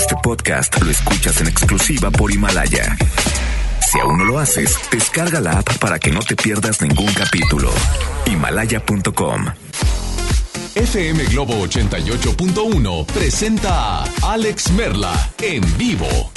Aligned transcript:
Este 0.00 0.16
podcast 0.22 0.80
lo 0.80 0.90
escuchas 0.90 1.42
en 1.42 1.48
exclusiva 1.48 2.10
por 2.10 2.32
Himalaya. 2.32 2.96
Si 3.86 4.00
aún 4.00 4.16
no 4.16 4.24
lo 4.24 4.38
haces, 4.38 4.74
descarga 4.90 5.42
la 5.42 5.58
app 5.58 5.76
para 5.76 5.98
que 5.98 6.10
no 6.10 6.20
te 6.20 6.36
pierdas 6.36 6.80
ningún 6.80 7.12
capítulo. 7.12 7.70
Himalaya.com. 8.24 9.44
FM 10.74 11.24
Globo 11.24 11.66
88.1 11.66 13.06
presenta 13.08 14.04
a 14.04 14.32
Alex 14.32 14.70
Merla 14.70 15.32
en 15.38 15.60
vivo 15.76 16.32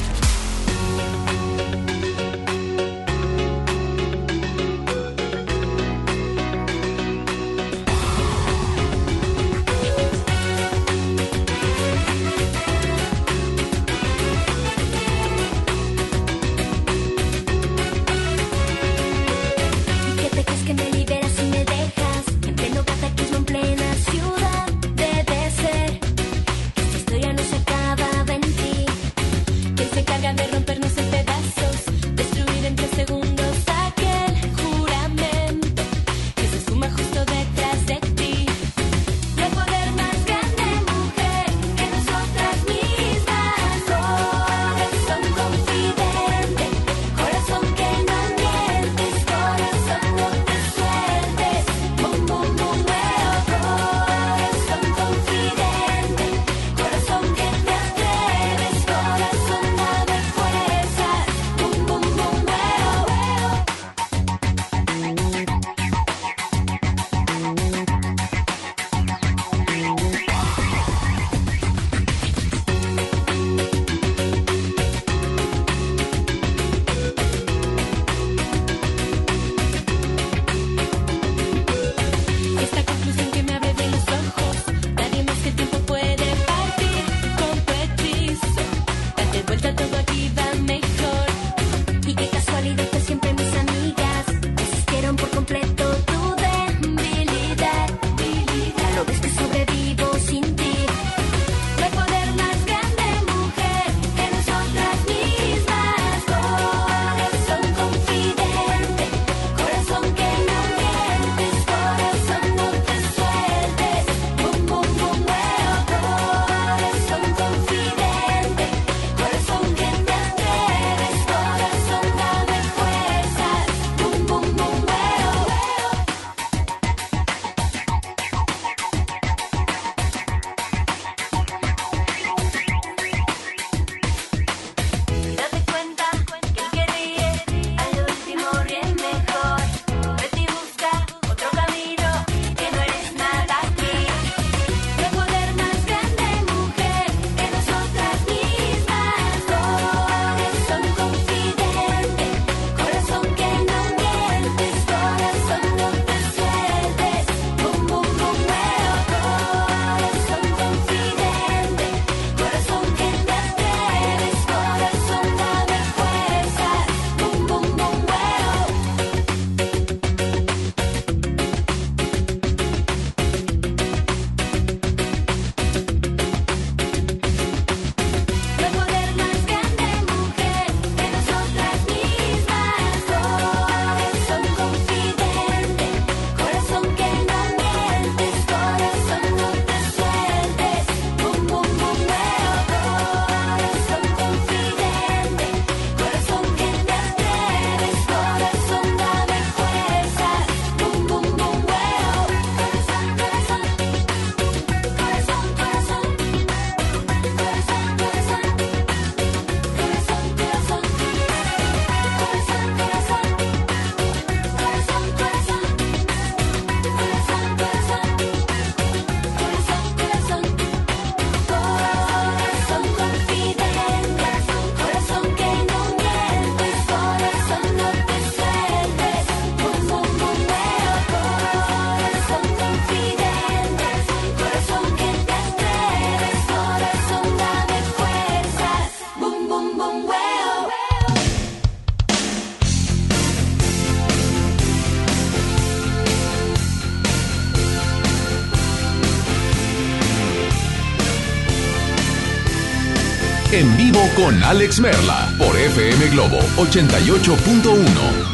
con 254.15 254.43
Alex 254.43 254.79
Merla 254.79 255.29
por 255.37 255.57
FM 255.57 256.09
Globo 256.09 256.39
88.1. 256.57 258.32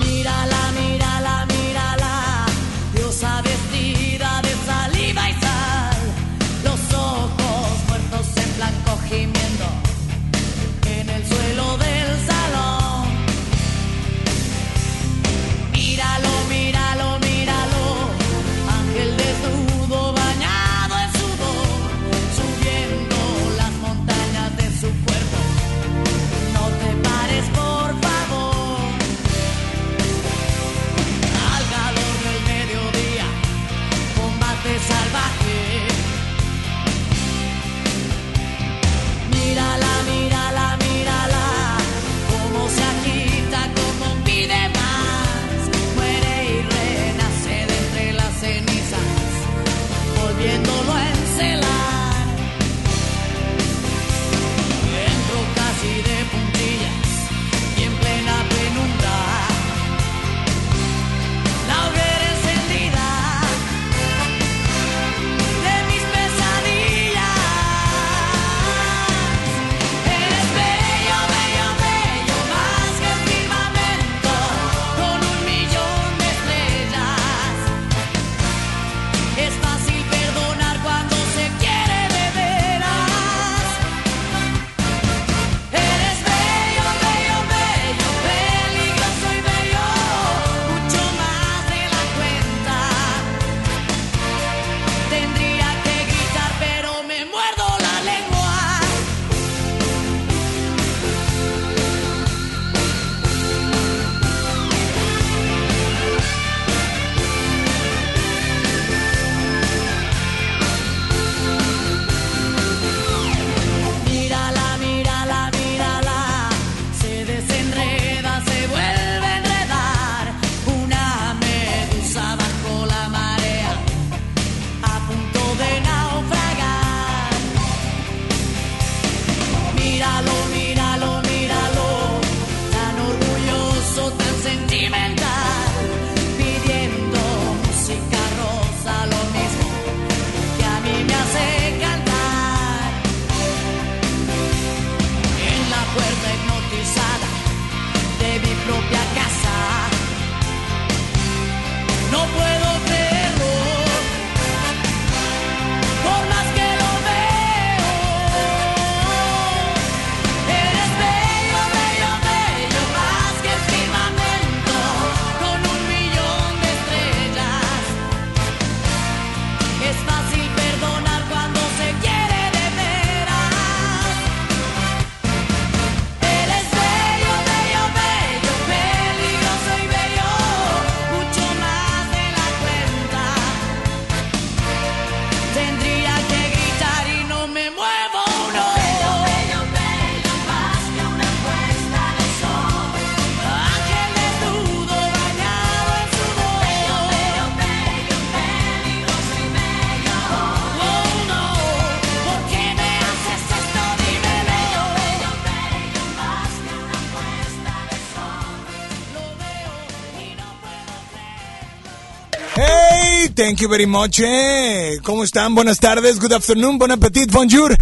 Thank 213.49 213.61
you 213.61 213.67
very 213.67 213.87
much. 213.87 214.19
Eh. 214.19 214.99
¿Cómo 215.01 215.23
están? 215.23 215.55
Buenas 215.55 215.79
tardes, 215.79 216.19
good 216.19 216.33
afternoon, 216.33 216.77
bon 216.77 216.91
appetit, 216.91 217.31
bonjour. 217.31 217.75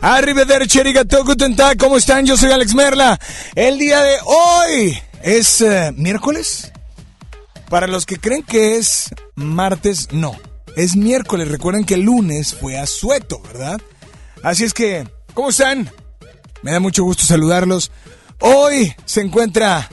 Arrivederci, 0.00 0.80
arigato, 0.80 1.24
guten 1.24 1.54
tag. 1.54 1.78
¿Cómo 1.78 1.96
están? 1.96 2.26
Yo 2.26 2.36
soy 2.36 2.50
Alex 2.50 2.74
Merla. 2.74 3.20
El 3.54 3.78
día 3.78 4.02
de 4.02 4.16
hoy 4.24 4.98
es 5.22 5.60
eh, 5.60 5.92
miércoles. 5.96 6.72
Para 7.70 7.86
los 7.86 8.04
que 8.04 8.16
creen 8.16 8.42
que 8.42 8.78
es 8.78 9.14
martes, 9.36 10.08
no. 10.10 10.34
Es 10.74 10.96
miércoles. 10.96 11.46
Recuerden 11.46 11.84
que 11.84 11.94
el 11.94 12.00
lunes 12.00 12.56
fue 12.60 12.76
a 12.76 12.86
sueto, 12.86 13.40
¿verdad? 13.42 13.80
Así 14.42 14.64
es 14.64 14.74
que, 14.74 15.08
¿cómo 15.34 15.50
están? 15.50 15.88
Me 16.62 16.72
da 16.72 16.80
mucho 16.80 17.04
gusto 17.04 17.22
saludarlos. 17.22 17.92
Hoy 18.40 18.92
se 19.04 19.20
encuentra 19.20 19.88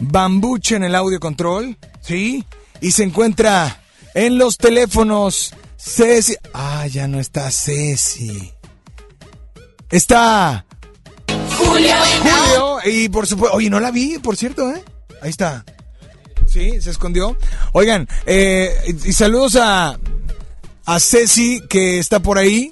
Bambuche 0.00 0.76
en 0.76 0.84
el 0.84 0.94
audio 0.94 1.20
control, 1.20 1.76
¿sí? 2.00 2.46
Y 2.80 2.92
se 2.92 3.02
encuentra 3.02 3.81
en 4.14 4.38
los 4.38 4.56
teléfonos, 4.58 5.54
Ceci. 5.76 6.36
Ah, 6.52 6.86
ya 6.86 7.08
no 7.08 7.20
está 7.20 7.50
Ceci. 7.50 8.52
Está. 9.90 10.64
Julio. 11.58 11.94
Julio. 12.22 12.78
Y 12.84 13.08
por 13.08 13.26
supuesto. 13.26 13.56
Oye, 13.56 13.70
no 13.70 13.80
la 13.80 13.90
vi, 13.90 14.18
por 14.18 14.36
cierto, 14.36 14.70
¿eh? 14.70 14.82
Ahí 15.20 15.30
está. 15.30 15.64
Sí, 16.46 16.80
se 16.80 16.90
escondió. 16.90 17.36
Oigan, 17.72 18.08
eh, 18.26 18.96
y 19.04 19.12
saludos 19.12 19.56
a. 19.56 19.98
A 20.84 20.98
Ceci, 20.98 21.60
que 21.68 22.00
está 22.00 22.20
por 22.20 22.38
ahí. 22.38 22.70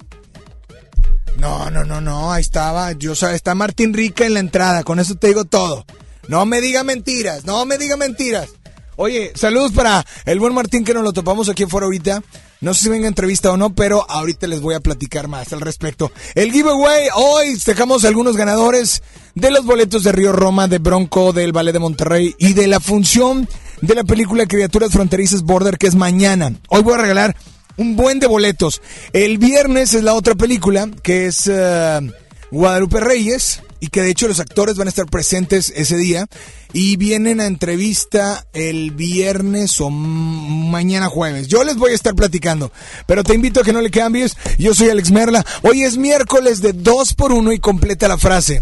No, 1.37 1.71
no, 1.71 1.85
no, 1.85 2.01
no, 2.01 2.31
ahí 2.31 2.41
estaba. 2.41 2.91
Yo, 2.91 3.13
está 3.13 3.55
Martín 3.55 3.93
Rica 3.93 4.25
en 4.25 4.33
la 4.33 4.41
entrada. 4.41 4.83
Con 4.83 4.99
eso 4.99 5.15
te 5.15 5.27
digo 5.27 5.45
todo. 5.45 5.85
No 6.27 6.45
me 6.45 6.61
diga 6.61 6.83
mentiras, 6.83 7.45
no 7.45 7.65
me 7.65 7.77
diga 7.77 7.97
mentiras. 7.97 8.49
Oye, 8.97 9.31
saludos 9.35 9.71
para 9.71 10.05
el 10.25 10.39
buen 10.39 10.53
Martín 10.53 10.83
que 10.83 10.93
nos 10.93 11.03
lo 11.03 11.13
topamos 11.13 11.49
aquí 11.49 11.63
afuera 11.63 11.85
ahorita. 11.85 12.21
No 12.59 12.73
sé 12.73 12.83
si 12.83 12.89
venga 12.89 13.07
entrevista 13.07 13.51
o 13.51 13.57
no, 13.57 13.73
pero 13.73 14.05
ahorita 14.09 14.45
les 14.45 14.61
voy 14.61 14.75
a 14.75 14.79
platicar 14.79 15.27
más 15.27 15.51
al 15.53 15.61
respecto. 15.61 16.11
El 16.35 16.51
giveaway, 16.51 17.07
hoy 17.15 17.57
dejamos 17.65 18.05
algunos 18.05 18.37
ganadores 18.37 19.01
de 19.33 19.49
los 19.49 19.65
boletos 19.65 20.03
de 20.03 20.11
Río 20.11 20.31
Roma, 20.31 20.67
de 20.67 20.77
Bronco, 20.77 21.33
del 21.33 21.53
Ballet 21.53 21.73
de 21.73 21.79
Monterrey 21.79 22.35
y 22.37 22.53
de 22.53 22.67
la 22.67 22.79
función 22.79 23.47
de 23.81 23.95
la 23.95 24.03
película 24.03 24.45
Criaturas 24.45 24.91
Fronterizas 24.91 25.41
Border, 25.41 25.77
que 25.77 25.87
es 25.87 25.95
mañana. 25.95 26.53
Hoy 26.67 26.83
voy 26.83 26.93
a 26.93 26.97
regalar 26.97 27.35
un 27.77 27.95
buen 27.95 28.19
de 28.19 28.27
boletos. 28.27 28.81
El 29.13 29.39
viernes 29.39 29.95
es 29.95 30.03
la 30.03 30.13
otra 30.13 30.35
película, 30.35 30.87
que 31.01 31.25
es 31.25 31.49
eh, 31.51 32.11
Guadalupe 32.51 32.99
Reyes 32.99 33.61
y 33.81 33.87
que 33.87 34.01
de 34.03 34.11
hecho 34.11 34.27
los 34.27 34.39
actores 34.39 34.77
van 34.77 34.87
a 34.87 34.89
estar 34.89 35.07
presentes 35.07 35.73
ese 35.75 35.97
día 35.97 36.27
y 36.71 36.95
vienen 36.97 37.41
a 37.41 37.47
entrevista 37.47 38.45
el 38.53 38.91
viernes 38.91 39.81
o 39.81 39.89
mañana 39.89 41.09
jueves. 41.09 41.47
Yo 41.47 41.63
les 41.63 41.75
voy 41.75 41.91
a 41.91 41.95
estar 41.95 42.13
platicando, 42.13 42.71
pero 43.07 43.23
te 43.23 43.33
invito 43.33 43.59
a 43.59 43.63
que 43.63 43.73
no 43.73 43.81
le 43.81 43.89
cambies. 43.89 44.37
Yo 44.59 44.75
soy 44.75 44.89
Alex 44.89 45.11
Merla. 45.11 45.43
Hoy 45.63 45.81
es 45.81 45.97
miércoles 45.97 46.61
de 46.61 46.73
2 46.73 47.15
por 47.15 47.33
1 47.33 47.51
y 47.53 47.59
completa 47.59 48.07
la 48.07 48.19
frase. 48.19 48.61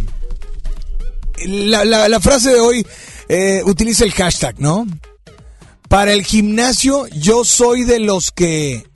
La, 1.45 2.19
frase 2.21 2.51
de 2.51 2.59
hoy 2.61 2.87
eh, 3.27 3.61
utiliza 3.65 4.05
el 4.05 4.13
hashtag, 4.13 4.59
¿no? 4.59 4.87
Para 5.89 6.13
el 6.13 6.23
gimnasio 6.23 7.07
yo 7.07 7.43
soy 7.43 7.83
de 7.83 7.99
los 7.99 8.31
que... 8.31 8.87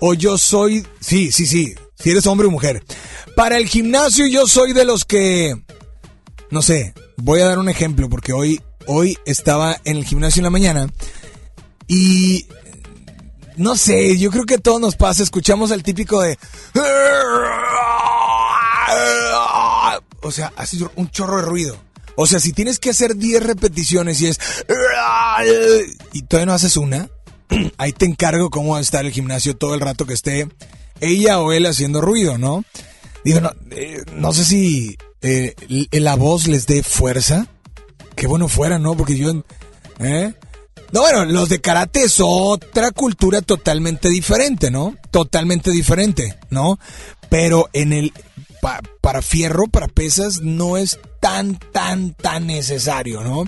O 0.00 0.12
yo 0.12 0.38
soy... 0.38 0.84
Sí, 1.00 1.30
sí, 1.30 1.46
sí. 1.46 1.74
Si 1.98 2.10
eres 2.10 2.26
hombre 2.26 2.46
o 2.46 2.50
mujer. 2.50 2.84
Para 3.34 3.56
el 3.56 3.66
gimnasio 3.68 4.26
yo 4.26 4.46
soy 4.46 4.72
de 4.72 4.84
los 4.84 5.04
que, 5.04 5.54
no 6.50 6.62
sé, 6.62 6.94
voy 7.16 7.40
a 7.40 7.46
dar 7.46 7.58
un 7.58 7.68
ejemplo 7.68 8.08
porque 8.08 8.32
hoy, 8.32 8.60
hoy 8.86 9.18
estaba 9.26 9.80
en 9.84 9.96
el 9.96 10.04
gimnasio 10.04 10.40
en 10.40 10.44
la 10.44 10.50
mañana 10.50 10.88
y 11.88 12.46
no 13.56 13.76
sé, 13.76 14.18
yo 14.18 14.30
creo 14.30 14.44
que 14.44 14.54
a 14.54 14.58
todos 14.58 14.80
nos 14.80 14.96
pasa, 14.96 15.22
escuchamos 15.22 15.70
el 15.70 15.82
típico 15.82 16.20
de... 16.20 16.38
O 20.22 20.30
sea, 20.32 20.52
hace 20.56 20.78
un 20.96 21.10
chorro 21.10 21.36
de 21.36 21.42
ruido. 21.42 21.76
O 22.16 22.26
sea, 22.26 22.40
si 22.40 22.52
tienes 22.52 22.78
que 22.78 22.90
hacer 22.90 23.16
10 23.16 23.42
repeticiones 23.42 24.20
y 24.20 24.28
es... 24.28 24.38
Y 26.12 26.22
todavía 26.22 26.46
no 26.46 26.52
haces 26.52 26.76
una, 26.76 27.08
ahí 27.78 27.92
te 27.92 28.06
encargo 28.06 28.50
cómo 28.50 28.72
va 28.72 28.78
a 28.78 28.82
estar 28.82 29.04
el 29.04 29.12
gimnasio 29.12 29.56
todo 29.56 29.74
el 29.74 29.80
rato 29.80 30.06
que 30.06 30.14
esté 30.14 30.48
ella 31.00 31.40
o 31.40 31.52
él 31.52 31.66
haciendo 31.66 32.00
ruido, 32.00 32.38
¿no? 32.38 32.64
Digo, 33.24 33.40
no, 33.40 33.50
eh, 33.70 34.02
no 34.14 34.32
sé 34.32 34.44
si 34.44 34.96
eh, 35.22 35.54
la 35.92 36.14
voz 36.14 36.46
les 36.46 36.66
dé 36.66 36.82
fuerza. 36.82 37.46
Qué 38.14 38.26
bueno 38.26 38.48
fuera, 38.48 38.78
¿no? 38.78 38.96
Porque 38.96 39.16
yo... 39.16 39.42
¿eh? 39.98 40.34
No, 40.92 41.00
bueno, 41.00 41.24
los 41.24 41.48
de 41.48 41.60
karate 41.60 42.04
es 42.04 42.16
otra 42.20 42.90
cultura 42.92 43.42
totalmente 43.42 44.08
diferente, 44.08 44.70
¿no? 44.70 44.96
Totalmente 45.10 45.70
diferente, 45.70 46.38
¿no? 46.50 46.78
Pero 47.28 47.68
en 47.72 47.92
el... 47.92 48.12
para 49.00 49.22
fierro, 49.22 49.66
para 49.66 49.88
pesas, 49.88 50.40
no 50.42 50.76
es 50.76 50.98
tan, 51.20 51.58
tan, 51.72 52.14
tan 52.14 52.46
necesario, 52.46 53.22
¿no? 53.22 53.44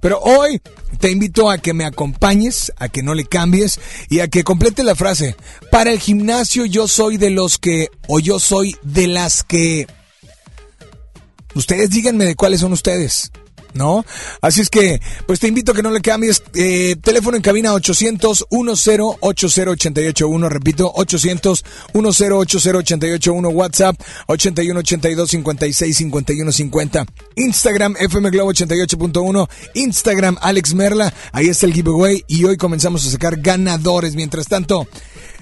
Pero 0.00 0.18
hoy 0.20 0.60
te 0.98 1.10
invito 1.10 1.50
a 1.50 1.58
que 1.58 1.74
me 1.74 1.84
acompañes, 1.84 2.72
a 2.76 2.88
que 2.88 3.02
no 3.02 3.14
le 3.14 3.24
cambies 3.24 3.78
y 4.08 4.20
a 4.20 4.28
que 4.28 4.44
complete 4.44 4.82
la 4.82 4.94
frase. 4.94 5.36
Para 5.70 5.92
el 5.92 6.00
gimnasio 6.00 6.64
yo 6.64 6.88
soy 6.88 7.18
de 7.18 7.30
los 7.30 7.58
que, 7.58 7.88
o 8.08 8.18
yo 8.18 8.38
soy 8.38 8.76
de 8.82 9.06
las 9.06 9.44
que... 9.44 9.86
Ustedes 11.54 11.90
díganme 11.90 12.24
de 12.24 12.36
cuáles 12.36 12.60
son 12.60 12.72
ustedes. 12.72 13.30
¿No? 13.74 14.04
Así 14.40 14.60
es 14.60 14.70
que, 14.70 15.00
pues 15.26 15.40
te 15.40 15.48
invito 15.48 15.72
a 15.72 15.74
que 15.74 15.82
no 15.82 15.90
le 15.90 16.00
cambies. 16.00 16.42
Eh, 16.54 16.96
teléfono 17.02 17.36
en 17.36 17.42
cabina 17.42 17.74
800 17.74 18.46
10 18.50 19.00
80881 19.20 20.48
repito, 20.48 20.92
800 20.94 21.64
10 21.92 22.20
80881 22.32 23.48
WhatsApp 23.48 23.96
81 24.26 24.80
82 24.80 25.30
56 25.30 25.96
51 25.96 26.52
50. 26.52 27.06
Instagram 27.36 27.96
FM 27.98 28.30
Globo 28.30 28.52
88.1, 28.52 29.48
Instagram 29.74 30.36
Alex 30.40 30.74
Merla, 30.74 31.12
ahí 31.32 31.48
está 31.48 31.66
el 31.66 31.74
giveaway 31.74 32.24
y 32.26 32.44
hoy 32.44 32.56
comenzamos 32.56 33.06
a 33.06 33.10
sacar 33.10 33.40
ganadores. 33.40 34.14
Mientras 34.14 34.46
tanto, 34.46 34.86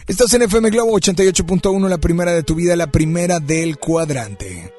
estás 0.06 0.32
en 0.34 0.42
FM 0.42 0.70
Globo 0.70 0.98
88.1, 0.98 1.88
la 1.88 1.98
primera 1.98 2.32
de 2.32 2.42
tu 2.42 2.54
vida, 2.54 2.76
la 2.76 2.90
primera 2.90 3.40
del 3.40 3.78
cuadrante. 3.78 4.77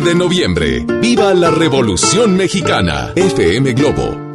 De 0.00 0.14
noviembre. 0.14 0.84
¡Viva 1.00 1.34
la 1.34 1.50
Revolución 1.50 2.36
Mexicana! 2.36 3.12
FM 3.16 3.72
Globo 3.72 4.27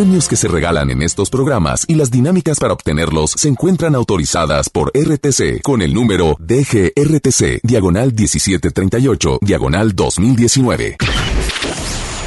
premios 0.00 0.28
que 0.30 0.36
se 0.36 0.48
regalan 0.48 0.90
en 0.90 1.02
estos 1.02 1.28
programas 1.28 1.84
y 1.86 1.94
las 1.94 2.10
dinámicas 2.10 2.58
para 2.58 2.72
obtenerlos 2.72 3.32
se 3.32 3.48
encuentran 3.48 3.94
autorizadas 3.94 4.70
por 4.70 4.90
RTC 4.94 5.60
con 5.60 5.82
el 5.82 5.92
número 5.92 6.38
DGRTC, 6.38 7.60
diagonal 7.62 8.06
1738, 8.14 9.40
diagonal 9.42 9.94
2019. 9.94 10.96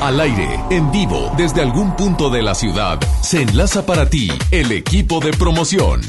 Al 0.01 0.19
aire, 0.19 0.59
en 0.69 0.91
vivo, 0.91 1.31
desde 1.35 1.61
algún 1.61 1.95
punto 1.95 2.29
de 2.29 2.43
la 2.43 2.53
ciudad, 2.53 2.99
se 3.23 3.41
enlaza 3.41 3.87
para 3.87 4.07
ti 4.07 4.29
el 4.51 4.71
equipo 4.71 5.19
de 5.19 5.31
promoción. 5.31 6.01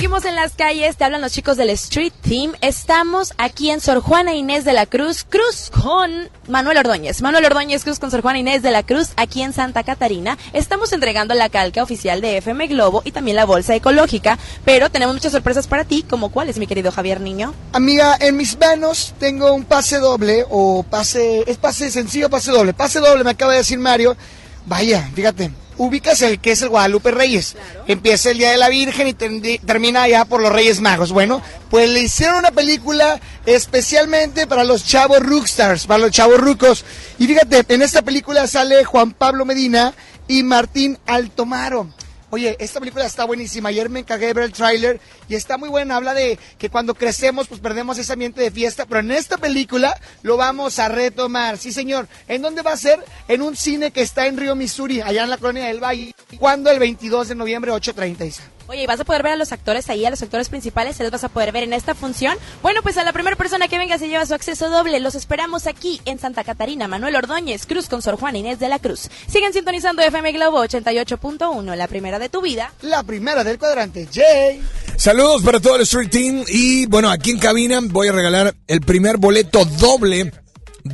Seguimos 0.00 0.24
en 0.24 0.34
las 0.34 0.52
calles, 0.52 0.96
te 0.96 1.04
hablan 1.04 1.20
los 1.20 1.30
chicos 1.30 1.58
del 1.58 1.68
Street 1.68 2.14
Team. 2.22 2.54
Estamos 2.62 3.34
aquí 3.36 3.68
en 3.68 3.82
Sor 3.82 4.00
Juana 4.00 4.34
Inés 4.34 4.64
de 4.64 4.72
la 4.72 4.86
Cruz, 4.86 5.26
Cruz 5.28 5.70
con 5.70 6.30
Manuel 6.48 6.78
Ordóñez. 6.78 7.20
Manuel 7.20 7.44
Ordóñez 7.44 7.84
Cruz 7.84 7.98
con 7.98 8.10
Sor 8.10 8.22
Juana 8.22 8.38
Inés 8.38 8.62
de 8.62 8.70
la 8.70 8.82
Cruz, 8.82 9.10
aquí 9.16 9.42
en 9.42 9.52
Santa 9.52 9.84
Catarina. 9.84 10.38
Estamos 10.54 10.94
entregando 10.94 11.34
la 11.34 11.50
calca 11.50 11.82
oficial 11.82 12.22
de 12.22 12.38
FM 12.38 12.68
Globo 12.68 13.02
y 13.04 13.12
también 13.12 13.36
la 13.36 13.44
bolsa 13.44 13.74
ecológica, 13.74 14.38
pero 14.64 14.88
tenemos 14.90 15.14
muchas 15.14 15.32
sorpresas 15.32 15.66
para 15.66 15.84
ti, 15.84 16.02
como 16.02 16.30
cuáles, 16.30 16.56
mi 16.56 16.66
querido 16.66 16.90
Javier 16.90 17.20
Niño. 17.20 17.52
Amiga, 17.74 18.16
en 18.20 18.38
mis 18.38 18.58
manos 18.58 19.12
tengo 19.18 19.52
un 19.52 19.64
pase 19.64 19.98
doble 19.98 20.46
o 20.48 20.82
pase, 20.82 21.44
es 21.46 21.58
pase 21.58 21.90
sencillo, 21.90 22.30
pase 22.30 22.52
doble. 22.52 22.72
Pase 22.72 23.00
doble, 23.00 23.22
me 23.22 23.32
acaba 23.32 23.52
de 23.52 23.58
decir 23.58 23.78
Mario. 23.78 24.16
Vaya, 24.64 25.10
fíjate, 25.14 25.50
ubicas 25.80 26.20
el 26.20 26.40
que 26.40 26.52
es 26.52 26.60
el 26.60 26.68
Guadalupe 26.68 27.10
Reyes. 27.10 27.56
Empieza 27.86 28.30
el 28.30 28.38
Día 28.38 28.50
de 28.50 28.58
la 28.58 28.68
Virgen 28.68 29.08
y 29.08 29.14
termina 29.14 30.06
ya 30.06 30.26
por 30.26 30.42
los 30.42 30.52
Reyes 30.52 30.82
Magos. 30.82 31.10
Bueno, 31.10 31.42
pues 31.70 31.88
le 31.88 32.00
hicieron 32.00 32.36
una 32.36 32.50
película 32.50 33.18
especialmente 33.46 34.46
para 34.46 34.64
los 34.64 34.84
chavos 34.84 35.20
rookstars, 35.20 35.86
para 35.86 36.04
los 36.04 36.10
chavos 36.10 36.38
rucos. 36.38 36.84
Y 37.18 37.26
fíjate, 37.26 37.64
en 37.68 37.80
esta 37.80 38.02
película 38.02 38.46
sale 38.46 38.84
Juan 38.84 39.12
Pablo 39.12 39.46
Medina 39.46 39.94
y 40.28 40.42
Martín 40.42 40.98
Altomaro. 41.06 41.88
Oye, 42.30 42.56
esta 42.60 42.78
película 42.78 43.04
está 43.04 43.24
buenísima. 43.24 43.68
Ayer 43.70 43.88
me 43.88 44.00
encargué 44.00 44.26
de 44.26 44.34
ver 44.34 44.44
el 44.44 44.52
tráiler 44.52 45.00
y 45.28 45.34
está 45.34 45.58
muy 45.58 45.68
buena. 45.68 45.96
Habla 45.96 46.14
de 46.14 46.38
que 46.58 46.70
cuando 46.70 46.94
crecemos, 46.94 47.48
pues 47.48 47.60
perdemos 47.60 47.98
ese 47.98 48.12
ambiente 48.12 48.40
de 48.40 48.50
fiesta. 48.50 48.86
Pero 48.86 49.00
en 49.00 49.10
esta 49.10 49.36
película 49.36 49.94
lo 50.22 50.36
vamos 50.36 50.78
a 50.78 50.88
retomar. 50.88 51.58
Sí, 51.58 51.72
señor. 51.72 52.08
¿En 52.28 52.42
dónde 52.42 52.62
va 52.62 52.72
a 52.72 52.76
ser? 52.76 53.04
En 53.28 53.42
un 53.42 53.56
cine 53.56 53.90
que 53.90 54.02
está 54.02 54.26
en 54.26 54.36
Río 54.36 54.54
Missouri, 54.54 55.00
allá 55.00 55.24
en 55.24 55.30
la 55.30 55.38
colonia 55.38 55.66
del 55.66 55.82
Valle. 55.82 56.14
cuando 56.38 56.70
el 56.70 56.78
22 56.78 57.28
de 57.28 57.34
noviembre, 57.34 57.72
8.30, 57.72 58.26
Isa. 58.26 58.42
Oye, 58.70 58.84
¿y 58.84 58.86
vas 58.86 59.00
a 59.00 59.04
poder 59.04 59.24
ver 59.24 59.32
a 59.32 59.36
los 59.36 59.50
actores 59.50 59.90
ahí, 59.90 60.04
a 60.04 60.10
los 60.10 60.22
actores 60.22 60.48
principales? 60.48 60.94
¿Se 60.94 61.02
los 61.02 61.10
vas 61.10 61.24
a 61.24 61.28
poder 61.28 61.50
ver 61.50 61.64
en 61.64 61.72
esta 61.72 61.96
función? 61.96 62.38
Bueno, 62.62 62.82
pues 62.84 62.96
a 62.98 63.02
la 63.02 63.12
primera 63.12 63.34
persona 63.34 63.66
que 63.66 63.76
venga 63.76 63.98
se 63.98 64.06
lleva 64.06 64.24
su 64.26 64.34
acceso 64.34 64.70
doble. 64.70 65.00
Los 65.00 65.16
esperamos 65.16 65.66
aquí 65.66 66.00
en 66.04 66.20
Santa 66.20 66.44
Catarina. 66.44 66.86
Manuel 66.86 67.16
Ordóñez, 67.16 67.66
Cruz 67.66 67.88
con 67.88 68.00
Sor 68.00 68.14
Juan 68.14 68.36
Inés 68.36 68.60
de 68.60 68.68
la 68.68 68.78
Cruz. 68.78 69.10
Siguen 69.26 69.52
sintonizando 69.52 70.02
FM 70.02 70.30
Globo 70.30 70.64
88.1, 70.64 71.74
la 71.74 71.88
primera 71.88 72.20
de 72.20 72.28
tu 72.28 72.42
vida. 72.42 72.72
La 72.82 73.02
primera 73.02 73.42
del 73.42 73.58
cuadrante, 73.58 74.06
Jay. 74.08 74.62
Saludos 74.96 75.42
para 75.42 75.58
todo 75.58 75.74
el 75.74 75.82
Street 75.82 76.08
Team. 76.08 76.44
Y 76.46 76.86
bueno, 76.86 77.10
aquí 77.10 77.30
en 77.30 77.40
cabina 77.40 77.80
voy 77.82 78.06
a 78.06 78.12
regalar 78.12 78.54
el 78.68 78.82
primer 78.82 79.16
boleto 79.16 79.64
doble. 79.64 80.32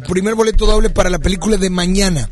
Primer 0.08 0.34
boleto 0.34 0.64
doble 0.64 0.88
para 0.88 1.10
la 1.10 1.18
película 1.18 1.58
de 1.58 1.68
mañana. 1.68 2.30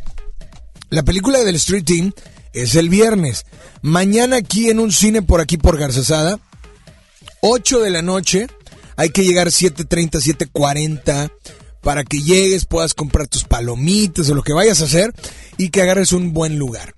La 0.88 1.02
película 1.02 1.40
del 1.40 1.56
Street 1.56 1.84
Team 1.84 2.14
es 2.54 2.76
el 2.76 2.88
viernes. 2.88 3.44
Mañana 3.82 4.36
aquí 4.36 4.70
en 4.70 4.78
un 4.78 4.92
cine 4.92 5.20
por 5.20 5.40
aquí 5.40 5.58
por 5.58 5.76
Garzasada, 5.76 6.38
8 7.40 7.80
de 7.80 7.90
la 7.90 8.00
noche, 8.00 8.46
hay 8.96 9.10
que 9.10 9.24
llegar 9.24 9.48
7.30, 9.48 10.50
7.40 10.52 11.30
para 11.82 12.04
que 12.04 12.22
llegues, 12.22 12.64
puedas 12.64 12.94
comprar 12.94 13.28
tus 13.28 13.44
palomitas 13.44 14.30
o 14.30 14.34
lo 14.34 14.42
que 14.42 14.54
vayas 14.54 14.80
a 14.80 14.84
hacer 14.84 15.12
y 15.58 15.68
que 15.68 15.82
agarres 15.82 16.12
un 16.12 16.32
buen 16.32 16.58
lugar. 16.58 16.94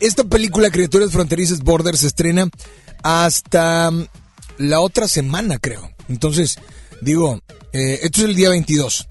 Esta 0.00 0.24
película 0.24 0.70
Criaturas 0.70 1.10
Fronterizas 1.10 1.60
Border 1.60 1.98
se 1.98 2.06
estrena 2.06 2.48
hasta 3.02 3.90
mm, 3.90 4.06
la 4.56 4.80
otra 4.80 5.06
semana, 5.06 5.58
creo. 5.58 5.90
Entonces, 6.08 6.56
digo, 7.02 7.42
eh, 7.74 8.00
esto 8.02 8.20
es 8.20 8.28
el 8.28 8.34
día 8.36 8.48
22. 8.48 9.06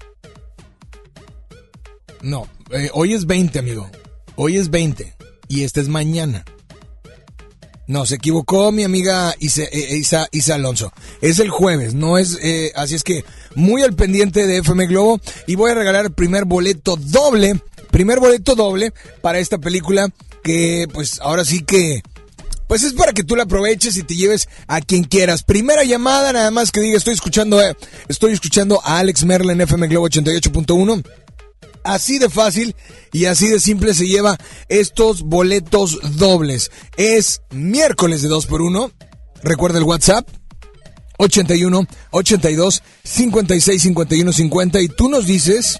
No, 2.22 2.48
eh, 2.72 2.90
hoy 2.92 3.14
es 3.14 3.26
20, 3.26 3.60
amigo. 3.60 3.88
Hoy 4.34 4.56
es 4.56 4.70
20 4.70 5.19
y 5.50 5.64
este 5.64 5.80
es 5.80 5.88
mañana. 5.88 6.44
No, 7.88 8.06
se 8.06 8.14
equivocó 8.14 8.70
mi 8.70 8.84
amiga 8.84 9.34
Isa, 9.40 9.64
eh, 9.64 9.96
Isa, 9.96 10.28
Isa 10.30 10.54
Alonso. 10.54 10.92
Es 11.20 11.40
el 11.40 11.50
jueves, 11.50 11.92
no 11.92 12.18
es... 12.18 12.38
Eh, 12.40 12.70
así 12.76 12.94
es 12.94 13.02
que 13.02 13.24
muy 13.56 13.82
al 13.82 13.94
pendiente 13.94 14.46
de 14.46 14.58
FM 14.58 14.86
Globo 14.86 15.20
y 15.48 15.56
voy 15.56 15.72
a 15.72 15.74
regalar 15.74 16.04
el 16.06 16.12
primer 16.12 16.44
boleto 16.44 16.96
doble, 16.96 17.60
primer 17.90 18.20
boleto 18.20 18.54
doble 18.54 18.92
para 19.22 19.40
esta 19.40 19.58
película 19.58 20.08
que 20.44 20.86
pues 20.92 21.20
ahora 21.20 21.44
sí 21.44 21.64
que... 21.64 22.02
Pues 22.68 22.84
es 22.84 22.92
para 22.92 23.12
que 23.12 23.24
tú 23.24 23.34
la 23.34 23.42
aproveches 23.42 23.96
y 23.96 24.04
te 24.04 24.14
lleves 24.14 24.48
a 24.68 24.80
quien 24.80 25.02
quieras. 25.02 25.42
Primera 25.42 25.82
llamada, 25.82 26.32
nada 26.32 26.52
más 26.52 26.70
que 26.70 26.80
diga, 26.80 26.96
estoy 26.96 27.14
escuchando, 27.14 27.60
eh, 27.60 27.76
estoy 28.06 28.30
escuchando 28.32 28.80
a 28.84 29.00
Alex 29.00 29.24
Merla 29.24 29.52
en 29.52 29.62
FM 29.62 29.88
Globo 29.88 30.08
88.1. 30.08 31.04
Así 31.82 32.18
de 32.18 32.28
fácil 32.28 32.76
y 33.12 33.24
así 33.24 33.48
de 33.48 33.60
simple 33.60 33.94
se 33.94 34.06
lleva 34.06 34.38
estos 34.68 35.22
boletos 35.22 35.98
dobles. 36.18 36.70
Es 36.96 37.42
miércoles 37.50 38.22
de 38.22 38.28
2 38.28 38.46
por 38.46 38.62
1 38.62 38.92
Recuerda 39.42 39.78
el 39.78 39.84
WhatsApp 39.84 40.28
81 41.18 41.86
82 42.10 42.82
56 43.04 43.82
51 43.82 44.32
50 44.32 44.80
y 44.80 44.88
tú 44.88 45.08
nos 45.08 45.26
dices 45.26 45.78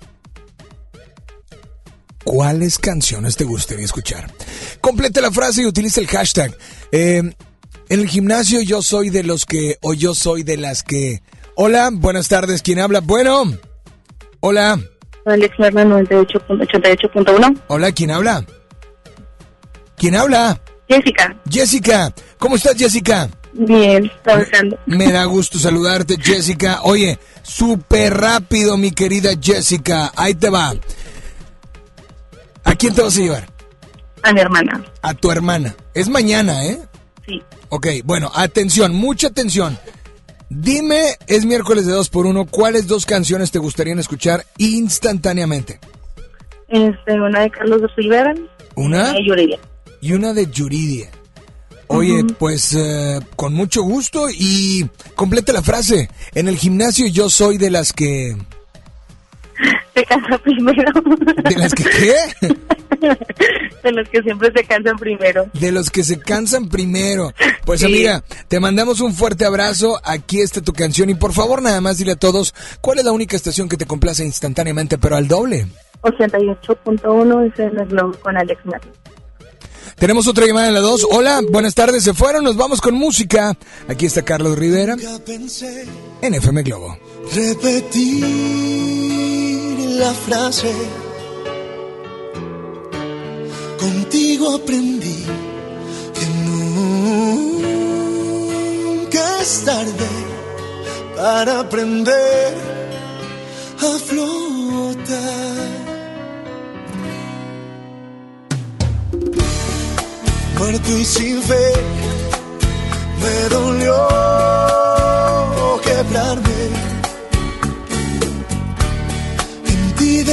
cuáles 2.25 2.79
canciones 2.79 3.37
te 3.37 3.45
gustaría 3.45 3.85
escuchar. 3.85 4.33
Complete 4.81 5.21
la 5.21 5.31
frase 5.31 5.63
y 5.63 5.67
utiliza 5.67 6.01
el 6.01 6.07
hashtag. 6.07 6.57
Eh, 6.93 7.19
en 7.89 8.01
el 8.01 8.09
gimnasio 8.09 8.61
yo 8.61 8.83
soy 8.83 9.11
de 9.11 9.25
los 9.25 9.47
que 9.47 9.79
o 9.83 9.95
yo 9.95 10.15
soy 10.15 10.43
de 10.43 10.57
las 10.57 10.83
que. 10.83 11.23
Hola, 11.57 11.91
buenas 11.93 12.29
tardes. 12.29 12.63
¿Quién 12.63 12.79
habla? 12.79 13.01
Bueno. 13.01 13.59
Hola. 14.41 14.81
Alex 15.27 15.59
Merla 15.59 15.85
98.1. 15.85 17.61
Hola, 17.69 17.93
¿quién 17.93 18.11
habla? 18.11 18.45
¿Quién 19.97 20.17
habla? 20.17 20.61
Jessica. 20.89 21.37
Jessica. 21.49 22.13
¿Cómo 22.39 22.57
estás, 22.57 22.75
Jessica? 22.77 23.29
Bien, 23.53 24.11
trabajando. 24.23 24.79
Me 24.87 25.13
da 25.13 25.25
gusto 25.25 25.59
saludarte, 25.59 26.17
Jessica. 26.21 26.81
Oye, 26.83 27.19
súper 27.43 28.15
rápido, 28.15 28.77
mi 28.77 28.93
querida 28.93 29.31
Jessica. 29.41 30.13
Ahí 30.17 30.35
te 30.35 30.49
va. 30.49 30.73
¿A 32.65 32.75
quién 32.75 32.95
te 32.95 33.03
vas 33.03 33.17
a 33.17 33.21
llevar? 33.21 33.47
A 34.23 34.33
mi 34.33 34.41
hermana. 34.41 34.85
A 35.03 35.15
tu 35.15 35.31
hermana. 35.31 35.75
Es 35.95 36.09
mañana, 36.09 36.65
¿eh? 36.65 36.79
Sí. 37.27 37.43
Ok, 37.69 37.87
bueno, 38.05 38.31
atención, 38.35 38.95
mucha 38.95 39.29
atención. 39.29 39.79
Dime, 40.51 41.17
es 41.29 41.47
miércoles 41.47 41.87
de 41.87 41.93
2 41.93 42.11
por 42.11 42.27
1 42.27 42.47
¿cuáles 42.47 42.89
dos 42.89 43.07
canciones 43.07 43.53
te 43.53 43.61
gustarían 43.61 44.01
escuchar 44.01 44.45
instantáneamente? 44.59 45.79
Este, 46.69 47.21
una 47.21 47.43
de 47.43 47.51
Carlos 47.51 47.81
de 47.83 47.89
Rivera. 47.97 48.35
¿Una? 48.75 49.17
Y 49.17 49.29
Yuridia. 49.29 49.61
Y 50.01 50.13
una 50.13 50.35
de 50.35 50.51
Yuridia. 50.51 51.11
Oye, 51.87 52.25
pues 52.39 52.75
eh, 52.75 53.21
con 53.37 53.55
mucho 53.55 53.83
gusto 53.83 54.29
y 54.29 54.89
complete 55.15 55.53
la 55.53 55.63
frase. 55.63 56.09
En 56.35 56.49
el 56.49 56.57
gimnasio 56.57 57.07
yo 57.07 57.31
soy 57.31 57.57
de 57.57 57.71
las 57.71 57.93
que... 57.93 58.37
Se 59.95 60.05
cansa 60.05 60.39
primero. 60.43 60.93
¿De 61.45 61.57
las 61.57 61.75
que 61.75 61.85
qué? 61.85 62.15
de 63.83 63.93
los 63.93 64.09
que 64.09 64.23
siempre 64.23 64.53
se 64.55 64.65
cansan 64.65 64.97
primero. 64.99 65.47
De 65.55 65.73
los 65.73 65.91
que 65.91 66.05
se 66.05 66.19
cansan 66.21 66.69
primero. 66.69 67.33
Pues 67.65 67.81
Sí. 67.81 67.87
amiga, 67.87 68.23
te 68.49 68.61
mandamos 68.61 69.01
un 69.01 69.15
fuerte 69.15 69.45
abrazo. 69.45 70.01
Aquí 70.05 70.41
está 70.41 70.61
tu 70.61 70.73
canción 70.73 71.11
y 71.11 71.15
por 71.15 71.33
favor 71.33 71.63
nada 71.63 71.81
más 71.81 71.99
dile 71.99 72.13
a 72.13 72.17
todos 72.17 72.55
cuál 72.81 72.99
es 72.99 73.05
la 73.05 73.13
única 73.13 73.37
estación 73.37 73.69
que 73.69 73.77
te 73.77 73.87
complace 73.87 74.25
instantáneamente, 74.25 74.99
pero 74.99 75.17
al 75.17 75.27
doble. 75.29 75.67
88.1 76.03 77.53
es 77.53 77.59
el 77.59 77.87
Globo 77.87 78.17
con 78.21 78.37
Alex 78.37 78.65
Merla. 78.65 78.91
Tenemos 79.97 80.27
otra 80.29 80.47
llamada 80.47 80.69
en 80.69 80.75
la 80.75 80.81
2. 80.81 81.09
Hola, 81.11 81.41
buenas 81.51 81.75
tardes, 81.75 82.03
se 82.05 82.15
fueron, 82.15 82.43
nos 82.43 82.57
vamos 82.57 82.81
con 82.81 82.95
música. 82.95 83.55
Aquí 83.87 84.07
está 84.07 84.23
Carlos 84.23 84.57
Rivera 84.59 84.97
en 86.23 86.35
FM 86.35 86.63
Globo. 86.63 86.97
Repetir 87.35 88.25
la 90.01 90.13
frase. 90.15 90.73
Contigo 93.79 94.55
aprendí 94.55 95.25
que 96.17 96.27
nunca 96.47 97.81
es 99.43 99.53
tarde 99.65 100.09
para 101.17 101.61
aprender 101.61 102.55
a 103.89 103.91
flotar. 104.09 105.57
Muerto 110.59 110.91
y 110.99 111.05
sin 111.05 111.43
fe, 111.43 111.73
me 113.23 113.35
dolió 113.55 114.90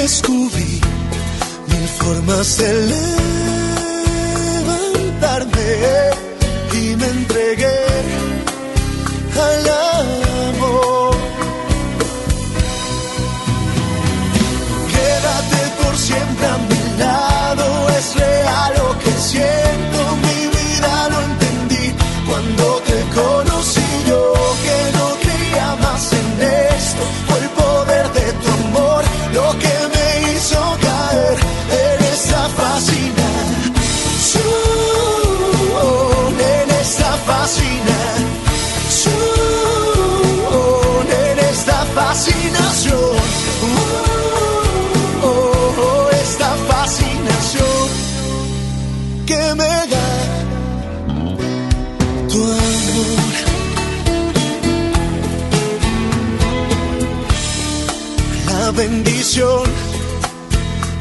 descubrí 0.07 0.79
mil 1.67 1.87
formas 1.99 2.57
de 2.59 2.71
levantarme 4.63 6.16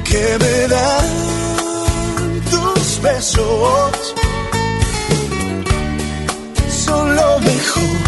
que 0.05 0.39
me 0.39 0.69
dan 0.69 1.07
tus 2.51 3.01
besos. 3.01 4.15
Son 6.69 7.17
lo 7.17 7.41
mejor, 7.41 7.99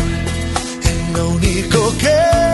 lo 1.14 1.28
único 1.30 1.94
que 1.98 2.47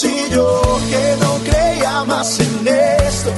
conocí 0.00 0.30
yo, 0.30 0.78
que 0.88 1.16
no 1.20 1.38
creía 1.44 2.04
más 2.04 2.38
en 2.40 2.68
esto, 2.68 3.30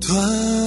tu 0.00 0.12
amor. 0.18 0.66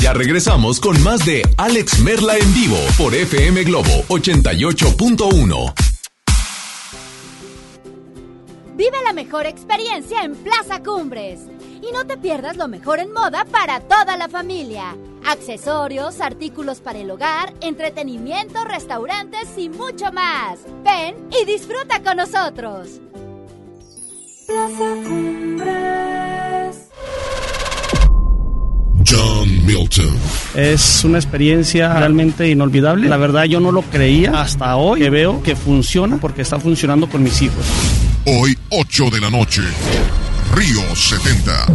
Ya 0.00 0.12
regresamos 0.12 0.80
con 0.80 1.02
más 1.02 1.26
de 1.26 1.42
Alex 1.56 2.00
Merla 2.00 2.36
en 2.36 2.54
vivo 2.54 2.78
por 2.96 3.14
FM 3.14 3.64
Globo 3.64 4.04
88.1. 4.08 5.74
Vive 8.76 8.96
la 9.04 9.12
mejor 9.12 9.46
experiencia 9.46 10.22
en 10.22 10.36
Plaza 10.36 10.82
Cumbres. 10.82 11.40
Y 11.82 11.92
no 11.92 12.06
te 12.06 12.16
pierdas 12.16 12.56
lo 12.56 12.68
mejor 12.68 13.00
en 13.00 13.12
moda 13.12 13.44
para 13.44 13.80
toda 13.80 14.16
la 14.16 14.28
familia. 14.28 14.96
Accesorios, 15.28 16.22
artículos 16.22 16.80
para 16.80 17.00
el 17.00 17.10
hogar, 17.10 17.52
entretenimiento, 17.60 18.64
restaurantes 18.64 19.46
y 19.58 19.68
mucho 19.68 20.10
más. 20.10 20.58
Ven 20.82 21.16
y 21.30 21.44
disfruta 21.44 22.02
con 22.02 22.16
nosotros. 22.16 22.88
Plaza 24.46 24.94
Cumbres. 25.04 26.88
John 29.06 29.66
Milton. 29.66 30.16
Es 30.54 31.04
una 31.04 31.18
experiencia 31.18 31.92
realmente 31.92 32.48
inolvidable. 32.48 33.06
La 33.06 33.18
verdad 33.18 33.44
yo 33.44 33.60
no 33.60 33.70
lo 33.70 33.82
creía 33.82 34.40
hasta 34.40 34.76
hoy 34.76 35.00
que 35.00 35.10
veo 35.10 35.42
que 35.42 35.54
funciona 35.54 36.16
porque 36.16 36.40
está 36.40 36.58
funcionando 36.58 37.06
con 37.06 37.22
mis 37.22 37.42
hijos. 37.42 37.66
Hoy, 38.24 38.56
8 38.70 39.10
de 39.10 39.20
la 39.20 39.28
noche. 39.28 39.60
Río 40.54 40.80
70. 40.96 41.66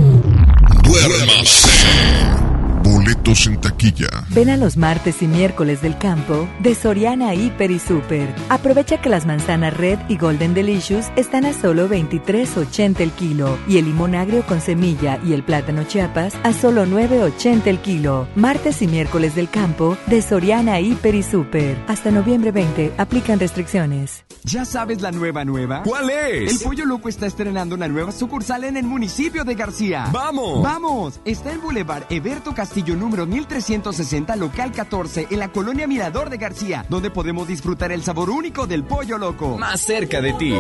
Duérmase. 0.81 2.52
Boletos 2.93 3.47
en 3.47 3.59
taquilla. 3.59 4.07
Ven 4.29 4.51
a 4.51 4.55
los 4.55 4.77
martes 4.77 5.23
y 5.23 5.27
miércoles 5.27 5.81
del 5.81 5.97
campo 5.97 6.47
de 6.59 6.75
Soriana 6.75 7.33
Hiper 7.33 7.71
y 7.71 7.79
Super. 7.79 8.31
Aprovecha 8.49 9.01
que 9.01 9.09
las 9.09 9.25
manzanas 9.25 9.75
Red 9.75 9.97
y 10.09 10.17
Golden 10.19 10.53
Delicious 10.53 11.07
están 11.15 11.45
a 11.45 11.53
solo 11.53 11.89
23.80 11.89 12.99
el 12.99 13.09
kilo 13.09 13.57
y 13.67 13.79
el 13.79 13.85
limón 13.85 14.13
agrio 14.13 14.45
con 14.45 14.61
semilla 14.61 15.19
y 15.25 15.33
el 15.33 15.41
plátano 15.41 15.85
Chiapas 15.85 16.35
a 16.43 16.53
solo 16.53 16.85
9.80 16.85 17.65
el 17.65 17.79
kilo. 17.79 18.27
Martes 18.35 18.83
y 18.83 18.87
miércoles 18.87 19.33
del 19.33 19.49
campo 19.49 19.97
de 20.05 20.21
Soriana 20.21 20.79
Hiper 20.79 21.15
y 21.15 21.23
Super. 21.23 21.75
Hasta 21.87 22.11
noviembre 22.11 22.51
20 22.51 22.93
aplican 22.99 23.39
restricciones. 23.39 24.23
¿Ya 24.43 24.65
sabes 24.65 25.01
la 25.01 25.11
nueva 25.11 25.43
nueva? 25.43 25.81
¿Cuál 25.83 26.11
es? 26.11 26.51
El 26.51 26.59
Pollo 26.59 26.85
Loco 26.85 27.09
está 27.09 27.25
estrenando 27.25 27.73
una 27.73 27.87
nueva 27.87 28.11
sucursal 28.11 28.65
en 28.65 28.77
el 28.77 28.85
municipio 28.85 29.43
de 29.43 29.55
García. 29.55 30.09
¡Vamos! 30.11 30.61
¡Vamos! 30.61 31.21
Está 31.25 31.53
en 31.53 31.61
Boulevard 31.61 32.03
Eberto 32.09 32.53
Castillo 32.53 32.82
número 32.91 33.25
1360, 33.25 34.35
local 34.35 34.71
14, 34.71 35.27
en 35.31 35.39
la 35.39 35.47
colonia 35.47 35.87
Mirador 35.87 36.29
de 36.29 36.37
García, 36.37 36.85
donde 36.89 37.09
podemos 37.09 37.47
disfrutar 37.47 37.91
el 37.91 38.03
sabor 38.03 38.29
único 38.29 38.67
del 38.67 38.83
Pollo 38.83 39.17
Loco. 39.17 39.57
Más 39.57 39.79
cerca 39.79 40.21
de 40.21 40.33
ti. 40.33 40.53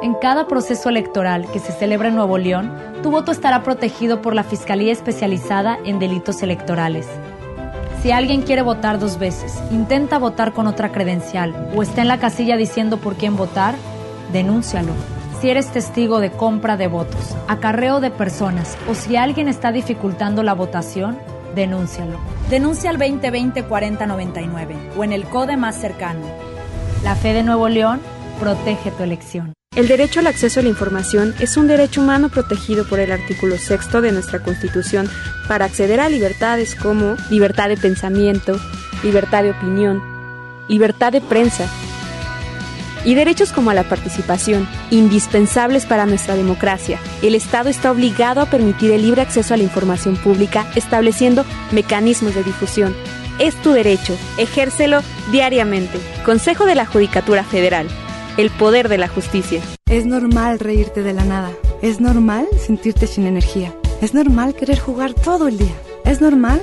En 0.00 0.14
cada 0.14 0.48
proceso 0.48 0.88
electoral 0.88 1.50
que 1.52 1.58
se 1.58 1.72
celebra 1.72 2.08
en 2.08 2.14
Nuevo 2.14 2.38
León, 2.38 2.72
tu 3.02 3.10
voto 3.10 3.30
estará 3.30 3.62
protegido 3.62 4.22
por 4.22 4.34
la 4.34 4.44
Fiscalía 4.44 4.92
Especializada 4.92 5.78
en 5.84 5.98
Delitos 5.98 6.42
Electorales. 6.42 7.06
Si 8.02 8.12
alguien 8.12 8.42
quiere 8.42 8.62
votar 8.62 8.98
dos 8.98 9.18
veces, 9.18 9.54
intenta 9.70 10.18
votar 10.18 10.52
con 10.52 10.66
otra 10.66 10.92
credencial 10.92 11.70
o 11.74 11.82
está 11.82 12.00
en 12.00 12.08
la 12.08 12.18
casilla 12.18 12.56
diciendo 12.56 12.98
por 12.98 13.16
quién 13.16 13.36
votar, 13.36 13.74
denúncialo. 14.32 15.17
Si 15.40 15.48
eres 15.48 15.70
testigo 15.72 16.18
de 16.18 16.32
compra 16.32 16.76
de 16.76 16.88
votos, 16.88 17.36
acarreo 17.46 18.00
de 18.00 18.10
personas 18.10 18.76
o 18.90 18.96
si 18.96 19.14
alguien 19.14 19.48
está 19.48 19.70
dificultando 19.70 20.42
la 20.42 20.52
votación, 20.52 21.16
denúncialo. 21.54 22.18
Denuncia 22.50 22.90
al 22.90 22.98
2020-4099 22.98 24.96
o 24.96 25.04
en 25.04 25.12
el 25.12 25.24
CODE 25.24 25.56
más 25.56 25.80
cercano. 25.80 26.26
La 27.04 27.14
fe 27.14 27.34
de 27.34 27.44
Nuevo 27.44 27.68
León 27.68 28.00
protege 28.40 28.90
tu 28.90 29.04
elección. 29.04 29.52
El 29.76 29.86
derecho 29.86 30.18
al 30.18 30.26
acceso 30.26 30.58
a 30.58 30.64
la 30.64 30.70
información 30.70 31.32
es 31.38 31.56
un 31.56 31.68
derecho 31.68 32.00
humano 32.00 32.30
protegido 32.30 32.84
por 32.88 32.98
el 32.98 33.12
artículo 33.12 33.58
sexto 33.58 34.00
de 34.00 34.10
nuestra 34.10 34.40
Constitución 34.40 35.08
para 35.46 35.66
acceder 35.66 36.00
a 36.00 36.08
libertades 36.08 36.74
como 36.74 37.14
libertad 37.30 37.68
de 37.68 37.76
pensamiento, 37.76 38.58
libertad 39.04 39.44
de 39.44 39.52
opinión, 39.52 40.02
libertad 40.68 41.12
de 41.12 41.20
prensa 41.20 41.70
y 43.04 43.14
derechos 43.14 43.52
como 43.52 43.70
a 43.70 43.74
la 43.74 43.84
participación, 43.84 44.68
indispensables 44.90 45.86
para 45.86 46.06
nuestra 46.06 46.36
democracia. 46.36 46.98
El 47.22 47.34
Estado 47.34 47.68
está 47.68 47.90
obligado 47.90 48.40
a 48.40 48.46
permitir 48.46 48.90
el 48.92 49.02
libre 49.02 49.22
acceso 49.22 49.54
a 49.54 49.56
la 49.56 49.62
información 49.62 50.16
pública 50.16 50.66
estableciendo 50.74 51.44
mecanismos 51.72 52.34
de 52.34 52.44
difusión. 52.44 52.94
Es 53.38 53.54
tu 53.62 53.72
derecho, 53.72 54.16
ejércelo 54.36 55.00
diariamente. 55.30 55.98
Consejo 56.24 56.66
de 56.66 56.74
la 56.74 56.86
Judicatura 56.86 57.44
Federal 57.44 57.86
el 58.38 58.50
poder 58.50 58.88
de 58.88 58.98
la 58.98 59.08
justicia. 59.08 59.60
Es 59.86 60.06
normal 60.06 60.60
reírte 60.60 61.02
de 61.02 61.12
la 61.12 61.24
nada. 61.24 61.50
Es 61.82 62.00
normal 62.00 62.46
sentirte 62.56 63.08
sin 63.08 63.26
energía. 63.26 63.74
Es 64.00 64.14
normal 64.14 64.54
querer 64.54 64.78
jugar 64.78 65.12
todo 65.12 65.48
el 65.48 65.58
día. 65.58 65.74
Es 66.04 66.20
normal 66.20 66.62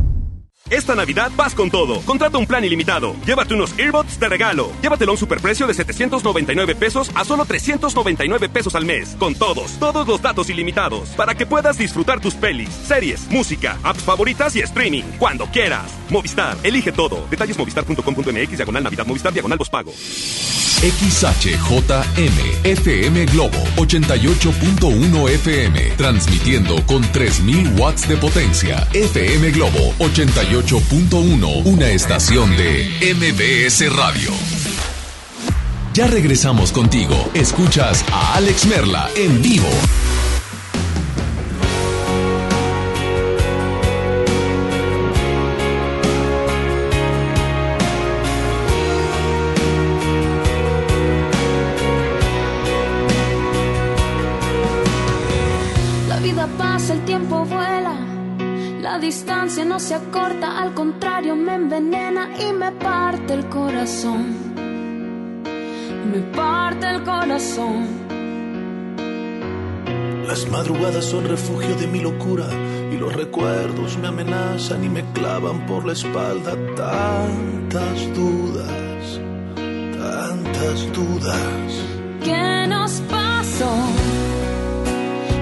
Esta 0.71 0.95
Navidad 0.95 1.31
vas 1.35 1.53
con 1.53 1.69
todo. 1.69 1.99
Contrata 2.01 2.37
un 2.37 2.47
plan 2.47 2.63
ilimitado. 2.63 3.13
Llévate 3.25 3.53
unos 3.53 3.77
earbuds 3.77 4.17
de 4.19 4.29
regalo. 4.29 4.71
Llévatelo 4.81 5.11
a 5.11 5.15
un 5.15 5.19
superprecio 5.19 5.67
de 5.67 5.73
799 5.73 6.75
pesos 6.75 7.11
a 7.13 7.25
solo 7.25 7.43
399 7.43 8.47
pesos 8.47 8.73
al 8.75 8.85
mes. 8.85 9.17
Con 9.19 9.35
todos, 9.35 9.77
todos 9.79 10.07
los 10.07 10.21
datos 10.21 10.49
ilimitados. 10.49 11.09
Para 11.09 11.35
que 11.35 11.45
puedas 11.45 11.77
disfrutar 11.77 12.21
tus 12.21 12.35
pelis, 12.35 12.69
series, 12.69 13.27
música, 13.29 13.77
apps 13.83 14.03
favoritas 14.03 14.55
y 14.55 14.61
streaming. 14.61 15.03
Cuando 15.19 15.45
quieras. 15.47 15.91
Movistar, 16.09 16.57
elige 16.63 16.93
todo. 16.93 17.27
Detalles 17.29 17.57
movistar.com.mx, 17.57 18.57
diagonal 18.57 18.83
Navidad, 18.83 19.05
Movistar, 19.05 19.33
diagonal 19.33 19.59
pago. 19.69 19.91
XHJM 20.81 22.65
FM 22.65 23.25
Globo 23.27 23.59
88.1 23.75 25.29
FM 25.29 25.91
transmitiendo 25.95 26.83
con 26.87 27.03
3000 27.11 27.73
watts 27.77 28.07
de 28.07 28.17
potencia. 28.17 28.87
FM 28.91 29.51
Globo 29.51 29.93
88.1 30.61 31.65
una 31.65 31.89
estación 31.89 32.55
de 32.55 33.15
MBS 33.15 33.95
Radio. 33.95 34.31
Ya 35.93 36.07
regresamos 36.07 36.71
contigo. 36.71 37.15
Escuchas 37.33 38.05
a 38.11 38.35
Alex 38.35 38.65
Merla 38.67 39.09
en 39.15 39.41
vivo. 39.41 39.69
Distancia 59.51 59.65
no 59.65 59.79
se 59.79 59.95
acorta, 59.95 60.61
al 60.61 60.73
contrario 60.73 61.35
me 61.35 61.55
envenena 61.55 62.29
y 62.39 62.53
me 62.53 62.71
parte 62.71 63.33
el 63.33 63.49
corazón. 63.49 64.33
Me 66.09 66.19
parte 66.33 66.89
el 66.89 67.03
corazón. 67.03 67.85
Las 70.25 70.49
madrugadas 70.49 71.03
son 71.03 71.25
refugio 71.27 71.75
de 71.75 71.87
mi 71.87 71.99
locura 71.99 72.47
y 72.93 72.97
los 72.97 73.13
recuerdos 73.13 73.97
me 73.97 74.07
amenazan 74.07 74.85
y 74.85 74.89
me 74.89 75.03
clavan 75.11 75.65
por 75.65 75.85
la 75.85 75.93
espalda 75.93 76.53
tantas 76.77 77.97
dudas, 78.15 79.19
tantas 79.99 80.93
dudas. 80.93 81.71
¿Qué 82.23 82.67
nos 82.69 83.01
pasó? 83.01 83.73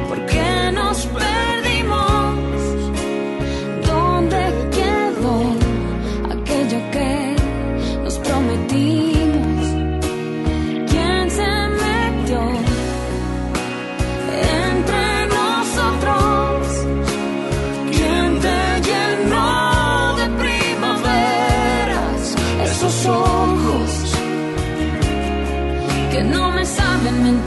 ¿Por 0.08 0.26
qué 0.26 0.72
nos 0.74 0.98
perdimos? 1.06 1.28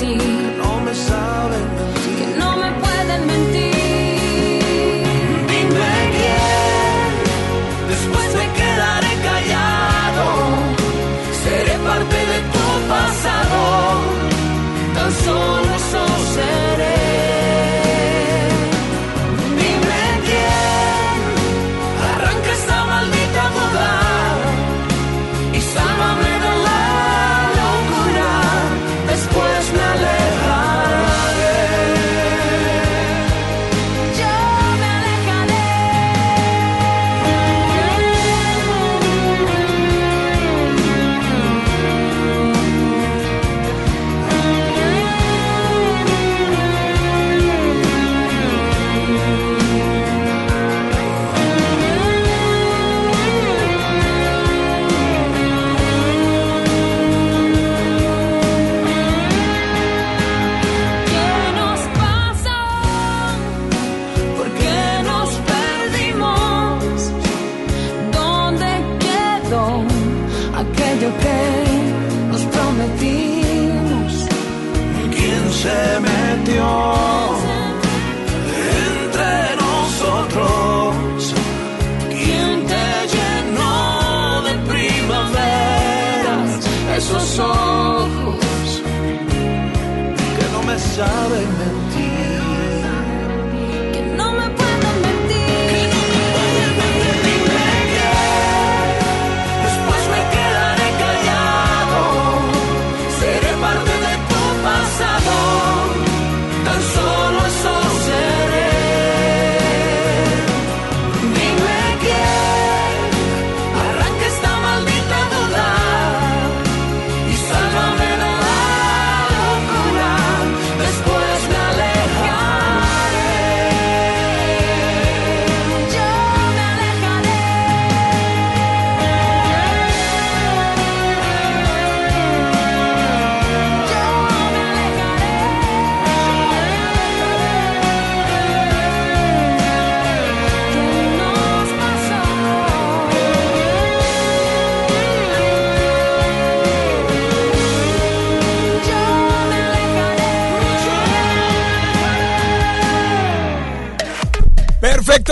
Saben 0.03 0.32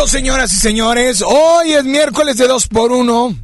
Señoras 0.06 0.52
y 0.54 0.56
señores. 0.56 1.22
Hoy 1.24 1.72
es 1.72 1.84
miércoles 1.84 2.38
de 2.38 2.48
2 2.48 2.68
por 2.68 2.90
1 2.90 3.36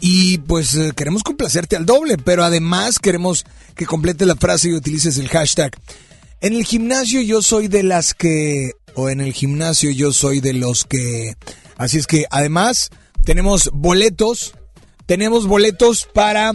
y 0.00 0.38
pues 0.38 0.74
eh, 0.76 0.92
queremos 0.94 1.24
complacerte 1.24 1.74
al 1.74 1.84
doble, 1.84 2.16
pero 2.18 2.44
además 2.44 3.00
queremos 3.00 3.44
que 3.74 3.84
complete 3.84 4.24
la 4.26 4.36
frase 4.36 4.68
y 4.68 4.74
utilices 4.74 5.18
el 5.18 5.28
hashtag. 5.28 5.72
En 6.40 6.54
el 6.54 6.64
gimnasio 6.64 7.20
yo 7.20 7.42
soy 7.42 7.66
de 7.66 7.82
las 7.82 8.14
que, 8.14 8.72
o 8.94 9.10
en 9.10 9.20
el 9.20 9.32
gimnasio 9.32 9.90
yo 9.90 10.12
soy 10.12 10.40
de 10.40 10.52
los 10.52 10.84
que, 10.84 11.34
así 11.76 11.98
es 11.98 12.06
que 12.06 12.26
además 12.30 12.90
tenemos 13.24 13.70
boletos, 13.72 14.54
tenemos 15.04 15.48
boletos 15.48 16.08
para 16.14 16.52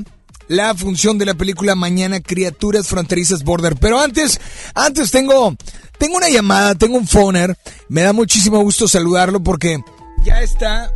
la 0.52 0.76
función 0.76 1.18
de 1.18 1.26
la 1.26 1.34
película 1.34 1.76
mañana 1.76 2.20
Criaturas 2.20 2.88
Fronterizas 2.88 3.44
Border. 3.44 3.78
Pero 3.78 4.00
antes, 4.00 4.40
antes 4.76 5.10
tengo, 5.10 5.56
tengo 5.98 6.18
una 6.18 6.28
llamada, 6.28 6.76
tengo 6.76 6.98
un 6.98 7.08
phoner. 7.08 7.58
Me 7.88 8.02
da 8.02 8.12
muchísimo 8.12 8.60
gusto 8.60 8.86
saludarlo 8.86 9.42
porque 9.42 9.80
ya 10.26 10.42
está 10.42 10.94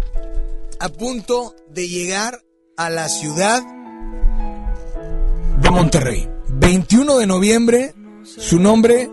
a 0.80 0.90
punto 0.90 1.56
de 1.70 1.88
llegar 1.88 2.42
a 2.76 2.90
la 2.90 3.08
ciudad 3.08 3.64
de 5.62 5.72
Monterrey. 5.72 6.28
21 6.50 7.18
de 7.18 7.26
noviembre, 7.26 7.96
su 8.26 8.60
nombre, 8.60 9.10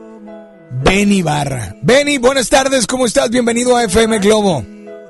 Benny 0.82 1.22
Barra. 1.22 1.76
Benny, 1.82 2.18
buenas 2.18 2.48
tardes, 2.48 2.88
¿cómo 2.88 3.06
estás? 3.06 3.30
Bienvenido 3.30 3.76
a 3.76 3.84
FM 3.84 4.18
Globo. 4.18 4.64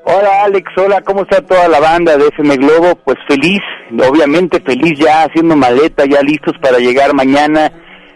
Hola 0.04 0.42
Alex, 0.42 0.72
hola, 0.76 1.00
¿cómo 1.02 1.22
está 1.22 1.40
toda 1.42 1.68
la 1.68 1.78
banda 1.78 2.16
de 2.16 2.26
FM 2.26 2.56
Globo? 2.56 2.96
Pues 3.04 3.16
feliz, 3.28 3.60
obviamente 3.92 4.60
feliz 4.60 4.98
ya 4.98 5.22
haciendo 5.22 5.54
maleta, 5.54 6.04
ya 6.06 6.20
listos 6.22 6.54
para 6.60 6.78
llegar 6.78 7.14
mañana 7.14 7.70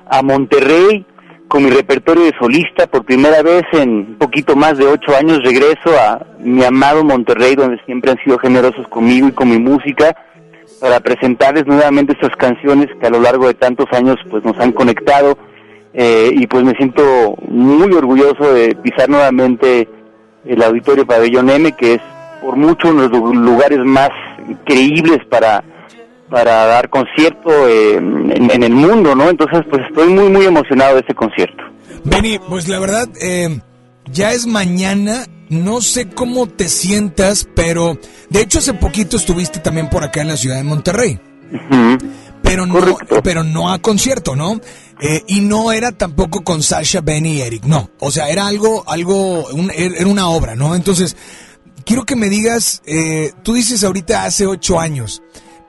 a 0.09 0.21
Monterrey 0.21 1.07
con 1.47 1.63
mi 1.63 1.71
repertorio 1.71 2.25
de 2.25 2.33
solista. 2.41 2.89
Por 2.89 3.05
primera 3.05 3.41
vez 3.43 3.63
en 3.71 3.91
un 3.91 4.19
poquito 4.19 4.57
más 4.57 4.79
de 4.79 4.87
ocho 4.87 5.15
años 5.15 5.45
regreso 5.45 5.97
a 5.97 6.27
mi 6.41 6.65
amado 6.65 7.05
Monterrey, 7.05 7.55
donde 7.55 7.81
siempre 7.87 8.11
han 8.11 8.19
sido 8.25 8.37
generosos 8.39 8.89
conmigo 8.89 9.29
y 9.29 9.33
con 9.33 9.49
mi 9.49 9.59
música, 9.61 10.17
para 10.81 10.99
presentarles 10.99 11.67
nuevamente 11.67 12.15
estas 12.15 12.35
canciones 12.37 12.89
que 13.01 13.07
a 13.07 13.11
lo 13.11 13.21
largo 13.21 13.47
de 13.47 13.55
tantos 13.55 13.87
años 13.93 14.17
pues 14.29 14.45
nos 14.45 14.59
han 14.59 14.73
conectado. 14.73 15.39
Eh, 15.95 16.31
y 16.35 16.49
pues 16.49 16.65
me 16.65 16.75
siento 16.75 17.37
muy 17.49 17.93
orgulloso 17.93 18.53
de 18.53 18.75
pisar 18.75 19.09
nuevamente 19.09 19.89
el 20.49 20.63
Auditorio 20.63 21.07
Pabellón 21.07 21.51
M, 21.51 21.73
que 21.73 21.95
es 21.95 22.01
por 22.41 22.57
mucho 22.57 22.89
uno 22.89 23.09
de 23.09 23.19
los 23.19 23.35
lugares 23.35 23.79
más 23.85 24.11
creíbles 24.65 25.19
para, 25.29 25.65
para 26.31 26.67
dar 26.67 26.89
concierto 26.89 27.51
eh, 27.69 27.97
en, 27.97 28.51
en 28.51 28.63
el 28.63 28.73
mundo, 28.73 29.15
¿no? 29.15 29.29
Entonces, 29.29 29.61
pues 29.71 29.83
estoy 29.89 30.13
muy, 30.13 30.29
muy 30.29 30.47
emocionado 30.47 30.95
de 30.95 31.01
este 31.01 31.15
concierto. 31.15 31.65
Benny, 32.05 32.39
pues 32.39 32.69
la 32.69 32.79
verdad, 32.79 33.09
eh, 33.21 33.61
ya 34.11 34.33
es 34.33 34.47
mañana. 34.47 35.27
No 35.49 35.81
sé 35.81 36.09
cómo 36.09 36.49
te 36.49 36.69
sientas, 36.69 37.49
pero 37.55 37.97
de 38.31 38.41
hecho 38.41 38.59
hace 38.59 38.75
poquito 38.75 39.17
estuviste 39.17 39.61
también 39.61 39.89
por 39.89 40.03
acá 40.03 40.21
en 40.21 40.29
la 40.29 40.37
ciudad 40.37 40.57
de 40.57 40.65
Monterrey. 40.65 41.21
Pero 42.47 42.65
no, 42.65 42.97
pero 43.23 43.43
no 43.45 43.71
a 43.73 43.79
concierto, 43.81 44.35
¿no? 44.37 44.61
Eh, 45.01 45.23
y 45.27 45.41
no 45.41 45.73
era 45.73 45.93
tampoco 45.93 46.43
con 46.45 46.63
Sasha, 46.63 47.01
Benny 47.03 47.35
y 47.35 47.41
Eric, 47.43 47.65
no. 47.65 47.91
O 48.01 48.11
sea, 48.11 48.31
era 48.31 48.47
algo, 48.47 48.85
algo, 48.89 49.47
un- 49.49 49.71
era 49.75 50.07
una 50.07 50.29
obra, 50.31 50.55
¿no? 50.55 50.75
Entonces, 50.75 51.17
quiero 51.85 52.05
que 52.05 52.17
me 52.17 52.29
digas, 52.29 52.83
eh, 52.87 53.33
tú 53.43 53.53
dices 53.55 53.85
ahorita 53.85 54.25
hace 54.25 54.47
ocho 54.47 54.81
años, 54.81 55.23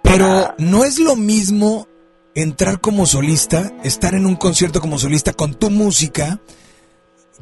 pero 0.04 0.54
no 0.60 0.86
es 0.86 1.00
lo 1.00 1.16
mismo 1.18 1.88
entrar 2.36 2.80
como 2.80 3.06
solista, 3.08 3.74
estar 3.84 4.14
en 4.14 4.26
un 4.28 4.36
concierto 4.36 4.80
como 4.80 5.00
solista 5.00 5.34
con 5.34 5.56
tu 5.56 5.70
música, 5.72 6.40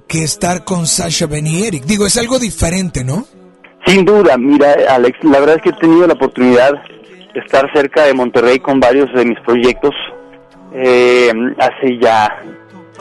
que 0.07 0.23
estar 0.23 0.63
con 0.63 0.88
Sasha, 0.88 1.25
Benny 1.27 1.59
y 1.59 1.63
Eric. 1.65 1.83
Digo, 1.86 2.05
es 2.07 2.17
algo 2.17 2.39
diferente, 2.39 3.03
¿no? 3.03 3.27
Sin 3.86 4.05
duda, 4.05 4.38
mira, 4.38 4.73
Alex, 4.89 5.17
la 5.23 5.39
verdad 5.39 5.57
es 5.57 5.61
que 5.61 5.69
he 5.69 5.73
tenido 5.73 6.07
la 6.07 6.13
oportunidad 6.13 6.71
estar 7.39 7.71
cerca 7.73 8.03
de 8.03 8.13
Monterrey 8.13 8.59
con 8.59 8.79
varios 8.79 9.13
de 9.13 9.25
mis 9.25 9.39
proyectos. 9.41 9.93
Eh, 10.73 11.31
hace 11.57 11.97
ya 11.97 12.41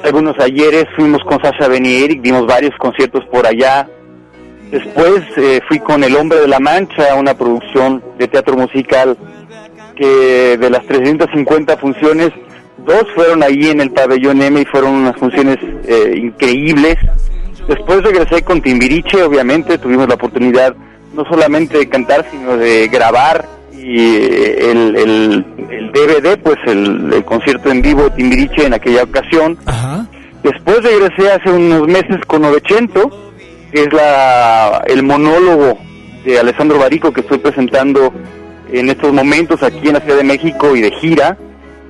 algunos 0.02 0.38
ayeres 0.38 0.86
fuimos 0.96 1.22
con 1.24 1.40
Sasha 1.42 1.68
Ben 1.68 1.86
y 1.86 2.04
Eric, 2.04 2.20
dimos 2.20 2.46
varios 2.46 2.76
conciertos 2.78 3.24
por 3.26 3.46
allá. 3.46 3.88
Después 4.70 5.22
eh, 5.36 5.60
fui 5.68 5.78
con 5.78 6.02
El 6.04 6.16
Hombre 6.16 6.40
de 6.40 6.48
la 6.48 6.58
Mancha, 6.58 7.14
una 7.14 7.34
producción 7.34 8.02
de 8.18 8.28
teatro 8.28 8.56
musical 8.56 9.16
que 9.94 10.56
de 10.58 10.70
las 10.70 10.84
350 10.86 11.76
funciones, 11.76 12.30
dos 12.78 13.04
fueron 13.14 13.42
ahí 13.42 13.68
en 13.68 13.80
el 13.80 13.92
pabellón 13.92 14.42
M 14.42 14.60
y 14.60 14.64
fueron 14.64 14.92
unas 14.92 15.16
funciones 15.16 15.58
eh, 15.86 16.14
increíbles. 16.16 16.96
Después 17.68 18.02
regresé 18.02 18.42
con 18.42 18.60
Timbiriche, 18.60 19.22
obviamente, 19.22 19.78
tuvimos 19.78 20.08
la 20.08 20.14
oportunidad 20.14 20.74
no 21.14 21.24
solamente 21.24 21.78
de 21.78 21.88
cantar, 21.88 22.26
sino 22.30 22.56
de 22.56 22.88
grabar 22.88 23.46
y 23.84 24.16
eh, 24.16 24.70
el, 24.70 24.96
el, 24.96 25.44
el 25.68 25.92
DVD, 25.92 26.38
pues 26.38 26.56
el, 26.66 27.12
el 27.12 27.24
concierto 27.24 27.70
en 27.70 27.82
vivo 27.82 28.04
de 28.04 28.10
Timbiriche 28.10 28.66
en 28.66 28.72
aquella 28.72 29.02
ocasión. 29.02 29.58
Después 30.42 30.82
regresé 30.82 31.30
hace 31.30 31.50
unos 31.50 31.86
meses 31.86 32.16
con 32.26 32.42
Novecento, 32.42 33.10
que 33.70 33.82
es 33.82 33.92
la, 33.92 34.82
el 34.86 35.02
monólogo 35.02 35.78
de 36.24 36.38
Alessandro 36.38 36.78
Barico 36.78 37.12
que 37.12 37.20
estoy 37.20 37.38
presentando 37.38 38.12
en 38.72 38.88
estos 38.88 39.12
momentos 39.12 39.62
aquí 39.62 39.88
en 39.88 39.94
la 39.94 40.00
Ciudad 40.00 40.16
de 40.16 40.24
México 40.24 40.74
y 40.74 40.80
de 40.80 40.90
gira, 40.92 41.36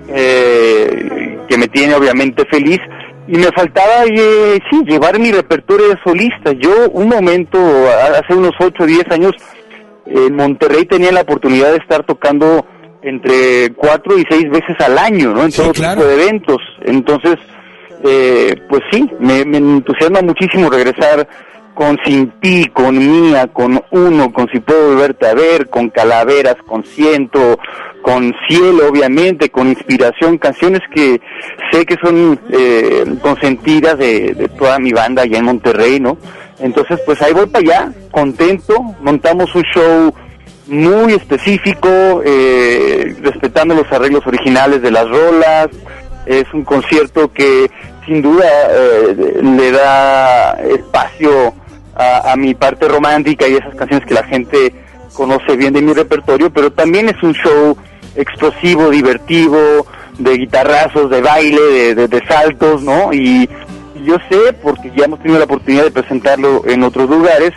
eh, 0.09 1.39
que 1.49 1.57
me 1.57 1.69
tiene 1.69 1.95
obviamente 1.95 2.45
feliz. 2.51 2.81
Y 3.29 3.39
me 3.39 3.51
faltaba, 3.53 4.05
eh, 4.05 4.59
sí, 4.69 4.83
llevar 4.85 5.19
mi 5.19 5.31
repertorio 5.31 5.89
de 5.89 5.99
solista. 6.05 6.53
Yo 6.53 6.91
un 6.91 7.09
momento, 7.09 7.59
hace 8.21 8.35
unos 8.35 8.53
8 8.59 8.83
o 8.83 8.87
10 8.87 9.11
años, 9.13 9.33
en 10.07 10.37
Monterrey 10.37 10.85
tenía 10.87 11.13
la 11.13 11.23
oportunidad 11.23 11.71
de 11.73 11.79
estar 11.79 12.05
tocando 12.05 12.67
entre 13.03 13.73
cuatro 13.75 14.19
y 14.19 14.25
seis 14.29 14.49
veces 14.51 14.77
al 14.81 14.99
año, 14.99 15.35
¿no? 15.35 15.45
En 15.45 15.53
todo 15.53 15.73
tipo 15.73 16.05
de 16.05 16.15
eventos. 16.15 16.59
Entonces, 16.85 17.37
eh, 18.03 18.55
pues 18.69 18.83
sí, 18.91 19.09
me, 19.21 19.45
me 19.45 19.59
entusiasma 19.59 20.23
muchísimo 20.23 20.71
regresar 20.71 21.27
con 21.75 21.99
Sin 22.05 22.31
Ti, 22.41 22.71
con 22.73 22.97
Mía, 22.97 23.49
con 23.49 23.83
Uno, 23.91 24.33
con 24.33 24.49
Si 24.49 24.61
Puedo 24.61 24.91
Volverte 24.91 25.27
a 25.27 25.35
Ver, 25.35 25.69
con 25.69 25.91
Calaveras, 25.91 26.57
con 26.67 26.85
Ciento, 26.85 27.59
con 28.01 28.33
Cielo, 28.49 28.89
obviamente, 28.89 29.51
con 29.51 29.69
Inspiración, 29.69 30.39
canciones 30.39 30.81
que 30.95 31.21
sé 31.73 31.85
que 31.85 31.97
son 32.03 32.39
eh, 32.51 33.05
consentidas 33.21 33.99
de, 33.99 34.35
de 34.35 34.49
toda 34.49 34.79
mi 34.79 34.93
banda 34.93 35.23
allá 35.23 35.39
en 35.39 35.45
Monterrey, 35.45 36.01
¿no? 36.01 36.17
Entonces, 36.59 37.01
pues 37.05 37.21
ahí 37.23 37.33
voy 37.33 37.47
para 37.47 37.65
allá, 37.65 37.93
contento, 38.11 38.75
montamos 39.01 39.55
un 39.55 39.63
show 39.63 40.15
muy 40.67 41.13
específico, 41.15 41.89
eh, 42.25 43.17
respetando 43.23 43.75
los 43.75 43.91
arreglos 43.93 44.27
originales 44.27 44.81
de 44.83 44.91
las 44.91 45.09
rolas. 45.09 45.69
Es 46.27 46.45
un 46.55 46.65
concierto 46.65 47.33
que 47.33 47.71
sin 48.07 48.23
duda 48.23 48.47
eh, 48.71 49.41
le 49.43 49.71
da 49.73 50.53
espacio 50.53 51.53
a, 51.97 52.35
mi 52.37 52.55
parte 52.55 52.89
romántica 52.89 53.47
y 53.47 53.55
esas 53.55 53.75
canciones 53.75 54.07
que 54.07 54.15
la 54.15 54.25
gente 54.25 54.75
conoce 55.13 55.57
bien 55.57 55.73
de 55.75 55.83
mi 55.83 55.93
repertorio, 55.93 56.51
pero 56.51 56.73
también 56.73 57.09
es 57.09 57.23
un 57.23 57.35
show 57.35 57.77
explosivo, 58.17 58.91
divertido, 58.91 59.87
de 60.19 60.37
guitarrazos, 60.37 61.11
de 61.11 61.21
baile, 61.21 61.95
de, 61.95 62.09
de- 62.09 62.27
saltos, 62.27 62.83
¿no? 62.83 63.13
Y 63.13 63.49
yo 64.05 64.17
sé, 64.29 64.53
porque 64.63 64.93
ya 64.97 65.05
hemos 65.05 65.21
tenido 65.21 65.39
la 65.39 65.47
oportunidad 65.47 65.85
de 65.85 65.91
presentarlo 65.91 66.63
en 66.67 66.83
otros 66.83 67.09
lugares, 67.09 67.53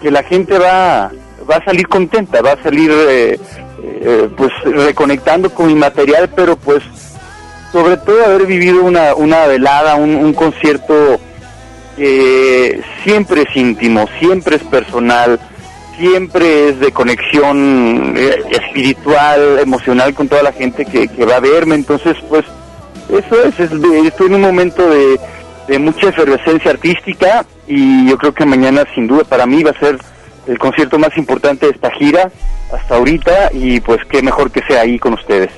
que 0.00 0.10
la 0.10 0.22
gente 0.22 0.58
va, 0.58 1.10
va 1.48 1.56
a 1.56 1.64
salir 1.64 1.88
contenta, 1.88 2.42
va 2.42 2.52
a 2.52 2.62
salir 2.62 2.90
eh, 2.90 3.38
eh, 3.82 4.28
pues 4.36 4.50
reconectando 4.64 5.50
con 5.50 5.66
mi 5.66 5.74
material, 5.74 6.28
pero 6.34 6.56
pues 6.56 6.82
sobre 7.70 7.96
todo 7.96 8.24
haber 8.24 8.46
vivido 8.46 8.82
una, 8.82 9.14
una 9.14 9.46
velada, 9.46 9.94
un, 9.94 10.14
un 10.16 10.32
concierto 10.34 11.20
que 11.96 12.82
siempre 13.04 13.42
es 13.42 13.56
íntimo, 13.56 14.08
siempre 14.18 14.56
es 14.56 14.62
personal, 14.64 15.38
siempre 15.98 16.68
es 16.68 16.80
de 16.80 16.92
conexión 16.92 18.14
eh, 18.16 18.42
espiritual, 18.50 19.58
emocional 19.60 20.14
con 20.14 20.28
toda 20.28 20.42
la 20.42 20.52
gente 20.52 20.84
que, 20.84 21.08
que 21.08 21.24
va 21.24 21.36
a 21.36 21.40
verme. 21.40 21.74
Entonces, 21.74 22.16
pues, 22.28 22.44
eso 23.08 23.44
es, 23.44 23.60
es 23.60 23.70
estoy 24.06 24.26
en 24.28 24.34
un 24.34 24.40
momento 24.40 24.88
de, 24.88 25.20
de 25.68 25.78
mucha 25.78 26.08
efervescencia 26.08 26.70
artística 26.72 27.44
y 27.66 28.08
yo 28.08 28.18
creo 28.18 28.34
que 28.34 28.44
mañana, 28.44 28.84
sin 28.94 29.06
duda, 29.06 29.24
para 29.24 29.46
mí 29.46 29.62
va 29.62 29.70
a 29.70 29.78
ser 29.78 29.98
el 30.46 30.58
concierto 30.58 30.98
más 30.98 31.16
importante 31.16 31.66
de 31.66 31.72
esta 31.72 31.90
gira 31.92 32.30
hasta 32.72 32.96
ahorita 32.96 33.50
y 33.52 33.80
pues 33.80 34.00
qué 34.10 34.22
mejor 34.22 34.50
que 34.50 34.62
sea 34.66 34.82
ahí 34.82 34.98
con 34.98 35.14
ustedes. 35.14 35.50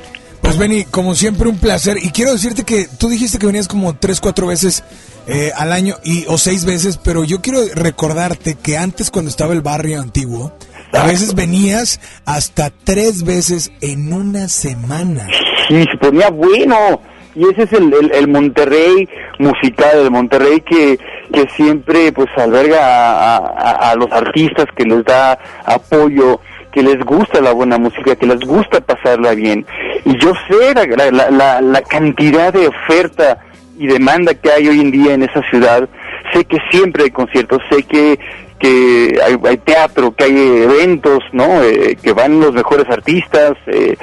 Pues 0.42 0.58
Benny, 0.58 0.84
como 0.84 1.14
siempre 1.14 1.48
un 1.48 1.58
placer. 1.58 1.96
Y 2.02 2.10
quiero 2.10 2.32
decirte 2.32 2.64
que 2.64 2.86
tú 2.98 3.08
dijiste 3.08 3.38
que 3.38 3.46
venías 3.46 3.66
como 3.66 3.96
tres, 3.96 4.20
cuatro 4.20 4.46
veces 4.46 4.84
eh, 5.26 5.50
al 5.56 5.72
año 5.72 5.96
y 6.04 6.26
o 6.28 6.36
seis 6.36 6.66
veces, 6.66 6.98
pero 7.02 7.24
yo 7.24 7.40
quiero 7.40 7.60
recordarte 7.74 8.56
que 8.56 8.76
antes 8.76 9.10
cuando 9.10 9.30
estaba 9.30 9.54
el 9.54 9.62
barrio 9.62 10.02
antiguo, 10.02 10.52
a 10.92 11.06
veces 11.06 11.34
venías 11.34 11.98
hasta 12.26 12.70
tres 12.70 13.24
veces 13.24 13.72
en 13.80 14.12
una 14.12 14.48
semana. 14.48 15.26
Sí, 15.66 15.82
se 15.90 15.96
ponía 15.98 16.28
bueno. 16.28 17.00
Y 17.34 17.44
ese 17.48 17.64
es 17.64 17.72
el, 17.72 18.12
el, 18.12 18.28
Monterrey 18.28 19.08
musical, 19.38 19.98
el 19.98 20.10
Monterrey 20.10 20.60
que, 20.60 20.98
que 21.32 21.48
siempre 21.56 22.12
pues 22.12 22.28
alberga 22.36 23.36
a 23.36 23.94
los 23.96 24.10
artistas, 24.12 24.66
que 24.76 24.84
les 24.84 25.04
da 25.04 25.38
apoyo, 25.64 26.40
que 26.74 26.82
les 26.82 26.98
gusta 27.04 27.40
la 27.40 27.52
buena 27.52 27.78
música, 27.78 28.16
que 28.16 28.26
les 28.26 28.40
gusta 28.40 28.80
pasarla 28.80 29.34
bien. 29.34 29.64
Y 30.04 30.18
yo 30.18 30.32
sé 30.48 30.74
la, 30.74 31.10
la, 31.10 31.30
la, 31.30 31.60
la 31.60 31.82
cantidad 31.82 32.52
de 32.52 32.66
oferta 32.66 33.38
y 33.78 33.86
demanda 33.86 34.34
que 34.34 34.50
hay 34.50 34.68
hoy 34.68 34.80
en 34.80 34.90
día 34.90 35.14
en 35.14 35.22
esa 35.22 35.40
ciudad. 35.50 35.88
Sé 36.32 36.44
que 36.44 36.58
siempre 36.70 37.04
hay 37.04 37.10
conciertos, 37.10 37.62
sé 37.70 37.84
que, 37.84 38.18
que 38.58 39.20
hay, 39.24 39.36
hay 39.48 39.56
teatro, 39.58 40.14
que 40.16 40.24
hay 40.24 40.36
eventos, 40.62 41.20
¿no? 41.32 41.62
Eh, 41.62 41.96
que 42.02 42.12
van 42.12 42.40
los 42.40 42.52
mejores 42.52 42.90
artistas. 42.90 43.52
eh, 43.66 43.96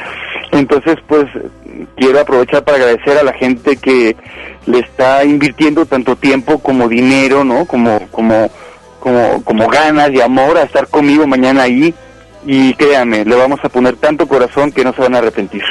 entonces, 0.53 0.95
pues, 1.07 1.25
quiero 1.95 2.19
aprovechar 2.19 2.63
para 2.63 2.78
agradecer 2.78 3.17
a 3.17 3.24
la 3.24 3.34
gente 3.34 3.78
que 3.78 4.15
le 4.65 4.80
está 4.80 5.24
invirtiendo 5.24 5.86
tanto 5.86 6.15
tiempo 6.15 6.59
como 6.59 6.88
dinero, 6.88 7.43
¿no? 7.43 7.65
Como, 7.65 8.07
como, 8.11 8.49
como, 8.99 9.43
como 9.43 9.67
ganas 9.67 10.11
y 10.11 10.22
amor 10.22 10.57
a 10.57 10.63
estar 10.63 10.88
conmigo 10.88 11.28
mañana 11.28 11.63
ahí. 11.63 11.93
Y 12.45 12.74
créanme, 12.74 13.24
le 13.24 13.36
vamos 13.36 13.59
a 13.63 13.69
poner 13.69 13.95
tanto 13.97 14.28
corazón 14.28 14.72
que 14.72 14.84
no 14.84 14.93
se 14.93 15.01
van 15.01 15.15
a 15.15 15.19
arrepentir. 15.19 15.63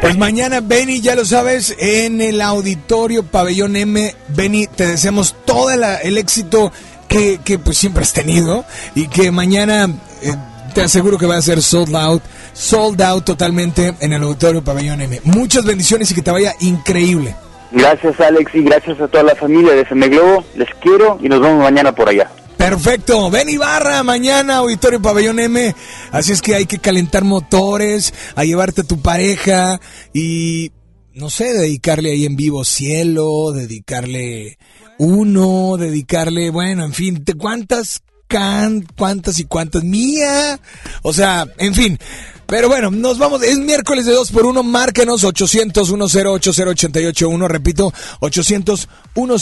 Pues 0.00 0.16
mañana, 0.16 0.60
Benny, 0.60 1.00
ya 1.00 1.14
lo 1.14 1.24
sabes, 1.24 1.74
en 1.78 2.20
el 2.20 2.40
auditorio 2.40 3.24
Pabellón 3.24 3.76
M. 3.76 4.14
Benny, 4.28 4.66
te 4.66 4.86
deseamos 4.86 5.34
todo 5.44 5.70
el 5.70 6.18
éxito 6.18 6.72
que, 7.08 7.40
que 7.44 7.58
pues 7.58 7.78
siempre 7.78 8.02
has 8.02 8.12
tenido 8.12 8.64
y 8.94 9.08
que 9.08 9.30
mañana 9.30 9.88
eh, 10.22 10.34
te 10.74 10.82
aseguro 10.82 11.16
que 11.16 11.26
va 11.26 11.36
a 11.36 11.42
ser 11.42 11.62
sold 11.62 11.94
out, 11.94 12.22
sold 12.52 13.00
out 13.00 13.24
totalmente 13.24 13.94
en 14.00 14.12
el 14.12 14.22
auditorio 14.22 14.62
Pabellón 14.62 15.00
M. 15.00 15.20
Muchas 15.24 15.64
bendiciones 15.64 16.10
y 16.10 16.14
que 16.14 16.22
te 16.22 16.32
vaya 16.32 16.54
increíble. 16.60 17.34
Gracias 17.70 18.20
Alex 18.20 18.54
y 18.54 18.62
gracias 18.62 19.00
a 19.00 19.08
toda 19.08 19.22
la 19.24 19.36
familia 19.36 19.72
de 19.72 19.82
FM 19.82 20.08
Globo. 20.08 20.44
Les 20.56 20.68
quiero 20.80 21.18
y 21.22 21.28
nos 21.28 21.40
vemos 21.40 21.62
mañana 21.62 21.94
por 21.94 22.08
allá. 22.08 22.30
Perfecto, 22.56 23.30
Benny 23.30 23.56
Barra, 23.56 24.02
mañana 24.02 24.56
Auditorio 24.56 25.00
Pabellón 25.00 25.38
M. 25.38 25.74
Así 26.10 26.32
es 26.32 26.42
que 26.42 26.54
hay 26.54 26.66
que 26.66 26.78
calentar 26.78 27.22
motores, 27.24 28.12
a 28.34 28.44
llevarte 28.44 28.80
a 28.80 28.84
tu 28.84 29.00
pareja 29.00 29.80
y, 30.12 30.72
no 31.12 31.30
sé, 31.30 31.52
dedicarle 31.52 32.12
ahí 32.12 32.26
en 32.26 32.36
vivo 32.36 32.64
cielo, 32.64 33.52
dedicarle 33.52 34.58
uno, 34.98 35.76
dedicarle, 35.76 36.50
bueno, 36.50 36.84
en 36.84 36.92
fin, 36.92 37.24
¿te 37.24 37.34
cuántas 37.34 38.03
can, 38.26 38.86
cuántas 38.96 39.38
y 39.38 39.44
cuántas 39.44 39.84
mía? 39.84 40.58
O 41.02 41.12
sea, 41.12 41.46
en 41.58 41.74
fin, 41.74 41.98
Pero 42.46 42.68
bueno, 42.68 42.90
nos 42.90 43.18
vamos. 43.18 43.42
Es 43.42 43.58
miércoles 43.58 44.04
de 44.04 44.12
2 44.12 44.30
por 44.30 44.44
1 44.46 44.62
Márquenos 44.62 45.24
800 45.24 45.88
10 45.88 46.26
80881. 46.26 47.48
Repito, 47.48 47.92
800 48.20 48.88
10 49.14 49.38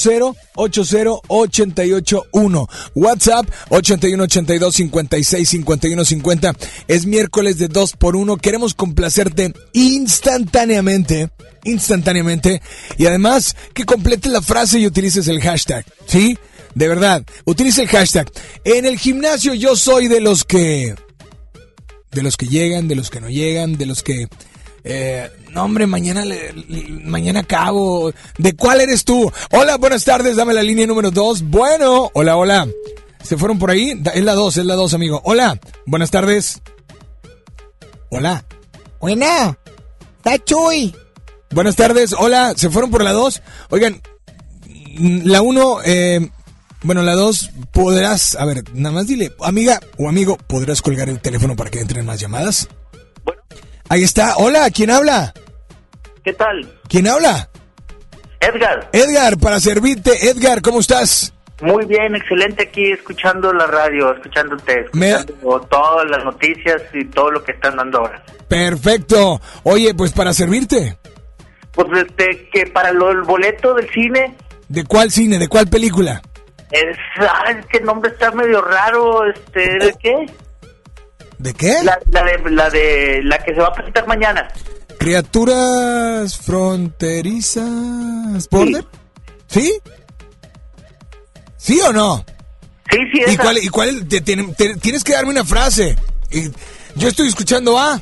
80881. 0.55 2.69
WhatsApp 2.95 3.47
81 3.71 4.23
82 4.23 4.75
56 4.75 5.49
51 5.49 6.05
50. 6.05 6.53
Es 6.87 7.07
miércoles 7.07 7.59
de 7.59 7.67
2 7.69 7.97
por 7.97 8.15
1 8.17 8.37
Queremos 8.37 8.75
complacerte 8.75 9.53
instantáneamente. 9.73 11.31
Instantáneamente. 11.65 12.63
Y 12.99 13.07
además, 13.07 13.57
que 13.75 13.85
completes 13.85 14.31
la 14.31 14.43
frase 14.43 14.79
y 14.79 14.87
utilices 14.87 15.27
el 15.29 15.41
hashtag. 15.41 15.85
¿Sí? 16.07 16.39
De 16.75 16.89
verdad, 16.89 17.23
utilice 17.45 17.83
el 17.83 17.89
hashtag. 17.89 18.31
En 18.65 18.87
el 18.87 18.99
gimnasio 18.99 19.55
yo 19.55 19.77
soy 19.77 20.09
de 20.09 20.21
los 20.21 20.45
que 20.45 20.95
de 22.11 22.23
los 22.23 22.37
que 22.37 22.47
llegan, 22.47 22.89
de 22.89 22.95
los 22.95 23.09
que 23.11 23.21
no 23.21 23.31
llegan, 23.31 23.77
de 23.79 23.87
los 23.87 24.03
que... 24.03 24.29
Eh, 24.85 25.31
no, 25.51 25.65
hombre, 25.65 25.87
mañana, 25.87 26.25
le- 26.27 26.53
le- 26.53 26.89
mañana 27.05 27.41
acabo. 27.41 28.13
¿De 28.37 28.55
cuál 28.55 28.81
eres 28.83 29.05
tú? 29.05 29.31
Hola, 29.53 29.77
buenas 29.79 30.05
tardes, 30.05 30.37
dame 30.37 30.53
la 30.53 30.63
línea 30.63 30.87
número 30.87 31.11
2. 31.11 31.43
Bueno, 31.45 32.11
hola, 32.15 32.37
hola. 32.37 32.69
¿Se 33.23 33.37
fueron 33.39 33.59
por 33.59 33.71
ahí? 33.71 33.99
Es 34.13 34.25
la 34.25 34.35
2, 34.35 34.57
es 34.59 34.67
la 34.67 34.75
2, 34.75 34.93
amigo. 34.95 35.23
Hola, 35.25 35.59
buenas 35.87 36.11
tardes. 36.11 36.61
Hola. 38.11 38.45
Buena. 39.01 39.57
Está 40.19 40.39
Chuy. 40.45 40.95
Buenas 41.51 41.77
tardes, 41.77 42.13
hola, 42.19 42.55
¿se 42.57 42.69
fueron 42.71 42.91
por 42.91 43.05
la 43.05 43.13
2? 43.13 43.43
Oigan, 43.71 44.01
la 44.99 45.43
1, 45.43 45.79
eh, 45.85 46.31
bueno, 46.83 47.03
la 47.03 47.15
2, 47.15 47.51
podrás, 47.73 48.37
a 48.37 48.45
ver, 48.45 48.63
nada 48.75 48.95
más 48.95 49.07
dile, 49.07 49.33
amiga 49.41 49.79
o 49.99 50.09
amigo, 50.09 50.37
¿podrás 50.47 50.83
colgar 50.83 51.09
el 51.09 51.21
teléfono 51.21 51.55
para 51.57 51.71
que 51.71 51.81
entren 51.81 52.05
más 52.07 52.21
llamadas? 52.21 52.69
Ahí 53.89 54.03
está, 54.03 54.37
hola, 54.37 54.69
¿quién 54.71 54.91
habla? 54.91 55.33
¿Qué 56.25 56.33
tal? 56.33 56.73
¿Quién 56.89 57.09
habla? 57.09 57.49
Edgar. 58.41 58.89
Edgar, 58.93 59.39
para 59.39 59.61
servirte. 59.61 60.29
Edgar, 60.31 60.63
¿cómo 60.63 60.81
estás? 60.81 61.33
Muy 61.61 61.85
bien, 61.87 62.17
excelente 62.17 62.65
aquí 62.65 62.91
escuchando 62.91 63.53
la 63.53 63.67
radio, 63.67 64.13
escuchándote, 64.15 64.87
Me- 64.93 65.11
escuchando 65.11 65.61
todas 65.71 66.11
las 66.11 66.25
noticias 66.25 66.83
y 66.93 67.05
todo 67.05 67.31
lo 67.31 67.45
que 67.45 67.53
están 67.53 67.77
dando 67.77 67.99
ahora. 67.99 68.25
Perfecto. 68.49 69.41
Oye, 69.63 69.95
pues 69.95 70.11
para 70.13 70.33
servirte. 70.35 70.99
Pues 71.73 71.87
este, 72.07 72.49
que 72.53 72.67
para 72.67 72.93
lo, 72.93 73.11
el 73.13 73.23
boleto 73.23 73.75
del 73.75 73.89
cine, 73.91 74.37
¿De 74.69 74.85
cuál 74.85 75.11
cine? 75.11 75.39
¿De 75.39 75.49
cuál 75.49 75.69
película? 75.69 76.23
Es, 76.73 76.97
es 77.57 77.67
que 77.67 77.79
el 77.79 77.85
nombre 77.85 78.11
está 78.11 78.31
medio 78.33 78.61
raro, 78.63 79.25
este, 79.31 79.61
¿de 79.79 79.95
qué? 80.01 80.27
¿De 81.39 81.55
qué? 81.55 81.75
La, 81.85 81.99
la 82.11 82.23
de, 82.25 82.51
la 82.51 82.71
de, 82.71 83.21
la 83.25 83.39
que 83.39 83.55
se 83.55 83.61
va 83.61 83.69
a 83.69 83.75
presentar 83.75 84.07
mañana. 84.07 84.49
Criaturas 84.99 86.37
fronterizas. 86.39 88.49
¿Border? 88.51 88.85
¿Sí? 89.49 89.73
¿Sí 91.57 91.81
o 91.81 91.93
no? 91.93 92.25
Sí, 92.91 92.99
sí, 93.13 93.23
¿Y 93.33 93.37
cuál, 93.37 93.59
y 93.59 93.69
cuál 93.69 94.07
te- 94.09 94.21
te- 94.21 94.77
tienes 94.81 95.05
que 95.05 95.13
darme 95.13 95.31
una 95.31 95.45
frase. 95.45 95.97
Y 96.31 96.51
yo 96.97 97.09
estoy 97.09 97.29
escuchando 97.29 97.79
A. 97.79 98.01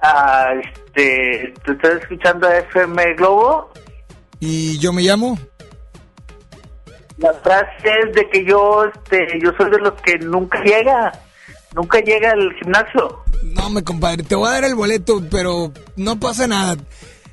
Ah, 0.00 0.48
este, 0.62 1.52
¿tú 1.64 1.72
estás 1.72 2.00
escuchando 2.02 2.46
a 2.48 2.58
FM 2.58 3.14
Globo? 3.14 3.70
¿Y 4.40 4.78
yo 4.78 4.92
me 4.92 5.02
llamo? 5.02 5.38
La 7.18 7.32
frase 7.34 7.88
es 8.04 8.14
de 8.14 8.28
que 8.28 8.44
yo, 8.44 8.84
este, 8.84 9.38
yo 9.42 9.52
soy 9.56 9.70
de 9.70 9.78
los 9.78 9.94
que 10.02 10.18
nunca 10.18 10.62
llega, 10.62 11.12
nunca 11.74 12.00
llega 12.00 12.32
al 12.32 12.52
gimnasio. 12.54 13.24
No, 13.42 13.70
me 13.70 13.84
compadre, 13.84 14.22
te 14.22 14.34
voy 14.34 14.48
a 14.48 14.52
dar 14.52 14.64
el 14.64 14.74
boleto, 14.74 15.22
pero 15.30 15.72
no 15.96 16.18
pasa 16.18 16.46
nada. 16.46 16.76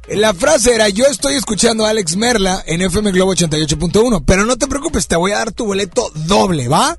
La 0.08 0.34
frase 0.34 0.76
era, 0.76 0.90
yo 0.90 1.06
estoy 1.06 1.36
escuchando 1.36 1.86
a 1.86 1.90
Alex 1.90 2.18
Merla 2.18 2.62
en 2.66 2.82
FM 2.82 3.12
Globo 3.12 3.34
88.1, 3.34 4.24
pero 4.26 4.46
no 4.46 4.58
te 4.58 4.68
preocupes, 4.68 5.08
te 5.08 5.16
voy 5.16 5.32
a 5.32 5.38
dar 5.38 5.52
tu 5.52 5.66
boleto 5.66 6.10
doble, 6.14 6.68
¿va? 6.68 6.98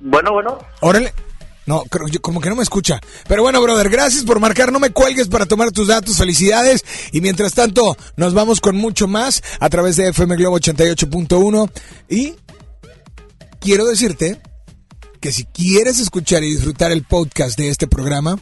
Bueno, 0.00 0.32
bueno. 0.32 0.58
Órale. 0.80 1.12
No, 1.66 1.84
creo, 1.84 2.08
yo, 2.08 2.20
como 2.20 2.40
que 2.40 2.48
no 2.48 2.56
me 2.56 2.62
escucha. 2.62 3.00
Pero 3.28 3.42
bueno, 3.42 3.60
brother, 3.62 3.88
gracias 3.88 4.24
por 4.24 4.40
marcar. 4.40 4.72
No 4.72 4.80
me 4.80 4.90
cuelgues 4.90 5.28
para 5.28 5.46
tomar 5.46 5.70
tus 5.70 5.88
datos. 5.88 6.16
Felicidades. 6.16 6.84
Y 7.12 7.20
mientras 7.20 7.54
tanto, 7.54 7.96
nos 8.16 8.34
vamos 8.34 8.60
con 8.60 8.76
mucho 8.76 9.06
más 9.06 9.42
a 9.60 9.68
través 9.68 9.96
de 9.96 10.08
FM 10.08 10.36
Globo 10.36 10.58
88.1. 10.58 11.70
Y 12.08 12.34
quiero 13.60 13.86
decirte 13.86 14.40
que 15.20 15.30
si 15.30 15.44
quieres 15.44 16.00
escuchar 16.00 16.42
y 16.42 16.50
disfrutar 16.50 16.90
el 16.90 17.04
podcast 17.04 17.56
de 17.56 17.68
este 17.68 17.86
programa, 17.86 18.40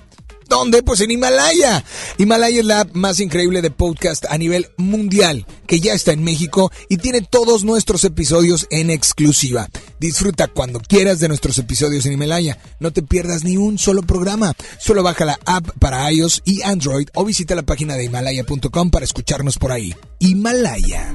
¿dónde? 0.50 0.82
Pues 0.82 1.00
en 1.00 1.12
Himalaya. 1.12 1.82
Himalaya 2.18 2.60
es 2.60 2.66
la 2.66 2.80
app 2.80 2.92
más 2.92 3.20
increíble 3.20 3.62
de 3.62 3.70
podcast 3.70 4.26
a 4.28 4.36
nivel 4.36 4.66
mundial, 4.76 5.46
que 5.66 5.80
ya 5.80 5.94
está 5.94 6.12
en 6.12 6.22
México 6.22 6.70
y 6.90 6.98
tiene 6.98 7.22
todos 7.22 7.64
nuestros 7.64 8.04
episodios 8.04 8.66
en 8.70 8.90
exclusiva. 8.90 9.70
Disfruta 9.98 10.48
cuando 10.48 10.80
quieras 10.80 11.20
de 11.20 11.28
nuestros 11.28 11.56
episodios 11.56 12.04
en 12.04 12.12
Himalaya. 12.12 12.58
No 12.80 12.92
te 12.92 13.02
pierdas 13.02 13.44
ni 13.44 13.56
un 13.56 13.78
solo 13.78 14.02
programa. 14.02 14.52
Solo 14.78 15.02
baja 15.02 15.24
la 15.24 15.38
app 15.46 15.70
para 15.78 16.10
iOS 16.12 16.42
y 16.44 16.62
Android 16.62 17.08
o 17.14 17.24
visita 17.24 17.54
la 17.54 17.62
página 17.62 17.94
de 17.94 18.04
himalaya.com 18.04 18.90
para 18.90 19.04
escucharnos 19.04 19.56
por 19.56 19.72
ahí. 19.72 19.94
Himalaya. 20.18 21.14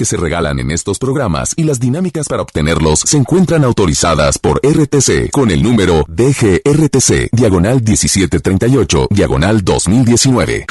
Que 0.00 0.06
se 0.06 0.16
regalan 0.16 0.58
en 0.58 0.70
estos 0.70 0.98
programas 0.98 1.52
y 1.56 1.64
las 1.64 1.78
dinámicas 1.78 2.26
para 2.26 2.40
obtenerlos 2.40 3.00
se 3.00 3.18
encuentran 3.18 3.64
autorizadas 3.64 4.38
por 4.38 4.58
RTC 4.64 5.30
con 5.30 5.50
el 5.50 5.62
número 5.62 6.06
DGRTC, 6.08 7.28
diagonal 7.32 7.82
1738, 7.82 9.08
diagonal 9.10 9.62
2019. 9.62 10.64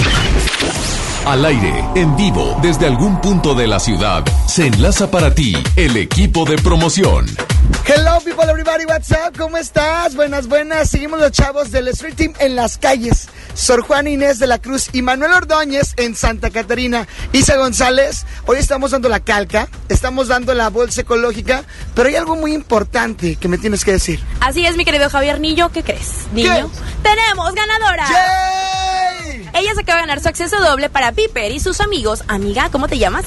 Al 1.27 1.45
aire, 1.45 1.85
en 1.93 2.15
vivo, 2.15 2.57
desde 2.63 2.87
algún 2.87 3.21
punto 3.21 3.53
de 3.53 3.67
la 3.67 3.79
ciudad, 3.79 4.25
se 4.47 4.65
enlaza 4.65 5.11
para 5.11 5.35
ti 5.35 5.53
el 5.75 5.95
equipo 5.97 6.43
de 6.43 6.57
promoción. 6.57 7.27
Hello 7.85 8.19
people, 8.23 8.49
everybody, 8.49 8.85
what's 8.85 9.11
up? 9.11 9.37
¿Cómo 9.37 9.57
estás? 9.57 10.15
Buenas, 10.15 10.47
buenas. 10.47 10.89
Seguimos 10.89 11.19
los 11.19 11.31
chavos 11.31 11.71
del 11.71 11.87
Street 11.89 12.15
Team 12.15 12.33
en 12.39 12.55
las 12.55 12.77
calles. 12.77 13.27
Sor 13.53 13.81
Juan 13.81 14.07
Inés 14.07 14.39
de 14.39 14.47
la 14.47 14.59
Cruz 14.59 14.89
y 14.93 15.01
Manuel 15.01 15.33
Ordóñez 15.33 15.93
en 15.97 16.15
Santa 16.15 16.49
Catarina. 16.49 17.07
Isa 17.31 17.57
González, 17.57 18.25
hoy 18.49 18.57
estamos 18.57 18.89
dando 18.89 19.09
la 19.09 19.19
calca, 19.19 19.67
estamos 19.89 20.27
dando 20.27 20.55
la 20.55 20.71
bolsa 20.71 21.01
ecológica, 21.01 21.63
pero 21.93 22.09
hay 22.09 22.15
algo 22.15 22.35
muy 22.35 22.55
importante 22.55 23.35
que 23.35 23.47
me 23.47 23.59
tienes 23.59 23.85
que 23.85 23.91
decir. 23.91 24.19
Así 24.41 24.65
es, 24.65 24.75
mi 24.75 24.85
querido 24.85 25.07
Javier 25.07 25.39
Niño, 25.39 25.71
¿qué 25.71 25.83
crees? 25.83 26.25
Niño, 26.33 26.71
tenemos 27.03 27.53
ganadora. 27.53 28.07
Ella 29.53 29.73
se 29.75 29.81
acaba 29.81 29.97
de 29.97 30.07
ganar 30.07 30.19
su 30.19 30.29
acceso 30.29 30.59
doble 30.61 30.89
para 30.89 31.11
Piper 31.11 31.51
y 31.51 31.59
sus 31.59 31.79
amigos. 31.79 32.23
Amiga, 32.27 32.69
¿cómo 32.71 32.87
te 32.87 32.97
llamas? 32.97 33.25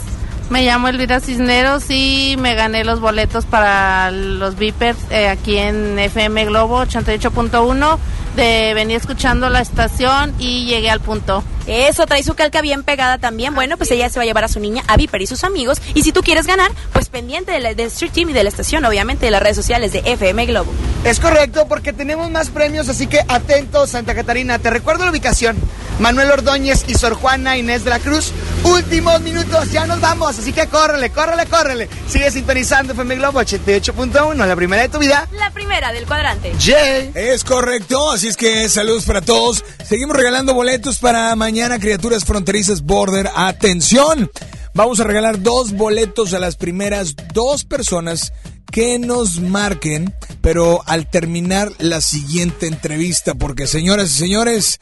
Me 0.50 0.64
llamo 0.64 0.88
Elvira 0.88 1.20
Cisneros 1.20 1.84
y 1.88 2.34
me 2.40 2.56
gané 2.56 2.82
los 2.82 2.98
boletos 2.98 3.44
para 3.44 4.10
los 4.10 4.56
Vipers 4.56 4.98
eh, 5.10 5.28
aquí 5.28 5.56
en 5.56 6.00
FM 6.00 6.46
Globo 6.46 6.82
88.1 6.82 7.98
de 8.34 8.74
venir 8.74 8.96
escuchando 8.96 9.48
la 9.50 9.60
estación 9.60 10.34
y 10.40 10.66
llegué 10.66 10.90
al 10.90 10.98
punto. 11.00 11.44
Eso, 11.66 12.06
trae 12.06 12.22
su 12.22 12.34
calca 12.34 12.60
bien 12.60 12.82
pegada 12.82 13.18
también. 13.18 13.54
Bueno, 13.54 13.76
pues 13.76 13.90
ella 13.90 14.08
se 14.08 14.18
va 14.18 14.22
a 14.22 14.26
llevar 14.26 14.44
a 14.44 14.48
su 14.48 14.60
niña 14.60 14.82
a 14.86 14.96
Viper 14.96 15.22
y 15.22 15.26
sus 15.26 15.44
amigos. 15.44 15.80
Y 15.94 16.02
si 16.02 16.12
tú 16.12 16.22
quieres 16.22 16.46
ganar, 16.46 16.70
pues 16.92 17.08
pendiente 17.08 17.52
del 17.52 17.76
de 17.76 17.84
Street 17.84 18.12
Team 18.12 18.30
y 18.30 18.32
de 18.32 18.42
la 18.42 18.48
estación, 18.48 18.84
obviamente, 18.84 19.26
de 19.26 19.30
las 19.30 19.42
redes 19.42 19.56
sociales 19.56 19.92
de 19.92 20.02
FM 20.04 20.46
Globo. 20.46 20.72
Es 21.04 21.20
correcto, 21.20 21.66
porque 21.68 21.92
tenemos 21.92 22.30
más 22.30 22.50
premios, 22.50 22.88
así 22.88 23.06
que 23.06 23.20
atentos, 23.28 23.90
Santa 23.90 24.14
Catarina. 24.14 24.58
Te 24.58 24.70
recuerdo 24.70 25.04
la 25.04 25.10
ubicación. 25.10 25.56
Manuel 25.98 26.30
Ordóñez 26.30 26.84
y 26.88 26.94
Sor 26.94 27.14
Juana 27.14 27.56
Inés 27.56 27.84
de 27.84 27.90
la 27.90 27.98
Cruz. 27.98 28.32
Últimos 28.64 29.20
minutos, 29.22 29.70
ya 29.72 29.86
nos 29.86 30.00
vamos, 30.00 30.38
así 30.38 30.52
que 30.52 30.66
córrele, 30.68 31.10
córrele, 31.10 31.46
córrele. 31.46 31.88
Sigue 32.08 32.30
sintonizando 32.30 32.92
FM 32.92 33.16
Globo 33.16 33.40
88.1, 33.40 34.46
la 34.46 34.56
primera 34.56 34.82
de 34.82 34.88
tu 34.88 34.98
vida. 34.98 35.28
La 35.32 35.50
primera 35.50 35.92
del 35.92 36.06
cuadrante. 36.06 36.52
Jay. 36.60 37.10
Es 37.14 37.42
correcto, 37.42 38.12
así 38.12 38.28
es 38.28 38.36
que 38.36 38.68
saludos 38.68 39.04
para 39.04 39.20
todos. 39.20 39.64
Seguimos 39.84 40.16
regalando 40.16 40.54
boletos 40.54 40.98
para 40.98 41.34
mañana, 41.34 41.78
criaturas 41.78 42.24
fronterizas 42.24 42.82
Border. 42.82 43.30
Atención, 43.34 44.30
vamos 44.74 45.00
a 45.00 45.04
regalar 45.04 45.42
dos 45.42 45.72
boletos 45.72 46.32
a 46.32 46.38
las 46.38 46.56
primeras 46.56 47.16
dos 47.34 47.64
personas 47.64 48.32
que 48.70 48.98
nos 48.98 49.40
marquen, 49.40 50.14
pero 50.40 50.82
al 50.86 51.10
terminar 51.10 51.70
la 51.78 52.00
siguiente 52.00 52.66
entrevista, 52.66 53.34
porque 53.34 53.66
señoras 53.66 54.10
y 54.12 54.14
señores, 54.14 54.80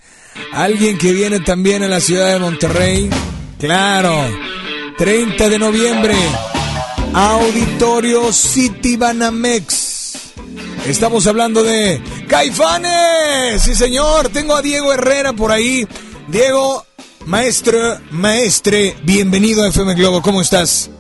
alguien 0.52 0.96
que 0.96 1.12
viene 1.12 1.40
también 1.40 1.82
a 1.82 1.88
la 1.88 2.00
ciudad 2.00 2.32
de 2.32 2.38
Monterrey, 2.38 3.10
claro, 3.60 4.14
30 4.98 5.48
de 5.48 5.58
noviembre, 5.58 6.14
Auditorio 7.12 8.32
City 8.32 8.96
Banamex. 8.96 10.32
Estamos 10.86 11.26
hablando 11.26 11.62
de 11.62 12.00
Caifanes. 12.26 13.62
Sí, 13.62 13.74
señor. 13.74 14.28
Tengo 14.30 14.54
a 14.56 14.62
Diego 14.62 14.92
Herrera 14.92 15.32
por 15.34 15.52
ahí. 15.52 15.86
Diego, 16.28 16.84
maestro, 17.26 17.78
maestre, 18.10 18.96
bienvenido 19.02 19.62
a 19.62 19.68
FM 19.68 19.94
Globo. 19.94 20.22
¿Cómo 20.22 20.40
estás? 20.40 20.90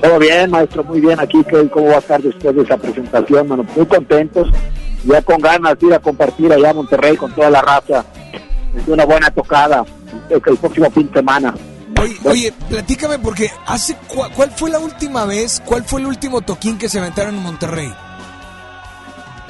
Todo 0.00 0.18
bien, 0.20 0.50
maestro, 0.50 0.84
muy 0.84 1.00
bien 1.00 1.18
aquí. 1.18 1.38
¿qué- 1.50 1.68
¿Cómo 1.68 1.88
va 1.88 1.96
a 1.96 1.98
estar 1.98 2.22
después 2.22 2.54
de 2.54 2.62
esa 2.62 2.76
presentación, 2.76 3.48
mano? 3.48 3.66
Muy 3.74 3.86
contentos, 3.86 4.46
ya 5.04 5.20
con 5.22 5.40
ganas 5.40 5.76
de 5.80 5.88
ir 5.88 5.94
a 5.94 5.98
compartir 5.98 6.52
allá 6.52 6.70
a 6.70 6.74
Monterrey 6.74 7.16
con 7.16 7.32
toda 7.34 7.50
la 7.50 7.60
raza. 7.60 8.04
Es 8.76 8.86
una 8.86 9.04
buena 9.04 9.30
tocada 9.32 9.84
el 10.30 10.40
próximo 10.40 10.88
fin 10.92 11.08
de 11.08 11.14
semana. 11.14 11.54
Oye, 12.00 12.16
oye, 12.24 12.52
platícame 12.68 13.18
porque 13.18 13.50
hace 13.66 13.96
cua- 14.08 14.30
¿cuál 14.34 14.50
fue 14.50 14.70
la 14.70 14.78
última 14.78 15.24
vez? 15.24 15.62
¿Cuál 15.64 15.84
fue 15.84 16.00
el 16.00 16.06
último 16.06 16.40
toquín 16.42 16.78
que 16.78 16.88
se 16.88 16.98
aventaron 16.98 17.34
en 17.36 17.42
Monterrey? 17.42 17.92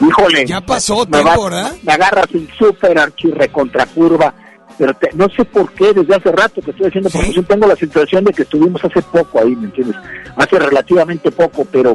Híjole. 0.00 0.46
Ya 0.46 0.60
pasó 0.60 1.04
me 1.06 1.18
tiempo, 1.22 1.42
va- 1.42 1.50
¿verdad? 1.50 1.72
Me 1.82 1.92
agarras 1.92 2.26
en 2.32 2.48
súper 2.56 2.98
archirre 2.98 3.48
contra 3.48 3.86
curva. 3.86 4.32
Pero 4.78 4.94
te- 4.94 5.10
no 5.14 5.26
sé 5.36 5.44
por 5.44 5.72
qué, 5.72 5.92
desde 5.92 6.14
hace 6.14 6.30
rato 6.30 6.60
que 6.62 6.70
estoy 6.70 6.86
haciendo 6.86 7.10
promoción, 7.10 7.44
tengo 7.46 7.66
la 7.66 7.74
sensación 7.74 8.22
de 8.24 8.32
que 8.32 8.42
estuvimos 8.42 8.80
hace 8.84 9.02
poco 9.02 9.40
ahí, 9.40 9.56
¿me 9.56 9.64
entiendes? 9.66 9.96
Hace 10.36 10.56
relativamente 10.56 11.32
poco, 11.32 11.64
pero 11.64 11.94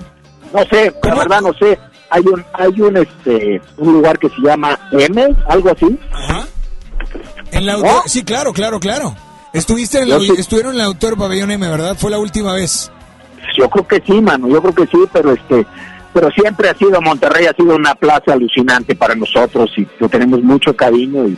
no 0.54 0.66
sé, 0.70 0.94
la 1.02 1.16
verdad 1.16 1.42
no 1.42 1.54
sé. 1.54 1.80
Hay 2.10 2.24
un, 2.28 2.44
hay 2.54 2.82
un, 2.82 2.98
este, 2.98 3.62
un 3.78 3.94
lugar 3.94 4.20
que 4.20 4.28
se 4.28 4.36
llama 4.44 4.78
M, 4.92 5.34
algo 5.48 5.70
así. 5.72 5.98
En 7.54 7.66
la 7.66 7.78
Sí, 8.06 8.24
claro, 8.24 8.52
claro, 8.52 8.82
claro. 8.82 9.16
Estuviste 9.54 10.00
en 10.00 10.10
la, 10.10 10.18
estuvieron 10.38 10.74
en 10.74 10.82
el 10.82 10.88
Autor 10.88 11.16
Pabellón 11.16 11.52
M, 11.52 11.68
¿verdad? 11.68 11.96
Fue 11.96 12.10
la 12.10 12.18
última 12.18 12.54
vez. 12.54 12.92
Yo 13.56 13.70
creo 13.70 13.88
que 13.88 14.02
sí, 14.06 14.20
mano, 14.20 14.48
yo 14.48 14.62
creo 14.62 14.74
que 14.74 14.88
sí, 14.88 14.98
pero 15.12 15.32
este, 15.32 15.66
pero 16.12 16.32
siempre 16.32 16.70
ha 16.70 16.76
sido 16.76 17.00
Monterrey, 17.02 17.46
ha 17.46 17.54
sido 17.54 17.76
una 17.76 17.94
plaza 17.94 18.34
alucinante 18.34 18.96
para 18.96 19.14
nosotros 19.14 19.72
y 19.78 19.88
le 20.00 20.10
tenemos 20.10 20.42
mucho 20.42 20.76
cariño 20.76 21.28
y, 21.28 21.38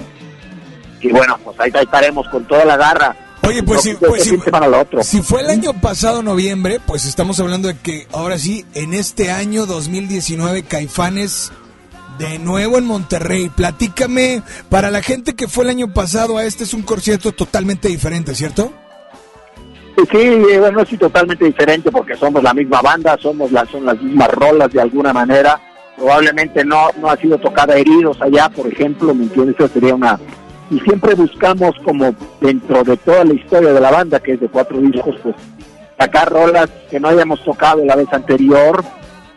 y 1.02 1.12
bueno, 1.12 1.38
pues 1.44 1.60
ahí, 1.60 1.72
ahí 1.74 1.84
estaremos 1.84 2.28
con 2.30 2.46
toda 2.46 2.64
la 2.64 2.78
garra. 2.78 3.16
Oye, 3.42 3.62
pues 3.64 3.82
sí, 3.82 3.92
de 3.92 4.08
pues 4.08 4.24
sí. 4.24 4.38
otro. 4.74 5.04
Si 5.04 5.22
fue 5.22 5.42
el 5.42 5.50
año 5.50 5.74
pasado 5.74 6.24
noviembre, 6.24 6.80
pues 6.86 7.06
estamos 7.06 7.40
hablando 7.40 7.68
de 7.68 7.78
que 7.78 8.08
ahora 8.12 8.40
sí, 8.40 8.66
en 8.74 8.94
este 8.94 9.32
año 9.32 9.66
2019, 9.66 10.64
Caifanes 10.64 11.52
de 12.18 12.40
nuevo 12.40 12.78
en 12.78 12.86
Monterrey. 12.86 13.50
Platícame, 13.50 14.42
para 14.70 14.92
la 14.92 15.02
gente 15.02 15.36
que 15.36 15.48
fue 15.48 15.64
el 15.64 15.72
año 15.72 15.94
pasado, 15.94 16.38
a 16.38 16.46
este 16.46 16.64
es 16.64 16.74
un 16.74 16.82
concierto 16.82 17.32
totalmente 17.32 17.88
diferente, 17.88 18.36
¿cierto? 18.36 18.72
Sí, 20.12 20.18
eh, 20.18 20.60
bueno, 20.60 20.82
es 20.82 21.00
totalmente 21.00 21.46
diferente 21.46 21.90
porque 21.90 22.16
somos 22.16 22.44
la 22.44 22.54
misma 22.54 22.82
banda, 22.82 23.18
somos 23.18 23.52
las, 23.52 23.70
son 23.70 23.86
las 23.86 24.02
mismas 24.02 24.30
rolas 24.30 24.72
de 24.72 24.82
alguna 24.82 25.14
manera. 25.14 25.60
Probablemente 25.96 26.66
no, 26.66 26.90
no 27.00 27.10
ha 27.10 27.16
sido 27.16 27.38
tocada 27.38 27.78
heridos 27.78 28.22
allá, 28.22 28.50
por 28.50 28.68
ejemplo, 28.68 29.14
¿me 29.14 29.24
entiendes? 29.24 29.56
Eso 29.58 29.70
sería 29.70 29.96
una... 29.96 30.20
Y 30.70 30.80
siempre 30.80 31.14
buscamos 31.14 31.76
como 31.86 32.14
dentro 32.42 32.84
de 32.84 32.98
toda 32.98 33.24
la 33.24 33.34
historia 33.34 33.72
de 33.72 33.80
la 33.80 33.92
banda, 33.92 34.20
que 34.20 34.34
es 34.34 34.42
de 34.42 34.50
cuatro 34.50 34.80
discos, 34.82 35.16
pues 35.24 35.36
sacar 35.98 36.30
rolas 36.30 36.70
que 36.90 37.00
no 37.00 37.08
hayamos 37.08 37.44
tocado 37.46 37.86
la 37.86 37.96
vez 37.96 38.12
anterior. 38.12 38.84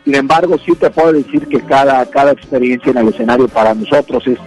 Sin 0.05 0.15
embargo, 0.15 0.57
sí 0.65 0.73
te 0.75 0.89
puedo 0.89 1.13
decir 1.13 1.47
que 1.47 1.61
cada, 1.61 2.05
cada 2.07 2.31
experiencia 2.31 2.91
en 2.91 2.97
el 2.97 3.09
escenario 3.09 3.47
para 3.47 3.73
nosotros 3.73 4.25
es, 4.27 4.39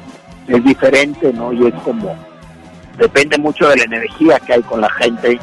es 0.48 0.64
diferente, 0.64 1.32
¿no? 1.32 1.52
Y 1.52 1.66
es 1.66 1.74
como, 1.84 2.16
depende 2.98 3.38
mucho 3.38 3.68
de 3.68 3.76
la 3.76 3.84
energía 3.84 4.40
que 4.40 4.54
hay 4.54 4.62
con 4.62 4.80
la 4.80 4.90
gente 4.90 5.38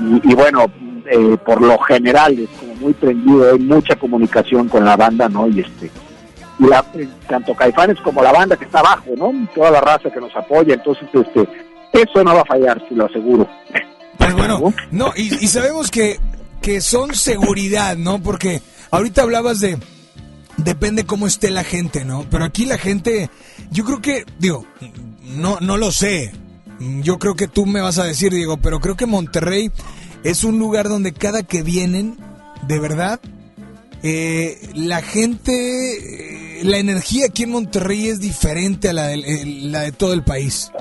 y, 0.00 0.30
y 0.30 0.34
bueno, 0.34 0.66
eh, 1.10 1.36
por 1.44 1.60
lo 1.60 1.78
general 1.78 2.38
es 2.38 2.48
como 2.58 2.74
muy 2.76 2.92
prendido, 2.92 3.52
hay 3.52 3.58
mucha 3.58 3.96
comunicación 3.96 4.68
con 4.68 4.84
la 4.84 4.96
banda, 4.96 5.28
¿no? 5.28 5.48
Y 5.48 5.60
este, 5.60 5.90
y 6.58 6.66
la, 6.66 6.84
tanto 7.28 7.54
Caifanes 7.54 7.98
como 8.00 8.22
la 8.22 8.32
banda 8.32 8.56
que 8.56 8.64
está 8.64 8.80
abajo, 8.80 9.10
¿no? 9.16 9.32
Toda 9.54 9.70
la 9.70 9.80
raza 9.80 10.10
que 10.10 10.20
nos 10.20 10.34
apoya, 10.36 10.74
entonces 10.74 11.08
este, 11.12 11.48
eso 11.92 12.22
no 12.22 12.34
va 12.34 12.42
a 12.42 12.44
fallar, 12.44 12.82
si 12.88 12.94
lo 12.94 13.06
aseguro. 13.06 13.48
Pues 14.18 14.34
bueno, 14.34 14.72
no, 14.90 15.12
y, 15.16 15.34
y 15.42 15.48
sabemos 15.48 15.90
que, 15.90 16.18
que 16.60 16.80
son 16.80 17.14
seguridad, 17.14 17.96
¿no? 17.96 18.22
Porque 18.22 18.60
ahorita 18.90 19.22
hablabas 19.22 19.60
de, 19.60 19.78
depende 20.56 21.04
cómo 21.04 21.26
esté 21.26 21.50
la 21.50 21.64
gente, 21.64 22.04
¿no? 22.04 22.26
Pero 22.30 22.44
aquí 22.44 22.66
la 22.66 22.78
gente, 22.78 23.30
yo 23.70 23.84
creo 23.84 24.00
que, 24.00 24.24
digo, 24.38 24.66
no, 25.36 25.58
no 25.60 25.76
lo 25.76 25.90
sé. 25.90 26.32
Yo 27.02 27.18
creo 27.18 27.34
que 27.34 27.46
tú 27.46 27.66
me 27.66 27.82
vas 27.82 27.98
a 27.98 28.04
decir, 28.04 28.32
Diego, 28.32 28.56
pero 28.56 28.80
creo 28.80 28.96
que 28.96 29.06
Monterrey 29.06 29.70
es 30.24 30.44
un 30.44 30.58
lugar 30.58 30.88
donde 30.88 31.12
cada 31.12 31.42
que 31.42 31.62
vienen, 31.62 32.16
de 32.66 32.78
verdad, 32.78 33.20
eh, 34.02 34.58
la 34.74 35.02
gente, 35.02 35.52
eh, 36.60 36.64
la 36.64 36.78
energía 36.78 37.26
aquí 37.26 37.42
en 37.42 37.50
Monterrey 37.50 38.08
es 38.08 38.20
diferente 38.20 38.88
a 38.88 38.92
la 38.94 39.08
de, 39.08 39.44
la 39.62 39.80
de 39.82 39.92
todo 39.92 40.14
el 40.14 40.22
país. 40.22 40.72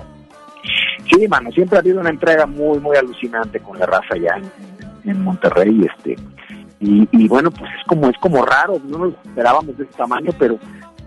Sí, 1.11 1.27
mano, 1.27 1.51
siempre 1.51 1.77
ha 1.77 1.81
habido 1.81 1.99
una 1.99 2.11
entrega 2.11 2.45
muy, 2.45 2.79
muy 2.79 2.95
alucinante 2.95 3.59
con 3.59 3.77
la 3.77 3.85
raza 3.85 4.13
allá 4.13 4.37
en, 4.37 5.09
en 5.09 5.21
Monterrey, 5.21 5.85
este, 5.85 6.15
y, 6.79 7.07
y 7.11 7.27
bueno, 7.27 7.51
pues 7.51 7.69
es 7.79 7.85
como, 7.87 8.09
es 8.09 8.17
como 8.17 8.45
raro, 8.45 8.79
no 8.85 8.99
nos 8.99 9.13
esperábamos 9.25 9.77
de 9.77 9.83
este 9.83 9.97
tamaño, 9.97 10.31
pero, 10.39 10.57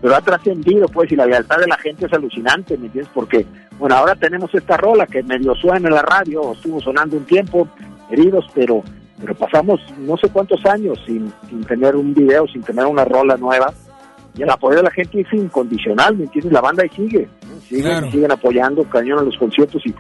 pero 0.00 0.14
ha 0.14 0.20
trascendido, 0.20 0.86
pues, 0.88 1.10
y 1.12 1.16
la 1.16 1.26
lealtad 1.26 1.58
de 1.58 1.66
la 1.66 1.78
gente 1.78 2.06
es 2.06 2.12
alucinante, 2.12 2.76
¿me 2.76 2.86
entiendes? 2.86 3.12
Porque, 3.14 3.46
bueno, 3.78 3.96
ahora 3.96 4.14
tenemos 4.14 4.54
esta 4.54 4.76
rola 4.76 5.06
que 5.06 5.22
medio 5.22 5.54
suena 5.54 5.88
en 5.88 5.94
la 5.94 6.02
radio, 6.02 6.52
estuvo 6.52 6.80
sonando 6.80 7.16
un 7.16 7.24
tiempo, 7.24 7.68
heridos, 8.10 8.44
pero, 8.54 8.82
pero 9.18 9.34
pasamos 9.34 9.80
no 9.98 10.16
sé 10.18 10.28
cuántos 10.28 10.64
años 10.66 11.00
sin, 11.06 11.32
sin 11.48 11.64
tener 11.64 11.96
un 11.96 12.12
video, 12.12 12.46
sin 12.48 12.62
tener 12.62 12.84
una 12.84 13.04
rola 13.04 13.36
nueva, 13.36 13.72
y 14.36 14.42
el 14.42 14.50
apoyo 14.50 14.76
de 14.78 14.82
la 14.84 14.90
gente 14.90 15.20
es 15.20 15.32
incondicional, 15.32 16.16
¿me 16.16 16.24
entiendes? 16.24 16.52
La 16.52 16.60
banda 16.60 16.82
ahí 16.82 16.88
sigue, 16.96 17.28
¿no? 17.46 17.60
siguen, 17.68 17.82
Claro. 17.84 18.10
siguen 18.10 18.30
apoyando 18.32 18.82
cañón 18.84 19.18
a 19.18 19.22
los 19.22 19.36
conciertos 19.36 19.82
y 19.86 19.94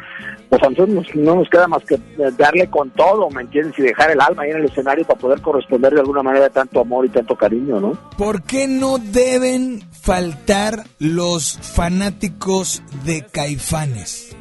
pues 0.48 0.62
a 0.62 0.68
nosotros 0.70 0.88
nos- 0.88 1.14
no 1.14 1.34
nos 1.36 1.48
queda 1.48 1.66
más 1.68 1.82
que 1.84 1.98
darle 2.38 2.68
con 2.68 2.90
todo, 2.90 3.28
¿me 3.30 3.42
entiendes? 3.42 3.78
Y 3.78 3.82
dejar 3.82 4.10
el 4.10 4.20
alma 4.20 4.42
ahí 4.42 4.50
en 4.50 4.58
el 4.58 4.64
escenario 4.66 5.04
para 5.04 5.18
poder 5.18 5.40
corresponder 5.40 5.92
de 5.94 6.00
alguna 6.00 6.22
manera 6.22 6.48
tanto 6.50 6.80
amor 6.80 7.04
y 7.06 7.08
tanto 7.10 7.34
cariño, 7.36 7.80
¿no? 7.80 7.92
¿Por 8.18 8.42
qué 8.42 8.66
no 8.68 8.98
deben 8.98 9.80
faltar 9.90 10.84
los 10.98 11.58
fanáticos 11.58 12.82
de 13.04 13.24
Caifanes? 13.30 14.36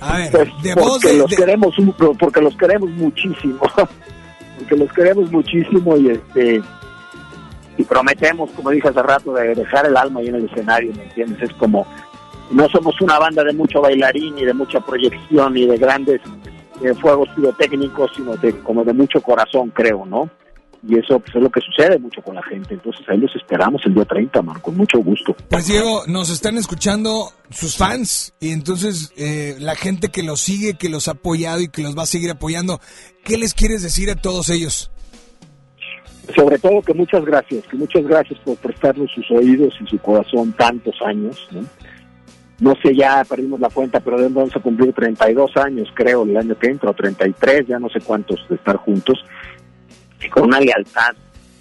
A 0.00 0.16
ver, 0.16 0.30
Pues 0.32 0.48
de 0.62 0.74
voz 0.74 0.84
porque 0.92 1.08
de, 1.08 1.18
los 1.18 1.30
de- 1.30 1.36
queremos 1.36 1.74
porque 2.18 2.40
los 2.40 2.56
queremos 2.56 2.88
muchísimo 2.90 3.58
porque 4.58 4.76
los 4.76 4.92
queremos 4.92 5.30
muchísimo 5.30 5.96
y 5.98 6.08
este 6.10 6.62
y 7.80 7.84
prometemos 7.84 8.50
como 8.50 8.70
dije 8.70 8.88
hace 8.88 9.02
rato 9.02 9.32
de 9.32 9.54
dejar 9.54 9.86
el 9.86 9.96
alma 9.96 10.20
ahí 10.20 10.28
en 10.28 10.36
el 10.36 10.44
escenario 10.44 10.92
me 10.94 11.04
entiendes 11.04 11.42
es 11.42 11.52
como 11.54 11.86
no 12.50 12.68
somos 12.68 13.00
una 13.00 13.18
banda 13.18 13.42
de 13.44 13.52
mucho 13.52 13.80
bailarín 13.80 14.34
ni 14.34 14.44
de 14.44 14.54
mucha 14.54 14.80
proyección 14.80 15.54
ni 15.54 15.66
de 15.66 15.78
grandes 15.78 16.20
eh, 16.82 16.94
fuegos 16.94 17.28
pirotécnicos 17.34 18.10
sino 18.14 18.36
de 18.36 18.58
como 18.60 18.84
de 18.84 18.92
mucho 18.92 19.20
corazón 19.20 19.70
creo 19.70 20.04
no 20.04 20.28
y 20.86 20.98
eso 20.98 21.20
pues, 21.20 21.34
es 21.34 21.42
lo 21.42 21.50
que 21.50 21.60
sucede 21.60 21.98
mucho 21.98 22.22
con 22.22 22.34
la 22.34 22.42
gente. 22.42 22.74
Entonces 22.74 23.02
ahí 23.08 23.18
los 23.18 23.34
esperamos 23.36 23.82
el 23.84 23.94
día 23.94 24.04
30 24.04 24.42
man, 24.42 24.60
con 24.60 24.76
mucho 24.76 24.98
gusto. 24.98 25.36
Pues 25.48 25.66
Diego, 25.66 26.04
nos 26.06 26.30
están 26.30 26.56
escuchando 26.56 27.32
sus 27.50 27.76
fans 27.76 28.32
y 28.40 28.50
entonces 28.50 29.12
eh, 29.16 29.56
la 29.58 29.74
gente 29.74 30.08
que 30.08 30.22
los 30.22 30.40
sigue, 30.40 30.74
que 30.74 30.88
los 30.88 31.08
ha 31.08 31.12
apoyado 31.12 31.60
y 31.60 31.68
que 31.68 31.82
los 31.82 31.96
va 31.96 32.04
a 32.04 32.06
seguir 32.06 32.30
apoyando, 32.30 32.80
¿qué 33.24 33.36
les 33.36 33.54
quieres 33.54 33.82
decir 33.82 34.10
a 34.10 34.16
todos 34.16 34.48
ellos? 34.48 34.90
Sobre 36.34 36.58
todo 36.58 36.82
que 36.82 36.94
muchas 36.94 37.24
gracias, 37.24 37.66
que 37.66 37.76
muchas 37.76 38.04
gracias 38.04 38.38
por 38.40 38.56
prestarnos 38.56 39.10
sus 39.12 39.30
oídos 39.30 39.74
y 39.80 39.86
su 39.86 39.98
corazón 39.98 40.52
tantos 40.52 41.00
años, 41.02 41.48
¿no? 41.50 41.60
No 42.60 42.74
sé, 42.82 42.94
ya 42.94 43.24
perdimos 43.24 43.58
la 43.58 43.70
cuenta, 43.70 44.00
pero 44.00 44.18
vamos 44.18 44.54
a 44.54 44.60
cumplir 44.60 44.92
32 44.92 45.56
años, 45.56 45.88
creo, 45.94 46.24
el 46.24 46.36
año 46.36 46.58
que 46.58 46.68
entra, 46.68 46.90
o 46.90 46.94
33, 46.94 47.66
ya 47.66 47.78
no 47.78 47.88
sé 47.88 48.00
cuántos 48.00 48.46
de 48.50 48.56
estar 48.56 48.76
juntos, 48.76 49.24
y 50.22 50.28
con 50.28 50.44
una 50.44 50.60
lealtad, 50.60 51.14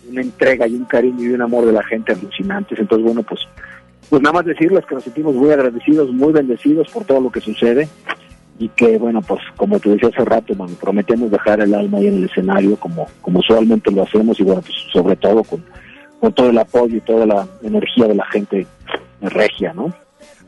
una 0.10 0.22
entrega 0.22 0.68
y 0.68 0.76
un 0.76 0.84
cariño 0.86 1.24
y 1.24 1.34
un 1.34 1.41
amor 1.41 1.66
de 1.66 1.72
la 1.72 1.84
gente 1.84 2.12
alucinantes. 2.12 2.78
Entonces, 2.78 3.05
bueno, 3.05 3.24
pues, 3.24 3.39
pues 4.10 4.22
nada 4.22 4.34
más 4.34 4.45
decirles 4.45 4.86
que 4.86 4.95
nos 4.95 5.05
sentimos 5.05 5.34
muy 5.36 5.51
agradecidos, 5.51 6.12
muy 6.12 6.34
bendecidos 6.34 6.89
por 6.91 7.05
todo 7.05 7.22
lo 7.22 7.32
que 7.32 7.39
sucede 7.39 7.88
y 8.60 8.68
que 8.70 8.97
bueno 8.97 9.22
pues 9.22 9.39
como 9.55 9.80
te 9.80 9.89
decía 9.89 10.10
hace 10.10 10.26
rato 10.26 10.53
man, 10.53 10.76
prometemos 10.76 11.32
dejar 11.32 11.62
el 11.62 11.74
alma 11.74 11.97
ahí 11.97 12.07
en 12.07 12.18
el 12.18 12.26
escenario 12.26 12.76
como 12.76 13.07
como 13.22 13.39
usualmente 13.39 13.89
lo 13.89 14.03
hacemos 14.03 14.39
y 14.39 14.43
bueno 14.43 14.62
pues 14.62 14.76
sobre 14.91 15.16
todo 15.16 15.43
con, 15.43 15.64
con 16.20 16.34
todo 16.34 16.49
el 16.49 16.57
apoyo 16.57 16.97
y 16.97 17.01
toda 17.01 17.26
la 17.26 17.47
energía 17.64 18.05
de 18.05 18.16
la 18.16 18.26
gente 18.28 18.68
regia 19.22 19.74
no 19.74 19.93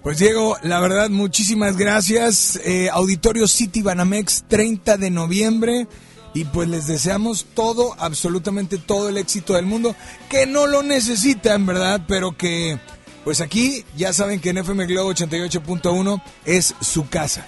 Pues 0.03 0.17
Diego, 0.17 0.57
la 0.63 0.79
verdad, 0.79 1.11
muchísimas 1.11 1.77
gracias. 1.77 2.59
Eh, 2.65 2.89
Auditorio 2.91 3.47
City 3.47 3.83
Banamex, 3.83 4.45
30 4.47 4.97
de 4.97 5.11
noviembre. 5.11 5.87
Y 6.33 6.45
pues 6.45 6.67
les 6.69 6.87
deseamos 6.87 7.45
todo, 7.53 7.93
absolutamente 7.99 8.79
todo 8.79 9.09
el 9.09 9.17
éxito 9.17 9.53
del 9.53 9.67
mundo, 9.67 9.95
que 10.27 10.47
no 10.47 10.65
lo 10.65 10.81
necesitan, 10.81 11.67
¿verdad? 11.67 12.01
Pero 12.07 12.35
que, 12.35 12.79
pues 13.23 13.41
aquí 13.41 13.83
ya 13.95 14.11
saben 14.11 14.39
que 14.39 14.49
en 14.49 14.59
FM 14.59 14.87
Globo 14.87 15.11
88.1 15.11 16.21
es 16.45 16.73
su 16.79 17.07
casa. 17.09 17.45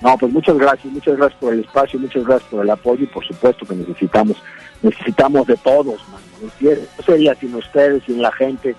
No 0.00 0.16
pues 0.18 0.32
muchas 0.32 0.56
gracias 0.56 0.92
muchas 0.92 1.16
gracias 1.16 1.40
por 1.40 1.52
el 1.52 1.60
espacio 1.60 1.98
muchas 1.98 2.24
gracias 2.24 2.50
por 2.50 2.64
el 2.64 2.70
apoyo 2.70 3.04
y 3.04 3.06
por 3.06 3.26
supuesto 3.26 3.66
que 3.66 3.74
necesitamos 3.74 4.36
necesitamos 4.82 5.46
de 5.46 5.56
todos 5.56 6.00
man, 6.08 6.20
¿no? 6.40 7.04
sería 7.04 7.34
sin 7.34 7.54
ustedes 7.54 8.02
sin 8.04 8.22
la 8.22 8.32
gente 8.32 8.74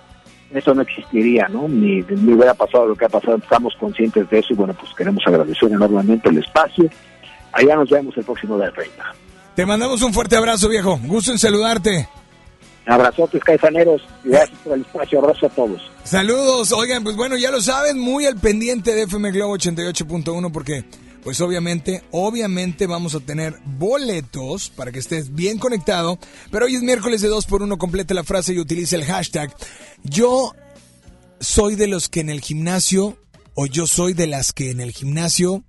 eso 0.53 0.73
no 0.73 0.81
existiría, 0.81 1.47
¿no? 1.47 1.67
Ni, 1.67 2.01
ni 2.01 2.33
hubiera 2.33 2.53
pasado 2.53 2.87
lo 2.87 2.95
que 2.95 3.05
ha 3.05 3.09
pasado, 3.09 3.37
estamos 3.37 3.75
conscientes 3.79 4.29
de 4.29 4.39
eso 4.39 4.53
y 4.53 4.55
bueno, 4.55 4.73
pues 4.73 4.91
queremos 4.95 5.25
agradecer 5.27 5.71
enormemente 5.71 6.29
el 6.29 6.39
espacio. 6.39 6.89
Allá 7.51 7.75
nos 7.75 7.89
vemos 7.89 8.17
el 8.17 8.23
próximo 8.23 8.57
día 8.57 8.71
30. 8.71 9.15
Te 9.55 9.65
mandamos 9.65 10.01
un 10.01 10.13
fuerte 10.13 10.35
abrazo, 10.35 10.69
viejo. 10.69 10.99
Gusto 11.05 11.31
en 11.31 11.37
saludarte. 11.37 12.07
Abrazotes, 12.85 13.43
caifaneros, 13.43 14.01
y 14.23 14.29
gracias 14.29 14.57
por 14.63 14.73
el 14.73 14.81
espacio, 14.81 15.19
abrazo 15.19 15.45
a 15.45 15.49
todos. 15.49 15.91
Saludos, 16.03 16.71
oigan, 16.71 17.03
pues 17.03 17.15
bueno, 17.15 17.37
ya 17.37 17.51
lo 17.51 17.61
saben, 17.61 17.99
muy 17.99 18.25
al 18.25 18.35
pendiente 18.37 18.95
de 18.95 19.03
FM 19.03 19.31
Globo 19.31 19.55
88.1 19.55 20.51
porque 20.51 20.83
pues 21.23 21.41
obviamente, 21.41 22.03
obviamente 22.11 22.87
vamos 22.87 23.15
a 23.15 23.19
tener 23.19 23.55
boletos 23.65 24.69
para 24.69 24.91
que 24.91 24.99
estés 24.99 25.33
bien 25.35 25.57
conectado, 25.59 26.17
pero 26.51 26.65
hoy 26.65 26.75
es 26.75 26.81
miércoles 26.81 27.21
de 27.21 27.27
2 27.27 27.45
por 27.45 27.61
1 27.61 27.77
complete 27.77 28.13
la 28.13 28.23
frase 28.23 28.53
y 28.53 28.59
utilice 28.59 28.95
el 28.95 29.05
hashtag. 29.05 29.53
Yo 30.03 30.53
soy 31.39 31.75
de 31.75 31.87
los 31.87 32.09
que 32.09 32.21
en 32.21 32.29
el 32.29 32.41
gimnasio 32.41 33.17
o 33.53 33.65
yo 33.65 33.87
soy 33.87 34.13
de 34.13 34.27
las 34.27 34.53
que 34.53 34.71
en 34.71 34.79
el 34.81 34.91
gimnasio 34.91 35.63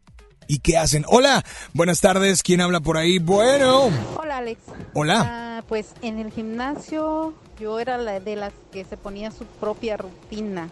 y 0.46 0.58
qué 0.60 0.76
hacen. 0.78 1.04
Hola, 1.08 1.44
buenas 1.74 2.00
tardes, 2.00 2.42
¿quién 2.42 2.60
habla 2.60 2.80
por 2.80 2.96
ahí? 2.96 3.18
Bueno. 3.18 3.90
Hola 4.18 4.38
Alex. 4.38 4.60
Hola. 4.94 5.22
Ah, 5.58 5.64
pues 5.68 5.86
en 6.02 6.18
el 6.18 6.30
gimnasio 6.32 7.34
yo 7.60 7.78
era 7.78 7.98
la 7.98 8.18
de 8.20 8.36
las 8.36 8.52
que 8.72 8.84
se 8.84 8.96
ponía 8.96 9.30
su 9.30 9.44
propia 9.44 9.96
rutina. 9.96 10.68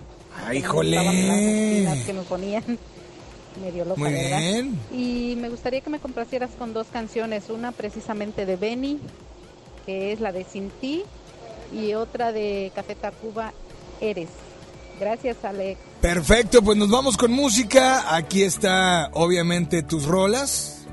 Ay, 0.46 0.62
Que 0.62 0.68
me 0.68 0.72
gustaban 0.74 1.04
las 1.28 1.36
jole. 1.36 1.70
rutinas 1.70 1.98
que 2.06 2.12
me 2.12 2.22
ponían 2.22 2.78
medio 3.58 3.84
loca, 3.84 4.00
Muy 4.00 4.12
¿verdad? 4.12 4.38
bien. 4.38 4.78
Y 4.92 5.36
me 5.36 5.48
gustaría 5.48 5.80
que 5.80 5.90
me 5.90 5.98
complacieras 5.98 6.50
con 6.58 6.72
dos 6.72 6.86
canciones, 6.92 7.50
una 7.50 7.72
precisamente 7.72 8.46
de 8.46 8.56
Benny, 8.56 8.98
que 9.86 10.12
es 10.12 10.20
la 10.20 10.32
de 10.32 10.44
Sin 10.44 10.70
ti, 10.70 11.02
y 11.72 11.94
otra 11.94 12.32
de 12.32 12.72
Café 12.74 12.94
Tacuba, 12.94 13.52
Eres. 14.00 14.28
Gracias 15.00 15.36
Alex. 15.44 15.78
Perfecto, 16.00 16.62
pues 16.62 16.76
nos 16.76 16.90
vamos 16.90 17.16
con 17.16 17.30
música. 17.32 18.14
Aquí 18.16 18.42
está, 18.42 19.10
obviamente, 19.12 19.82
tus 19.82 20.06
rolas 20.06 20.86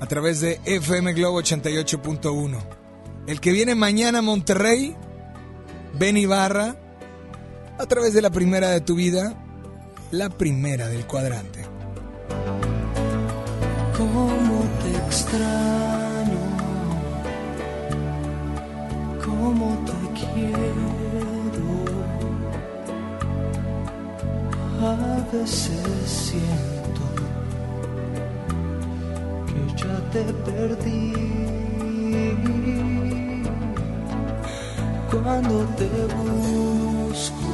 a 0.00 0.06
través 0.06 0.40
de 0.40 0.60
FM 0.64 1.12
Globo 1.14 1.40
88.1. 1.40 2.58
El 3.26 3.40
que 3.40 3.52
viene 3.52 3.74
mañana 3.74 4.20
a 4.20 4.22
Monterrey, 4.22 4.94
Ben 5.94 6.16
Ibarra, 6.16 6.76
a 7.78 7.86
través 7.86 8.14
de 8.14 8.22
la 8.22 8.30
primera 8.30 8.70
de 8.70 8.80
tu 8.80 8.94
vida, 8.94 9.34
la 10.10 10.30
primera 10.30 10.88
del 10.88 11.06
cuadrante. 11.06 11.64
Cómo 13.96 14.64
te 14.82 14.96
extraño, 14.96 16.44
cómo 19.24 19.78
te 19.84 19.92
quiero. 20.20 20.98
A 24.80 24.94
veces 25.32 26.08
siento 26.08 27.02
que 29.46 29.60
ya 29.76 29.96
te 30.12 30.22
perdí. 30.48 31.12
Cuando 35.10 35.64
te 35.76 35.88
busco, 36.14 37.47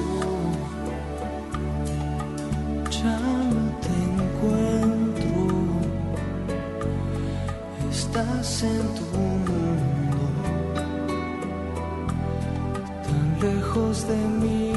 ya 3.05 3.19
no 3.19 3.63
te 3.85 3.95
encuentro. 4.17 5.41
Estás 7.91 8.63
en 8.63 8.85
tu 8.97 9.05
mundo, 9.17 10.23
tan 13.07 13.27
lejos 13.41 14.09
de 14.09 14.17
mí. 14.41 14.74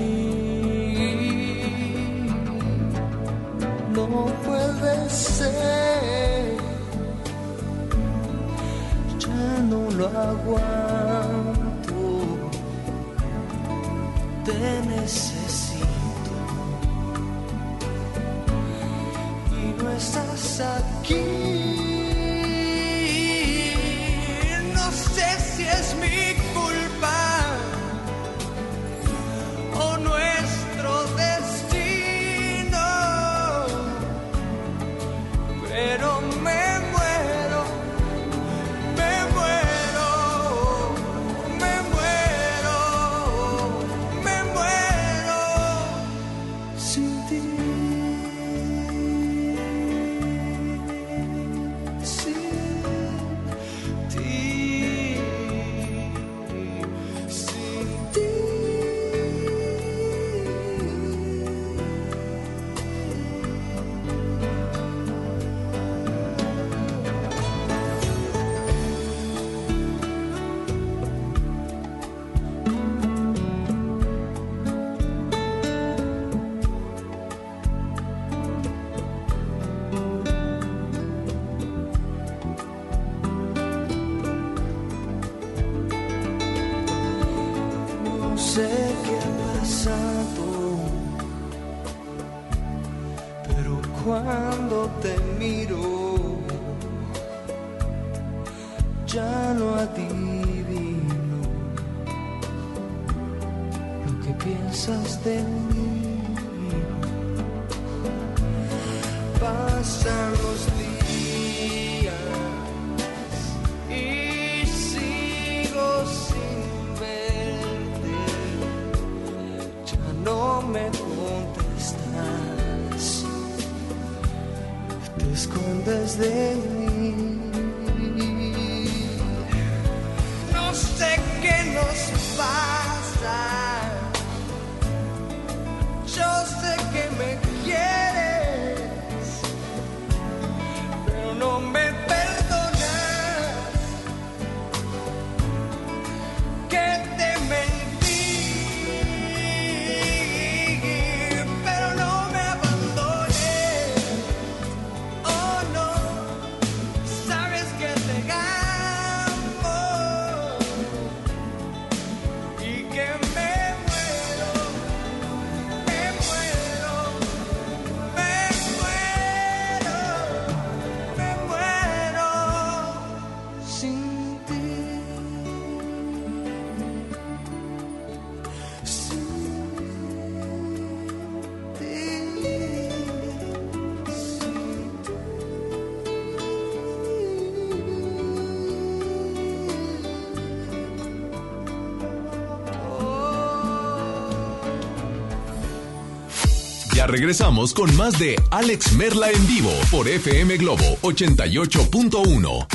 Ya 197.08 197.12
regresamos 197.14 197.74
con 197.74 197.95
más 197.95 198.20
de 198.20 198.36
Alex 198.51 198.91
Merla 198.91 199.32
en 199.32 199.47
vivo 199.47 199.72
por 199.89 200.10
FM 200.10 200.58
Globo 200.58 200.84
88.1. 201.03 202.68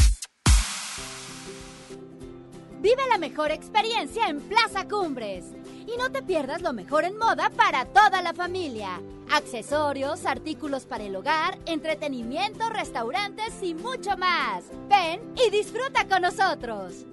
Vive 2.80 3.02
la 3.10 3.18
mejor 3.18 3.50
experiencia 3.50 4.28
en 4.28 4.40
Plaza 4.40 4.88
Cumbres. 4.88 5.44
Y 5.86 5.98
no 5.98 6.10
te 6.10 6.22
pierdas 6.22 6.62
lo 6.62 6.72
mejor 6.72 7.04
en 7.04 7.18
moda 7.18 7.50
para 7.50 7.84
toda 7.84 8.22
la 8.22 8.32
familia. 8.32 9.02
Accesorios, 9.30 10.24
artículos 10.24 10.86
para 10.86 11.04
el 11.04 11.14
hogar, 11.14 11.58
entretenimiento, 11.66 12.70
restaurantes 12.70 13.52
y 13.60 13.74
mucho 13.74 14.16
más. 14.16 14.64
Ven 14.88 15.20
y 15.46 15.50
disfruta 15.50 16.08
con 16.08 16.22
nosotros. 16.22 17.04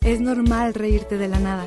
Es 0.00 0.20
normal 0.20 0.74
reírte 0.74 1.18
de 1.18 1.28
la 1.28 1.38
nada. 1.38 1.66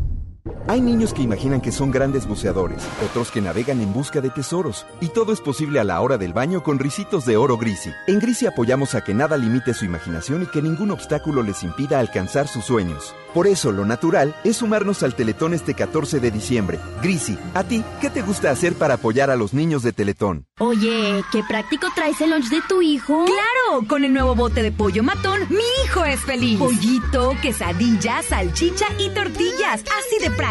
Hay 0.67 0.79
niños 0.79 1.13
que 1.13 1.23
imaginan 1.23 1.59
que 1.59 1.71
son 1.71 1.91
grandes 1.91 2.27
buceadores, 2.27 2.83
otros 3.03 3.31
que 3.31 3.41
navegan 3.41 3.81
en 3.81 3.93
busca 3.93 4.21
de 4.21 4.29
tesoros, 4.29 4.85
y 4.99 5.07
todo 5.07 5.33
es 5.33 5.41
posible 5.41 5.79
a 5.79 5.83
la 5.83 5.99
hora 6.01 6.17
del 6.17 6.33
baño 6.33 6.63
con 6.63 6.79
risitos 6.79 7.25
de 7.25 7.35
oro 7.35 7.57
Grisi. 7.57 7.91
En 8.07 8.19
Grisi 8.19 8.45
apoyamos 8.45 8.93
a 8.93 9.03
que 9.03 9.13
nada 9.13 9.37
limite 9.37 9.73
su 9.73 9.85
imaginación 9.85 10.43
y 10.43 10.45
que 10.45 10.61
ningún 10.61 10.91
obstáculo 10.91 11.41
les 11.41 11.63
impida 11.63 11.99
alcanzar 11.99 12.47
sus 12.47 12.65
sueños. 12.65 13.15
Por 13.33 13.47
eso, 13.47 13.71
lo 13.71 13.85
natural 13.85 14.35
es 14.43 14.57
sumarnos 14.57 15.03
al 15.03 15.15
Teletón 15.15 15.53
este 15.53 15.73
14 15.73 16.19
de 16.19 16.31
diciembre. 16.31 16.79
Grisi, 17.01 17.37
¿a 17.53 17.63
ti 17.63 17.83
qué 18.01 18.09
te 18.09 18.21
gusta 18.21 18.51
hacer 18.51 18.73
para 18.73 18.95
apoyar 18.95 19.29
a 19.29 19.37
los 19.37 19.53
niños 19.53 19.83
de 19.83 19.93
Teletón? 19.93 20.45
Oye, 20.59 21.23
qué 21.31 21.41
práctico 21.47 21.87
traes 21.95 22.19
el 22.21 22.31
lunch 22.31 22.49
de 22.49 22.61
tu 22.67 22.81
hijo. 22.81 23.25
¡Claro! 23.25 23.87
Con 23.87 24.03
el 24.03 24.13
nuevo 24.13 24.35
bote 24.35 24.61
de 24.61 24.71
pollo 24.71 25.01
matón, 25.01 25.39
mi 25.49 25.63
hijo 25.85 26.03
es 26.03 26.19
feliz. 26.19 26.59
Pollito, 26.59 27.35
quesadilla, 27.41 28.21
salchicha 28.21 28.87
y 28.99 29.09
tortillas. 29.09 29.83
Así 29.97 30.19
de 30.21 30.29
práctico. 30.31 30.50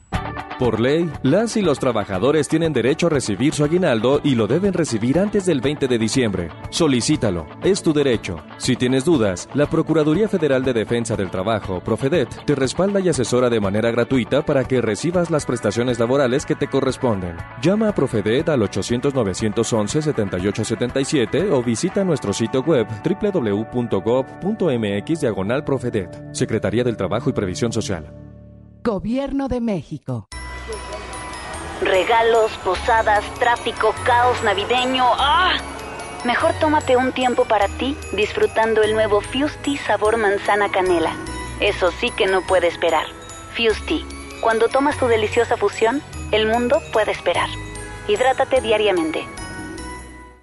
Por 0.61 0.79
ley, 0.79 1.09
las 1.23 1.57
y 1.57 1.63
los 1.63 1.79
trabajadores 1.79 2.47
tienen 2.47 2.71
derecho 2.71 3.07
a 3.07 3.09
recibir 3.09 3.51
su 3.51 3.63
aguinaldo 3.63 4.21
y 4.23 4.35
lo 4.35 4.45
deben 4.45 4.73
recibir 4.73 5.17
antes 5.17 5.47
del 5.47 5.59
20 5.59 5.87
de 5.87 5.97
diciembre. 5.97 6.49
Solicítalo, 6.69 7.47
es 7.63 7.81
tu 7.81 7.93
derecho. 7.93 8.35
Si 8.57 8.75
tienes 8.75 9.03
dudas, 9.03 9.49
la 9.55 9.67
Procuraduría 9.67 10.27
Federal 10.27 10.63
de 10.63 10.73
Defensa 10.73 11.15
del 11.15 11.31
Trabajo, 11.31 11.79
Profedet, 11.79 12.45
te 12.45 12.53
respalda 12.53 12.99
y 12.99 13.09
asesora 13.09 13.49
de 13.49 13.59
manera 13.59 13.89
gratuita 13.89 14.45
para 14.45 14.63
que 14.63 14.81
recibas 14.81 15.31
las 15.31 15.47
prestaciones 15.47 15.97
laborales 15.97 16.45
que 16.45 16.53
te 16.53 16.67
corresponden. 16.67 17.37
Llama 17.63 17.89
a 17.89 17.95
Profedet 17.95 18.47
al 18.49 18.61
800-911-7877 18.61 21.51
o 21.51 21.63
visita 21.63 22.03
nuestro 22.03 22.33
sitio 22.33 22.61
web 22.61 22.85
www.gov.mx 23.03 23.61
diagonal 25.21 25.65
Secretaría 26.33 26.83
del 26.83 26.97
Trabajo 26.97 27.31
y 27.31 27.33
Previsión 27.33 27.73
Social. 27.73 28.13
Gobierno 28.83 29.47
de 29.47 29.61
México. 29.61 30.27
Regalos, 31.81 32.51
posadas, 32.63 33.23
tráfico, 33.35 33.93
caos 34.03 34.41
navideño. 34.43 35.05
¡Ah! 35.19 35.53
Mejor 36.25 36.53
tómate 36.59 36.97
un 36.97 37.11
tiempo 37.11 37.45
para 37.45 37.67
ti 37.67 37.95
disfrutando 38.13 38.81
el 38.81 38.93
nuevo 38.93 39.21
Fusti 39.21 39.77
sabor 39.77 40.17
manzana 40.17 40.71
canela. 40.71 41.15
Eso 41.59 41.91
sí 41.91 42.09
que 42.09 42.25
no 42.25 42.41
puede 42.41 42.69
esperar. 42.69 43.05
Fusti, 43.55 44.03
cuando 44.41 44.67
tomas 44.67 44.97
tu 44.97 45.05
deliciosa 45.05 45.57
fusión, 45.57 46.01
el 46.31 46.47
mundo 46.47 46.81
puede 46.91 47.11
esperar. 47.11 47.49
Hidrátate 48.07 48.61
diariamente. 48.61 49.27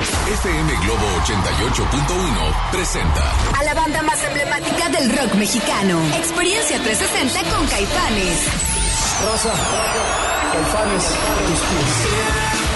FM 0.00 0.72
Globo 0.82 1.06
88.1 1.24 2.70
presenta 2.70 3.32
A 3.58 3.62
la 3.64 3.74
banda 3.74 4.02
más 4.02 4.22
emblemática 4.24 4.88
del 4.88 5.14
rock 5.16 5.34
mexicano. 5.34 6.00
Experiencia 6.16 6.82
360 6.82 7.54
con 7.54 7.66
Caifanes. 7.66 8.38
Rosa, 9.24 9.52
Caifanes, 10.52 11.04
tus 11.04 11.58
pies. 11.58 12.72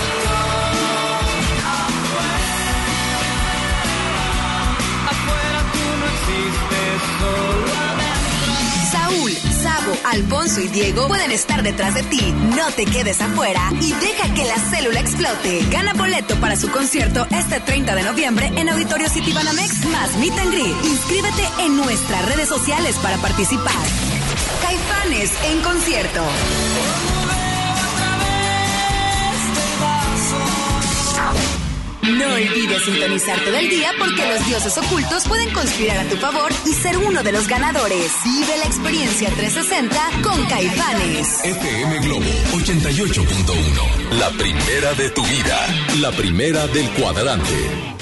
Saúl, 8.91 9.33
Sabo, 9.67 9.97
Alfonso 10.05 10.61
y 10.61 10.69
Diego 10.69 11.09
pueden 11.09 11.33
estar 11.33 11.61
detrás 11.65 11.93
de 11.95 12.05
ti. 12.05 12.33
No 12.57 12.71
te 12.77 12.85
quedes 12.85 13.21
afuera 13.21 13.61
y 13.81 13.93
deja 13.95 14.33
que 14.33 14.45
la 14.45 14.57
célula 14.71 15.01
explote. 15.01 15.67
Gana 15.73 15.93
boleto 15.93 16.37
para 16.37 16.55
su 16.55 16.71
concierto 16.71 17.27
este 17.33 17.59
30 17.59 17.97
de 17.97 18.05
noviembre 18.05 18.47
en 18.55 18.69
Auditorio 18.69 19.09
City 19.09 19.33
Banamex 19.33 19.85
más 19.87 20.17
Meet 20.19 20.39
and 20.39 20.53
Greet. 20.53 20.85
Inscríbete 20.85 21.49
en 21.59 21.77
nuestras 21.77 22.25
redes 22.27 22.49
sociales 22.49 22.95
para 23.03 23.17
participar. 23.17 23.75
Caifanes 24.63 25.33
en 25.51 25.61
concierto. 25.63 26.23
No 32.07 32.35
olvides 32.35 32.85
sintonizarte 32.85 33.51
del 33.51 33.69
día 33.69 33.91
porque 33.99 34.25
los 34.29 34.47
dioses 34.47 34.79
ocultos 34.79 35.27
pueden 35.27 35.53
conspirar 35.53 35.99
a 35.99 36.09
tu 36.09 36.17
favor 36.17 36.53
y 36.65 36.73
ser 36.73 36.97
uno 36.99 37.25
de 37.25 37.33
los 37.33 37.49
ganadores. 37.49 38.13
Vive 38.25 38.57
la 38.59 38.65
experiencia 38.65 39.29
360 39.31 40.23
con 40.23 40.47
Caifanes. 40.47 41.45
FM 41.45 41.99
Globo 42.01 42.31
88.1. 42.53 44.19
La 44.21 44.31
primera 44.31 44.95
de 44.95 45.11
tu 45.11 45.25
vida. 45.25 45.67
La 46.01 46.13
primera 46.13 46.69
del 46.69 46.89
cuadrante. 46.91 47.97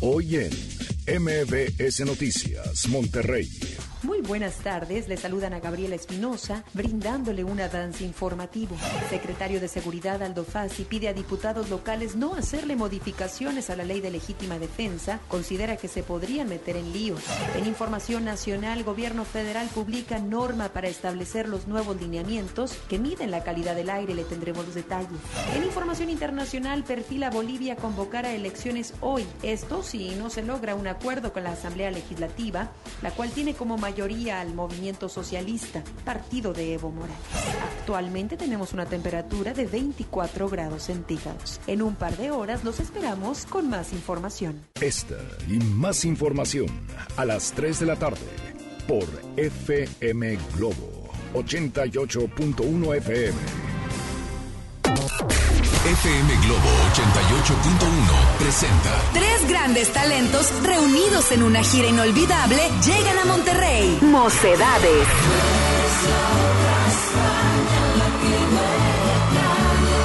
Hoy 0.00 0.36
en 0.36 1.22
MBS 1.22 2.00
Noticias, 2.00 2.88
Monterrey. 2.88 3.75
Muy 4.06 4.20
buenas 4.20 4.58
tardes, 4.58 5.08
le 5.08 5.16
saludan 5.16 5.52
a 5.52 5.58
Gabriela 5.58 5.96
Espinosa, 5.96 6.62
brindándole 6.74 7.42
un 7.42 7.60
avance 7.60 8.04
informativo. 8.04 8.76
Secretario 9.10 9.60
de 9.60 9.66
Seguridad 9.66 10.22
Aldo 10.22 10.44
Fassi 10.44 10.84
pide 10.84 11.08
a 11.08 11.12
diputados 11.12 11.70
locales 11.70 12.14
no 12.14 12.34
hacerle 12.34 12.76
modificaciones 12.76 13.68
a 13.68 13.74
la 13.74 13.82
ley 13.82 14.00
de 14.00 14.12
legítima 14.12 14.60
defensa, 14.60 15.18
considera 15.26 15.76
que 15.76 15.88
se 15.88 16.04
podrían 16.04 16.48
meter 16.48 16.76
en 16.76 16.92
líos. 16.92 17.20
En 17.56 17.66
información 17.66 18.24
nacional, 18.24 18.84
gobierno 18.84 19.24
federal 19.24 19.66
publica 19.74 20.20
norma 20.20 20.68
para 20.68 20.86
establecer 20.86 21.48
los 21.48 21.66
nuevos 21.66 22.00
lineamientos 22.00 22.74
que 22.88 23.00
miden 23.00 23.32
la 23.32 23.42
calidad 23.42 23.74
del 23.74 23.90
aire, 23.90 24.14
le 24.14 24.22
tendremos 24.22 24.66
los 24.66 24.76
detalles. 24.76 25.18
En 25.56 25.64
información 25.64 26.10
internacional, 26.10 26.84
perfila 26.84 27.30
Bolivia 27.30 27.74
convocar 27.74 28.24
a 28.24 28.32
elecciones 28.32 28.94
hoy. 29.00 29.26
Esto 29.42 29.82
si 29.82 30.10
no 30.10 30.30
se 30.30 30.44
logra 30.44 30.76
un 30.76 30.86
acuerdo 30.86 31.32
con 31.32 31.42
la 31.42 31.50
Asamblea 31.50 31.90
Legislativa, 31.90 32.70
la 33.02 33.10
cual 33.10 33.30
tiene 33.30 33.54
como 33.54 33.76
mayoría 33.96 34.42
al 34.42 34.52
movimiento 34.52 35.08
socialista, 35.08 35.82
partido 36.04 36.52
de 36.52 36.74
Evo 36.74 36.90
Morales. 36.90 37.16
Actualmente 37.78 38.36
tenemos 38.36 38.74
una 38.74 38.84
temperatura 38.84 39.54
de 39.54 39.64
24 39.64 40.50
grados 40.50 40.82
centígrados. 40.82 41.62
En 41.66 41.80
un 41.80 41.94
par 41.94 42.14
de 42.18 42.30
horas 42.30 42.62
los 42.62 42.78
esperamos 42.78 43.46
con 43.46 43.70
más 43.70 43.94
información. 43.94 44.60
Esta 44.82 45.16
y 45.48 45.56
más 45.60 46.04
información 46.04 46.66
a 47.16 47.24
las 47.24 47.52
3 47.52 47.80
de 47.80 47.86
la 47.86 47.96
tarde 47.96 48.20
por 48.86 49.06
FM 49.38 50.36
Globo 50.54 51.08
88.1 51.32 52.96
FM. 52.96 53.75
FM 54.86 56.36
Globo 56.44 56.68
88.1 56.94 58.38
presenta 58.38 58.90
Tres 59.12 59.48
grandes 59.48 59.92
talentos 59.92 60.46
reunidos 60.62 61.32
en 61.32 61.42
una 61.42 61.62
gira 61.64 61.88
inolvidable 61.88 62.62
llegan 62.84 63.18
a 63.18 63.24
Monterrey. 63.24 63.98
Mocedades. 64.00 65.08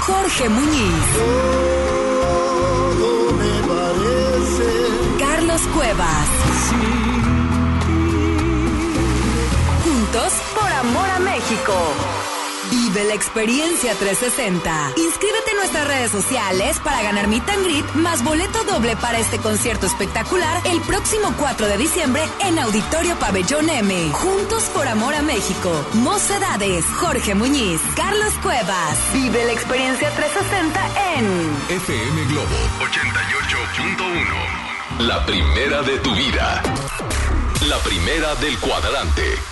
Jorge 0.01 0.49
Muñiz. 0.49 1.05
Carlos 5.19 5.61
Cuevas. 5.75 6.27
Juntos 9.83 10.33
por 10.55 10.71
amor 10.71 11.09
a 11.09 11.19
México. 11.19 12.20
Vive 12.93 13.05
la 13.05 13.13
experiencia 13.13 13.95
360. 13.95 14.93
Inscríbete 14.97 15.51
en 15.51 15.57
nuestras 15.57 15.87
redes 15.87 16.11
sociales 16.11 16.77
para 16.83 17.01
ganar 17.01 17.29
Meet 17.29 17.49
and 17.49 17.95
más 17.95 18.21
boleto 18.21 18.65
doble 18.65 18.97
para 18.97 19.17
este 19.17 19.37
concierto 19.37 19.85
espectacular 19.85 20.61
el 20.65 20.81
próximo 20.81 21.33
4 21.39 21.67
de 21.67 21.77
diciembre 21.77 22.21
en 22.41 22.59
Auditorio 22.59 23.15
Pabellón 23.15 23.69
M. 23.69 24.11
Juntos 24.11 24.63
por 24.73 24.89
amor 24.89 25.15
a 25.15 25.21
México. 25.21 25.85
Mocedades, 25.93 26.83
Jorge 26.99 27.33
Muñiz, 27.33 27.79
Carlos 27.95 28.33
Cuevas. 28.43 28.97
Vive 29.13 29.45
la 29.45 29.53
experiencia 29.53 30.09
360 30.09 30.81
en 31.15 31.55
FM 31.69 32.25
Globo 32.25 32.57
88.1. 34.97 35.07
La 35.07 35.25
primera 35.25 35.81
de 35.81 35.97
tu 35.99 36.13
vida. 36.13 36.61
La 37.69 37.77
primera 37.77 38.35
del 38.35 38.59
cuadrante. 38.59 39.50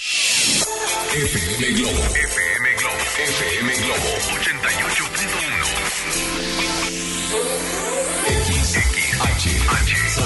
FM 0.00 1.60
Globo. 1.76 2.00
FM 2.00 2.64
Globo. 2.80 3.04
FM 3.20 3.68
Globo 3.84 4.10
88.1. 4.32 5.20
X, 8.24 8.48
X, 8.76 8.96
H, 9.20 9.44
H, 9.60 9.92
J, 9.92 10.24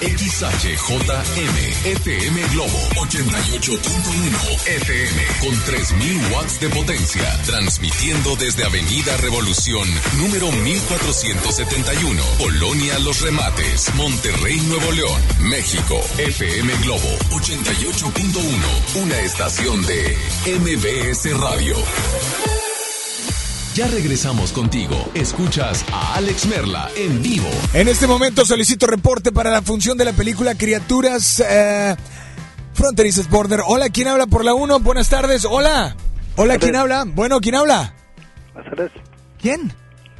XHJM, 0.00 1.56
FM 1.84 2.48
Globo 2.52 2.78
88.1 2.96 4.66
FM 4.66 5.22
con 5.40 5.64
3000 5.64 6.32
watts 6.32 6.60
de 6.60 6.68
potencia, 6.68 7.42
transmitiendo 7.44 8.36
desde 8.36 8.64
Avenida 8.64 9.16
Revolución, 9.18 9.88
número 10.18 10.52
1471, 10.52 12.22
Colonia 12.38 12.98
Los 12.98 13.20
Remates, 13.22 13.94
Monterrey, 13.94 14.60
Nuevo 14.68 14.92
León, 14.92 15.22
México. 15.40 16.00
FM 16.18 16.72
Globo 16.82 17.18
88.1, 17.30 19.02
una 19.02 19.20
estación 19.20 19.82
de 19.86 20.16
MBS 20.58 21.38
Radio. 21.38 21.76
Ya 23.76 23.86
regresamos 23.88 24.54
contigo. 24.54 24.96
Escuchas 25.12 25.84
a 25.92 26.14
Alex 26.14 26.46
Merla 26.46 26.88
en 26.96 27.22
vivo. 27.22 27.50
En 27.74 27.88
este 27.88 28.06
momento 28.06 28.46
solicito 28.46 28.86
reporte 28.86 29.32
para 29.32 29.50
la 29.50 29.60
función 29.60 29.98
de 29.98 30.06
la 30.06 30.14
película 30.14 30.54
Criaturas 30.54 31.44
eh, 31.46 31.94
Fronterizas 32.72 33.28
Border. 33.28 33.60
Hola, 33.66 33.90
¿quién 33.90 34.08
habla 34.08 34.26
por 34.26 34.46
la 34.46 34.54
1? 34.54 34.80
Buenas 34.80 35.10
tardes. 35.10 35.44
Hola. 35.44 35.94
Hola, 36.36 36.56
¿quién 36.56 36.74
habla? 36.74 37.04
Bueno, 37.06 37.38
¿quién 37.42 37.54
habla? 37.54 37.92
Buenas 38.54 38.70
tardes. 38.70 38.92
¿Quién? 39.38 39.70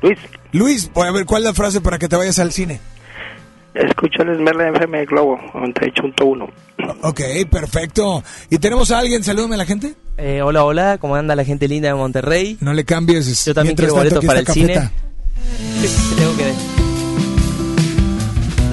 Luis. 0.02 0.18
Luis, 0.52 0.90
voy 0.92 1.08
a 1.08 1.12
ver 1.12 1.24
cuál 1.24 1.40
es 1.40 1.46
la 1.46 1.54
frase 1.54 1.80
para 1.80 1.98
que 1.98 2.08
te 2.08 2.16
vayas 2.16 2.38
al 2.38 2.52
cine. 2.52 2.78
Escucha 3.76 4.22
Alex 4.22 4.38
Merla 4.40 4.68
en 4.68 4.76
FM 4.76 5.04
Globo 5.06 5.38
98.1. 5.52 6.48
Ok, 7.02 7.20
perfecto. 7.50 8.22
¿Y 8.48 8.58
tenemos 8.58 8.90
a 8.90 8.98
alguien? 8.98 9.22
Salúdame 9.22 9.56
a 9.56 9.58
la 9.58 9.66
gente. 9.66 9.94
Eh, 10.16 10.40
hola, 10.42 10.64
hola, 10.64 10.98
¿cómo 10.98 11.14
anda 11.14 11.36
la 11.36 11.44
gente 11.44 11.68
linda 11.68 11.88
de 11.88 11.94
Monterrey? 11.94 12.56
No 12.60 12.72
le 12.72 12.84
cambies. 12.84 13.44
Yo 13.44 13.52
también 13.54 13.76
quiero 13.76 13.92
tanto, 13.94 14.04
boletos 14.04 14.24
para 14.24 14.38
el 14.38 14.42
está 14.44 14.52
cine. 14.54 14.74
Cafeta. 14.74 14.92
Tengo 16.16 16.36
que 16.36 16.52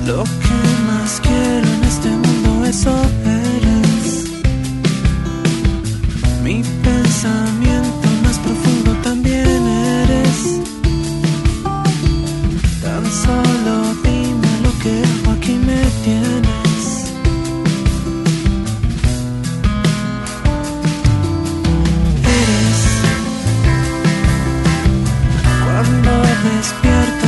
Lo 0.07 0.23
que 0.23 0.83
más 0.87 1.21
quiero 1.21 1.67
en 1.67 1.83
este 1.83 2.09
mundo 2.09 2.65
eso 2.65 2.95
eres. 3.25 4.25
Mi 6.43 6.63
pensamiento 6.83 8.07
más 8.23 8.39
profundo 8.39 8.91
también 9.03 9.67
eres. 9.67 10.61
Tan 12.81 13.05
solo 13.05 14.02
aquí 14.85 15.53
me 15.53 15.81
tienes. 16.03 17.13
Eres 22.21 22.81
cuando 25.63 26.11
despierto 26.43 27.22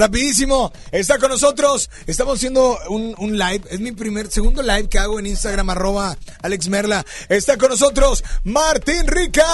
rapidísimo, 0.00 0.72
está 0.90 1.18
con 1.18 1.30
nosotros. 1.30 1.88
Estamos 2.06 2.36
haciendo 2.38 2.78
un, 2.88 3.14
un 3.18 3.38
live. 3.38 3.62
Es 3.70 3.80
mi 3.80 3.92
primer, 3.92 4.30
segundo 4.30 4.62
live 4.62 4.88
que 4.88 4.98
hago 4.98 5.18
en 5.18 5.26
Instagram, 5.26 5.70
arroba 5.70 6.16
Alex 6.42 6.68
Merla. 6.68 7.04
Está 7.28 7.56
con 7.56 7.68
nosotros 7.70 8.24
Martín 8.44 9.06
Rica. 9.06 9.44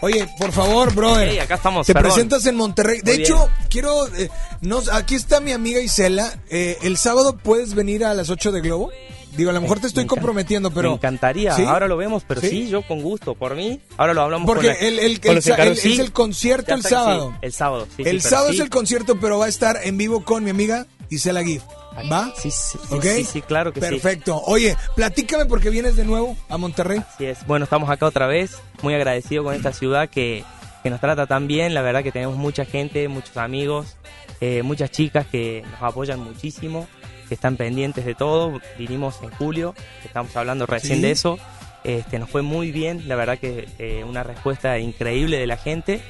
Oye, 0.00 0.28
por 0.38 0.52
favor, 0.52 0.92
brother. 0.94 1.28
Hey, 1.30 1.38
acá 1.38 1.54
estamos, 1.54 1.86
Te 1.86 1.92
perdón. 1.94 2.10
presentas 2.12 2.44
en 2.46 2.56
Monterrey. 2.56 3.00
De 3.02 3.12
Muy 3.14 3.22
hecho, 3.22 3.36
bien. 3.36 3.68
quiero. 3.70 4.06
eh, 4.16 4.28
nos, 4.60 4.88
aquí 4.88 5.14
está 5.14 5.40
mi 5.40 5.52
amiga 5.52 5.80
Isela. 5.80 6.32
Eh, 6.50 6.76
el 6.82 6.96
sábado 6.96 7.36
puedes 7.36 7.74
venir 7.74 8.04
a 8.04 8.12
las 8.14 8.28
8 8.30 8.50
de 8.52 8.60
Globo. 8.60 8.90
Digo, 9.36 9.50
a 9.50 9.52
lo 9.52 9.60
mejor 9.60 9.80
te 9.80 9.86
estoy 9.86 10.06
comprometiendo, 10.06 10.70
pero. 10.70 10.90
Me 10.90 10.94
encantaría, 10.96 11.54
¿Sí? 11.56 11.64
ahora 11.64 11.88
lo 11.88 11.96
vemos, 11.96 12.22
pero 12.26 12.40
¿Sí? 12.40 12.48
sí, 12.48 12.68
yo 12.68 12.82
con 12.82 13.00
gusto, 13.02 13.34
por 13.34 13.54
mí. 13.56 13.80
Ahora 13.96 14.12
lo 14.14 14.22
hablamos 14.22 14.46
Porque 14.46 14.74
con 14.76 14.86
el, 14.86 14.98
el- 14.98 15.20
con 15.20 15.30
el 15.32 15.38
es 15.38 15.84
el 15.98 16.12
concierto 16.12 16.74
el 16.74 16.82
sábado. 16.82 17.34
el 17.40 17.52
sábado, 17.52 17.86
sí, 17.96 18.02
el 18.06 18.20
sábado 18.20 18.50
es 18.50 18.60
el 18.60 18.68
concierto, 18.70 19.18
pero 19.20 19.38
va 19.38 19.46
a 19.46 19.48
estar 19.48 19.78
en 19.82 19.96
vivo 19.96 20.24
con 20.24 20.44
mi 20.44 20.50
amiga 20.50 20.86
Isela 21.10 21.42
Gift. 21.42 21.64
¿Va? 22.10 22.32
Sí, 22.36 22.50
sí, 22.50 22.78
sí, 22.88 22.94
¿Ok? 22.94 23.04
sí, 23.04 23.24
sí, 23.24 23.42
claro 23.42 23.70
que 23.72 23.80
sí. 23.80 23.86
Perfecto. 23.86 24.40
Oye, 24.46 24.76
platícame 24.96 25.44
porque 25.44 25.68
vienes 25.68 25.94
de 25.94 26.04
nuevo 26.06 26.36
a 26.48 26.56
Monterrey. 26.56 27.00
Así 27.14 27.26
es. 27.26 27.46
Bueno, 27.46 27.64
estamos 27.64 27.90
acá 27.90 28.06
otra 28.06 28.26
vez, 28.26 28.56
muy 28.82 28.94
agradecido 28.94 29.44
con 29.44 29.54
esta 29.54 29.74
ciudad 29.74 30.08
que, 30.08 30.42
que 30.82 30.88
nos 30.88 31.00
trata 31.00 31.26
tan 31.26 31.46
bien. 31.46 31.74
La 31.74 31.82
verdad 31.82 32.02
que 32.02 32.10
tenemos 32.10 32.36
mucha 32.38 32.64
gente, 32.64 33.08
muchos 33.08 33.36
amigos, 33.36 33.96
eh, 34.40 34.62
muchas 34.62 34.90
chicas 34.90 35.26
que 35.26 35.62
nos 35.70 35.82
apoyan 35.82 36.18
muchísimo, 36.18 36.88
que 37.32 37.36
están 37.36 37.56
pendientes 37.56 38.04
de 38.04 38.14
todo. 38.14 38.60
Vinimos 38.78 39.22
en 39.22 39.30
julio, 39.30 39.74
estamos 40.04 40.36
hablando 40.36 40.66
recién 40.66 40.96
Sí. 40.96 41.02
de 41.02 41.10
eso. 41.12 41.38
Este, 41.82 42.18
nos 42.18 42.28
fue 42.28 42.42
muy 42.42 42.70
bien, 42.72 43.08
la 43.08 43.16
verdad 43.16 43.38
que 43.38 43.66
eh, 43.78 44.04
una 44.06 44.22
respuesta 44.22 44.78
increíble 44.78 45.38
de 45.38 45.46
la 45.46 45.56
gente. 45.56 46.02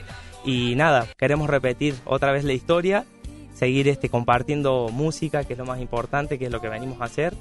Y 0.45 0.75
nada, 0.75 1.07
queremos 1.17 1.49
repetir 1.49 1.95
otra 2.07 2.33
vez 2.33 2.43
la 2.43 2.55
historia, 2.55 3.05
seguir 3.55 3.87
este, 3.87 4.09
compartiendo 4.09 4.89
música, 4.93 5.45
que 5.45 5.53
es 5.53 5.59
lo 5.61 5.65
más 5.65 5.81
importante, 5.81 6.41
que 6.41 6.47
es 6.47 6.51
lo 6.51 6.61
que 6.61 6.69
venimos 6.69 7.01
a 7.01 7.05
hacer 7.05 7.35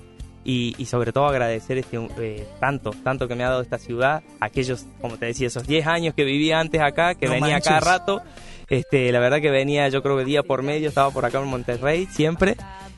y, 0.44 0.76
y 0.78 0.86
sobre 0.86 1.12
todo 1.12 1.26
agradecer 1.26 1.80
este 1.80 1.98
eh, 2.20 2.48
tanto, 2.60 2.92
tanto 3.04 3.28
que 3.28 3.34
me 3.34 3.44
ha 3.44 3.50
dado 3.50 3.62
esta 3.64 3.80
ciudad, 3.80 4.22
aquellos, 4.40 4.86
como 5.02 5.18
te 5.18 5.26
decía, 5.26 5.48
esos 5.48 5.66
10 5.66 5.88
años 5.88 6.14
que 6.14 6.24
vivía 6.24 6.60
antes 6.60 6.80
acá, 6.82 7.16
que 7.16 7.26
No 7.26 7.32
venía 7.34 7.54
manches. 7.56 7.68
cada 7.70 7.80
rato, 7.80 8.22
este, 8.72 9.12
la 9.12 9.20
verdad 9.20 9.42
que 9.42 9.52
venía 9.52 9.90
yo 9.90 10.02
creo 10.02 10.18
que 10.18 10.24
día 10.24 10.44
por 10.44 10.64
medio, 10.64 10.88
estaba 10.88 11.12
por 11.12 11.26
acá 11.26 11.40
en 11.40 11.48
Monterrey 11.48 12.08
siempre 12.10 12.56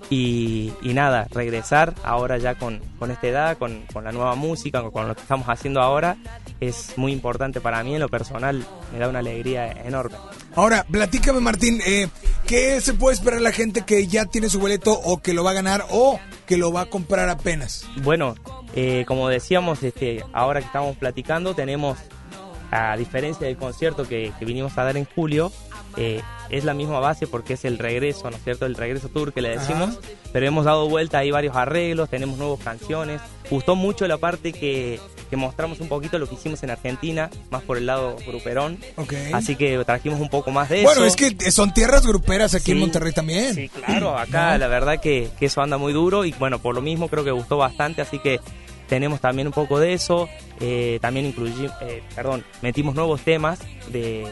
y, 0.09 0.71
y 0.83 0.93
nada, 0.93 1.27
regresar 1.31 1.95
ahora 2.03 2.37
ya 2.37 2.53
con, 2.55 2.79
con 2.99 3.09
esta 3.09 3.27
edad, 3.27 3.57
con, 3.57 3.83
con 3.91 4.03
la 4.03 4.11
nueva 4.11 4.35
música, 4.35 4.83
con, 4.91 5.07
lo 5.07 5.15
que 5.15 5.21
estamos 5.21 5.47
haciendo 5.49 5.81
ahora, 5.81 6.17
es 6.59 6.93
muy 6.95 7.11
importante 7.11 7.59
para 7.59 7.83
mí 7.83 7.95
en 7.95 8.01
lo 8.01 8.09
personal, 8.09 8.63
me 8.91 8.99
da 8.99 9.09
una 9.09 9.19
alegría 9.19 9.71
enorme. 9.71 10.15
Ahora, 10.55 10.85
platícame, 10.89 11.39
Martín, 11.39 11.81
eh, 11.85 12.07
¿qué 12.45 12.79
se 12.79 12.93
puede 12.93 13.15
esperar 13.15 13.41
la 13.41 13.51
gente 13.51 13.81
que 13.81 14.05
ya 14.05 14.25
tiene 14.25 14.49
su 14.49 14.59
boleto 14.59 14.91
o 14.91 15.21
que 15.21 15.33
lo 15.33 15.43
va 15.43 15.51
a 15.51 15.55
ganar 15.55 15.85
o 15.89 16.19
que 16.45 16.57
lo 16.57 16.71
va 16.71 16.81
a 16.81 16.85
comprar 16.85 17.29
apenas? 17.29 17.83
Bueno, 18.03 18.35
eh, 18.75 19.05
como 19.07 19.29
decíamos, 19.29 19.81
este, 19.81 20.23
ahora 20.33 20.59
que 20.59 20.67
estamos 20.67 20.95
platicando, 20.97 21.55
tenemos, 21.55 21.97
a 22.75 22.97
diferencia 22.97 23.45
del 23.45 23.55
concierto 23.57 24.07
que, 24.07 24.31
que 24.39 24.45
vinimos 24.45 24.75
a 24.77 24.83
dar 24.83 24.97
en 24.97 25.05
julio, 25.05 25.51
eh, 25.95 26.21
es 26.49 26.63
la 26.63 26.73
misma 26.73 26.99
base 26.99 27.27
porque 27.27 27.53
es 27.53 27.65
el 27.65 27.77
regreso, 27.77 28.29
¿no 28.31 28.35
es 28.37 28.43
cierto? 28.43 28.65
El 28.65 28.75
regreso 28.75 29.09
tour 29.09 29.31
que 29.31 29.41
le 29.41 29.49
decimos, 29.49 29.89
Ajá. 29.91 29.99
pero 30.31 30.47
hemos 30.47 30.65
dado 30.65 30.89
vuelta 30.89 31.19
ahí 31.19 31.29
varios 31.29 31.55
arreglos, 31.55 32.09
tenemos 32.09 32.37
nuevas 32.39 32.59
canciones. 32.63 33.21
Gustó 33.49 33.75
mucho 33.75 34.07
la 34.07 34.17
parte 34.17 34.53
que, 34.53 34.99
que 35.29 35.35
mostramos 35.35 35.79
un 35.81 35.87
poquito 35.87 36.17
lo 36.17 36.27
que 36.27 36.33
hicimos 36.35 36.63
en 36.63 36.71
Argentina, 36.71 37.29
más 37.51 37.61
por 37.61 37.77
el 37.77 37.85
lado 37.85 38.15
gruperón. 38.25 38.79
Ok. 38.95 39.13
Así 39.33 39.55
que 39.55 39.83
trajimos 39.85 40.19
un 40.19 40.29
poco 40.29 40.49
más 40.49 40.69
de 40.69 40.81
Bueno, 40.83 41.05
eso. 41.05 41.05
es 41.05 41.15
que 41.15 41.51
son 41.51 41.73
tierras 41.75 42.05
gruperas 42.07 42.55
aquí 42.55 42.71
en 42.71 42.77
Sí. 42.77 42.81
Monterrey 42.81 43.13
también. 43.13 43.53
Sí, 43.53 43.69
claro, 43.69 44.17
acá 44.17 44.51
¿No? 44.53 44.57
la 44.59 44.67
verdad 44.67 44.99
que, 44.99 45.29
que 45.37 45.45
eso 45.45 45.61
anda 45.61 45.77
muy 45.77 45.93
duro 45.93 46.25
y 46.25 46.31
bueno, 46.33 46.57
por 46.59 46.73
lo 46.73 46.81
mismo 46.81 47.07
creo 47.07 47.23
que 47.23 47.31
gustó 47.31 47.57
bastante, 47.57 48.01
así 48.01 48.17
que 48.17 48.39
tenemos 48.87 49.21
también 49.21 49.47
un 49.47 49.53
poco 49.53 49.79
de 49.79 49.93
eso, 49.93 50.29
eh, 50.59 50.99
también 51.01 51.25
incluimos, 51.25 51.71
perdón, 52.15 52.43
metimos 52.61 52.95
nuevos 52.95 53.21
temas 53.21 53.59
de, 53.91 54.27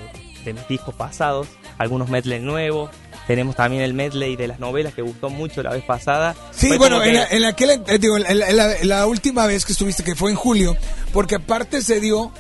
de 0.46 0.54
mis 0.54 0.68
discos 0.68 0.94
pasados, 0.96 1.48
algunos 1.78 2.10
medley 2.10 2.40
nuevos, 2.40 2.90
Tenemos 3.28 3.56
también 3.56 3.84
el 3.84 3.94
medley 3.94 4.36
de 4.36 4.48
las 4.48 4.60
novelas 4.60 4.94
que 4.94 5.02
gustó 5.04 5.30
mucho 5.30 5.62
la 5.64 5.70
vez 5.72 5.84
pasada. 5.84 6.36
Sí, 6.52 6.68
Fue 6.70 6.78
bueno, 6.80 6.98
como 6.98 7.08
en 7.08 7.16
la, 7.16 7.28
en 7.28 7.46
aquel, 7.46 7.70
eh, 7.88 7.98
digo, 8.00 8.18
en 8.18 8.40
la, 8.40 8.50
en 8.50 8.58
la- 8.58 8.76
en 8.76 8.88
la 8.90 9.06
última 9.06 9.46
vez 9.46 9.64
que 9.64 9.72
estuviste, 9.74 10.04
que 10.04 10.16
fue 10.16 10.32
en 10.32 10.36
julio, 10.38 10.76
porque 11.14 11.36
aparte 11.36 11.82
se 11.82 12.00
dio, 12.02 12.32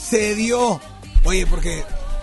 se 0.00 0.34
dio, 0.36 0.80
oye, 1.24 1.44
porque 1.46 1.82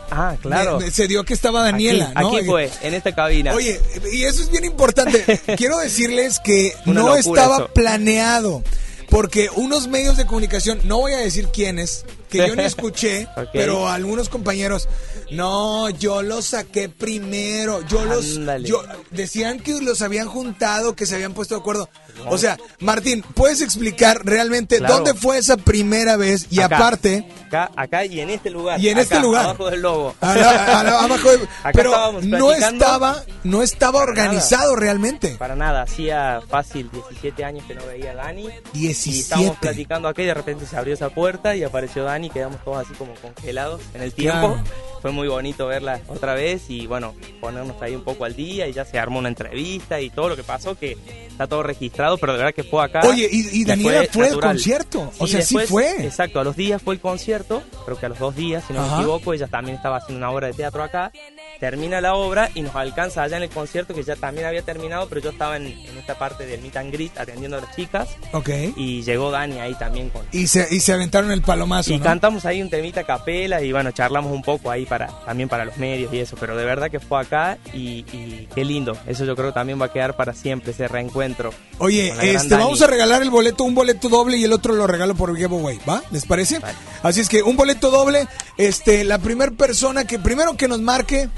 Ah, 0.10 0.36
claro. 0.42 0.80
me- 0.80 0.86
me- 0.86 0.92
se 0.92 1.08
dio 1.08 1.24
que 1.26 1.34
estaba 1.34 1.62
Daniela, 1.64 2.12
aquí, 2.16 2.22
¿no? 2.24 2.38
Aquí 2.38 2.46
fue, 2.46 2.72
en 2.84 2.94
esta 2.94 3.14
cabina. 3.14 3.54
Oye, 3.54 3.80
y 4.12 4.24
eso 4.24 4.42
es 4.42 4.50
bien 4.50 4.64
importante. 4.66 5.24
Quiero 5.58 5.78
decirles 5.80 6.40
que 6.40 6.74
no 6.86 7.16
estaba 7.16 7.56
eso. 7.58 7.68
planeado. 7.74 8.64
Porque 9.10 9.49
unos 9.56 9.88
medios 9.88 10.18
de 10.18 10.26
comunicación, 10.26 10.80
no 10.84 10.98
voy 10.99 11.14
a 11.14 11.18
decir 11.18 11.48
quiénes, 11.53 12.06
que 12.30 12.40
yo 12.40 12.56
ni 12.56 12.64
escuché, 12.65 13.27
pero 13.53 13.88
algunos 13.88 14.30
compañeros, 14.30 14.88
no, 15.32 15.90
yo 15.90 16.22
los 16.22 16.45
saqué 16.45 16.90
primero, 16.90 17.86
yo 17.88 18.06
los, 18.06 18.40
yo, 18.64 18.84
decían 19.11 19.60
que 19.60 19.80
los 19.82 20.02
habían 20.02 20.27
juntado, 20.27 20.95
que 20.95 21.06
se 21.06 21.15
habían 21.15 21.34
puesto 21.34 21.56
de 21.56 21.61
acuerdo. 21.61 21.90
O 22.28 22.38
sea, 22.38 22.58
Martín, 22.80 23.24
¿puedes 23.34 23.62
explicar 23.62 24.22
realmente 24.26 24.78
Claro. 24.78 24.96
dónde 24.96 25.14
fue 25.14 25.38
esa 25.38 25.58
primera 25.58 26.16
vez? 26.18 26.48
Y 26.50 26.60
Acá. 26.62 26.78
aparte, 26.78 27.28
Acá, 27.48 27.72
acá 27.76 28.06
y 28.06 28.20
en 28.20 28.30
este 28.32 28.50
lugar. 28.50 28.80
Y 28.80 28.90
en 28.90 28.98
este 28.98 29.16
acá, 29.16 29.24
lugar. 29.24 29.44
Abajo 29.46 29.70
del 29.70 29.82
logo. 29.82 30.16
a 30.22 30.36
la- 30.36 30.80
a 30.80 30.84
la- 30.84 31.00
abajo 31.04 31.30
de- 31.32 31.48
pero 31.74 32.20
no 32.24 32.52
estaba, 32.52 33.24
no 33.44 33.62
estaba 33.62 34.00
Para 34.00 34.14
nada. 34.14 34.26
organizado 34.28 34.76
realmente. 34.76 35.36
Para 35.36 35.56
nada, 35.56 35.84
hacía 35.84 36.42
fácil 36.50 36.90
17 36.92 37.46
años 37.46 37.64
que 37.68 37.76
no 37.76 37.86
veía 37.86 38.12
a 38.12 38.16
Dani. 38.16 38.48
Y 38.74 38.80
17. 38.80 39.20
estábamos 39.20 39.58
platicando 39.58 40.08
acá 40.08 40.22
y 40.22 40.26
de 40.26 40.34
repente 40.34 40.66
se 40.66 40.76
abrió 40.78 40.94
esa 40.94 41.10
puerta 41.10 41.56
y 41.56 41.64
apareció 41.64 42.04
Dani, 42.04 42.30
quedamos 42.30 42.64
todos 42.64 42.86
así 42.86 42.94
como 42.96 43.14
congelados 43.16 43.82
en 43.94 44.02
el 44.02 44.14
tiempo. 44.14 44.54
Claro. 44.56 44.95
Fue 45.06 45.11
muy 45.11 45.27
bonito 45.27 45.68
verla 45.68 46.02
otra 46.07 46.34
vez 46.34 46.68
y 46.68 46.88
bueno, 46.88 47.14
ponernos 47.40 47.80
ahí 47.80 47.94
un 47.94 48.03
poco 48.03 48.26
al 48.26 48.36
día 48.36 48.68
y 48.68 48.73
ya 48.73 48.86
se 48.86 48.98
armó 48.98 49.19
una 49.19 49.30
entrevista 49.30 50.02
y 50.02 50.10
todo 50.10 50.30
lo 50.30 50.36
que 50.36 50.41
pasó, 50.41 50.73
que 50.73 50.98
está 51.27 51.45
todo 51.45 51.61
registrado, 51.61 52.18
pero 52.18 52.32
de 52.34 52.40
verdad 52.40 52.56
que 52.56 52.64
fue 52.64 52.84
acá. 52.84 53.02
Oye, 53.07 53.30
y, 53.32 53.61
y 53.61 53.65
Daniela 53.65 54.03
fue, 54.11 54.23
al 54.23 54.30
natural. 54.32 54.56
concierto. 54.56 55.11
O 55.19 55.27
sea, 55.27 55.44
sí 55.44 55.60
fue. 55.68 56.03
Exacto, 56.03 56.40
a 56.40 56.44
los 56.44 56.56
días 56.56 56.82
fue 56.82 56.95
el 56.95 57.02
concierto, 57.02 57.61
creo 57.86 57.99
que 57.99 58.07
a 58.07 58.10
los 58.10 58.18
dos 58.18 58.36
días, 58.36 58.64
si 58.65 58.73
no 58.73 58.80
Ajá. 58.82 58.95
me 58.95 59.02
equivoco, 59.03 59.32
ella 59.36 59.45
también 59.45 59.77
estaba 59.77 59.98
haciendo 59.98 60.26
una 60.26 60.32
obra 60.36 60.48
de 60.48 60.53
teatro 60.53 60.82
acá. 60.82 61.11
Termina 61.60 62.02
la 62.02 62.15
obra 62.15 62.49
y 62.53 62.61
nos 62.61 62.76
alcanza 62.76 63.23
allá 63.23 63.38
en 63.38 63.44
el 63.44 63.49
concierto, 63.49 63.94
que 63.94 64.03
ya 64.03 64.15
también 64.15 64.48
había 64.48 64.61
terminado, 64.61 65.07
pero 65.07 65.22
yo 65.22 65.30
estaba 65.30 65.57
en, 65.57 65.68
en 65.68 65.98
esta 65.98 66.18
parte 66.18 66.45
del 66.45 66.61
meet 66.61 66.76
and 66.77 66.91
greet 66.91 67.18
atendiendo 67.18 67.57
a 67.57 67.61
las 67.61 67.76
chicas. 67.76 68.10
Ok. 68.34 68.49
Y 68.76 69.03
llegó 69.03 69.32
Dani 69.32 69.60
ahí 69.60 69.73
también 69.76 70.10
con. 70.10 70.26
Y 70.32 70.48
se, 70.48 70.68
y 70.69 70.80
se 70.80 70.94
aventaron 70.94 71.32
el 71.32 71.41
palomazo, 71.41 71.91
Y 71.94 71.98
¿no? 71.98 72.03
cantamos 72.03 72.45
ahí 72.45 72.61
un 72.61 72.69
temita 72.69 73.02
a 73.02 73.03
capela 73.06 73.61
y 73.61 73.72
bueno, 73.72 73.91
charlamos 73.91 74.32
un 74.32 74.41
poco 74.41 74.69
ahí 74.69 74.86
para 74.86 75.07
también 75.26 75.49
para 75.49 75.65
los 75.65 75.77
medios 75.77 76.14
y 76.14 76.19
eso, 76.19 76.36
pero 76.40 76.56
de 76.57 76.65
verdad 76.65 76.90
que 76.91 76.99
fue 76.99 77.22
acá 77.22 77.57
y, 77.73 78.06
y 78.11 78.48
qué 78.53 78.65
lindo. 78.65 78.98
Eso 79.07 79.26
yo 79.26 79.36
creo 79.36 79.49
que 79.49 79.53
también 79.53 79.80
va 79.82 79.86
a 79.86 79.91
quedar 79.91 80.15
para 80.15 80.34
siempre, 80.34 80.72
ese 80.72 80.88
reencuentro. 80.88 81.52
Oye, 81.80 82.14
este, 82.22 82.56
vamos 82.56 82.82
a 82.82 82.88
regalar 82.88 83.22
el 83.22 83.30
boleto, 83.30 83.64
un 83.64 83.76
boleto 83.76 84.10
doble 84.10 84.38
y 84.38 84.44
el 84.44 84.53
otro 84.53 84.73
lo 84.73 84.88
regalo 84.88 85.15
por 85.15 85.36
giveaway, 85.36 85.80
¿va? 85.88 86.03
¿Les 86.11 86.26
parece? 86.26 86.60
Así 87.03 87.22
es 87.22 87.30
que 87.30 87.44
un 87.44 87.56
boleto 87.56 87.91
doble, 87.91 88.27
este, 88.57 89.03
la 89.03 89.19
primera 89.19 89.52
persona 89.52 90.06
que, 90.06 90.19
primero 90.19 90.56
que 90.57 90.68
nos 90.68 90.82
marque, 90.82 91.30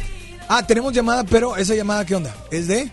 ah, 0.47 0.65
tenemos 0.65 0.93
llamada, 0.93 1.23
pero 1.23 1.55
esa 1.57 1.75
llamada, 1.75 2.05
¿qué 2.05 2.15
onda? 2.15 2.35
¿Es 2.51 2.67
de? 2.67 2.91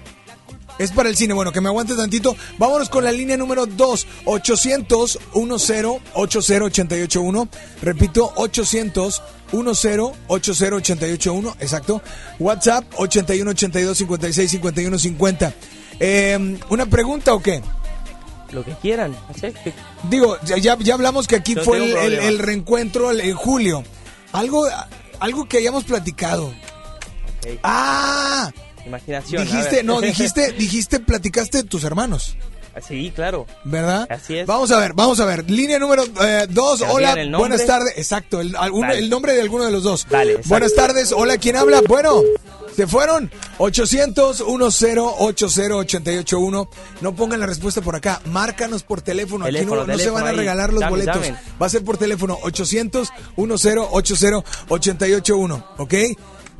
Es 0.76 0.90
para 0.90 1.08
el 1.08 1.16
cine, 1.16 1.34
bueno, 1.34 1.52
que 1.52 1.60
me 1.60 1.68
aguante 1.68 1.94
tantito. 1.94 2.36
Vámonos 2.58 2.88
con 2.88 3.04
la 3.04 3.12
línea 3.12 3.36
número 3.36 3.64
2, 3.66 4.06
800 4.24 5.18
10 5.32 5.84
80 6.14 6.94
881. 6.94 7.48
Repito, 7.80 8.32
800 8.36 9.22
10 9.52 9.66
80 9.66 10.12
881, 10.26 11.56
exacto. 11.60 12.02
WhatsApp 12.40 12.84
81 12.96 13.50
82 13.52 13.98
56 13.98 14.50
51 14.50 14.98
50. 14.98 15.54
Eh, 16.00 16.58
¿Una 16.70 16.86
pregunta 16.86 17.34
o 17.34 17.40
qué? 17.40 17.62
Lo 18.50 18.64
que 18.64 18.72
quieran, 18.82 19.16
Digo, 20.10 20.36
ya, 20.44 20.56
ya, 20.58 20.94
hablamos 20.94 21.26
que 21.28 21.36
aquí 21.36 21.54
No 21.54 21.62
fue 21.62 21.78
el, 21.84 21.96
el- 21.96 22.14
el 22.14 22.38
reencuentro 22.40 23.12
en 23.12 23.34
julio. 23.36 23.84
Algo, 24.32 24.66
algo 25.20 25.48
que 25.48 25.58
hayamos 25.58 25.84
platicado. 25.84 26.52
Ah, 27.62 28.50
Imaginación. 28.86 29.44
dijiste, 29.44 29.82
no, 29.82 30.00
dijiste, 30.02 30.52
dijiste, 30.52 31.00
platicaste 31.00 31.58
de 31.58 31.64
tus 31.64 31.84
hermanos, 31.84 32.36
Sí, 32.88 33.12
claro. 33.14 33.46
¿verdad? 33.62 34.04
Así 34.10 34.36
es. 34.36 34.46
Vamos 34.48 34.72
a 34.72 34.78
ver, 34.80 34.94
vamos 34.94 35.20
a 35.20 35.24
ver. 35.24 35.48
Línea 35.48 35.78
número 35.78 36.04
2, 36.06 36.16
¿Que 36.16 36.46
nos 36.52 36.80
hola, 36.94 37.14
buenas 37.38 37.64
tardes. 37.66 37.94
Exacto, 37.96 38.40
el, 38.40 38.56
alguno- 38.56 38.88
Dale. 38.88 38.98
el 38.98 39.08
nombre 39.10 39.32
de 39.34 39.42
alguno 39.42 39.64
de 39.64 39.70
los 39.70 39.84
dos. 39.84 40.06
Dale, 40.10 40.40
buenas 40.46 40.74
tardes, 40.74 41.12
hola, 41.12 41.38
¿quién 41.38 41.56
habla? 41.56 41.82
Bueno, 41.86 42.20
se 42.74 42.88
fueron. 42.88 43.30
800 43.58 44.38
10 44.38 44.48
80 44.48 45.00
881. 45.76 46.68
No 47.00 47.14
pongan 47.14 47.38
la 47.38 47.46
respuesta 47.46 47.80
por 47.80 47.94
acá, 47.94 48.20
márcanos 48.24 48.82
por 48.82 49.02
teléfono. 49.02 49.44
Aquí 49.44 49.64
no, 49.64 49.96
se 49.96 50.10
van 50.10 50.26
a 50.26 50.32
regalar 50.32 50.72
los 50.72 50.80
Llamen, 50.80 50.90
boletos. 50.98 51.14
llamen. 51.14 51.38
Va 51.62 51.66
a 51.66 51.68
ser 51.68 51.84
por 51.84 51.96
teléfono 51.96 52.36
800 52.42 53.08
10 53.36 53.50
80 53.92 54.42
881, 54.68 55.64
¿ok? 55.78 55.94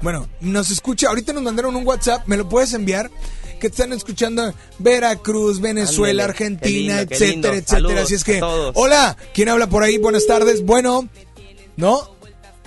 Bueno, 0.04 0.28
nos 0.42 0.70
escucha, 0.70 1.08
ahorita 1.08 1.32
nos 1.32 1.42
mandaron 1.42 1.74
un 1.76 1.86
WhatsApp, 1.86 2.26
¿me 2.26 2.36
lo 2.36 2.46
puedes 2.46 2.74
enviar? 2.74 3.10
Que 3.54 3.70
te 3.70 3.74
están 3.82 3.94
escuchando 3.94 4.52
Veracruz, 4.78 5.62
Venezuela, 5.62 6.24
Argentina, 6.24 6.98
lindo, 6.98 7.14
etcétera, 7.14 7.56
etcétera. 7.56 8.02
Así 8.02 8.14
es 8.14 8.22
que, 8.22 8.38
hola, 8.42 9.16
¿quién 9.32 9.48
habla 9.48 9.66
por 9.66 9.82
ahí? 9.82 9.96
Buenas 9.96 10.26
tardes. 10.26 10.62
Bueno, 10.62 11.08
¿no? 11.78 12.13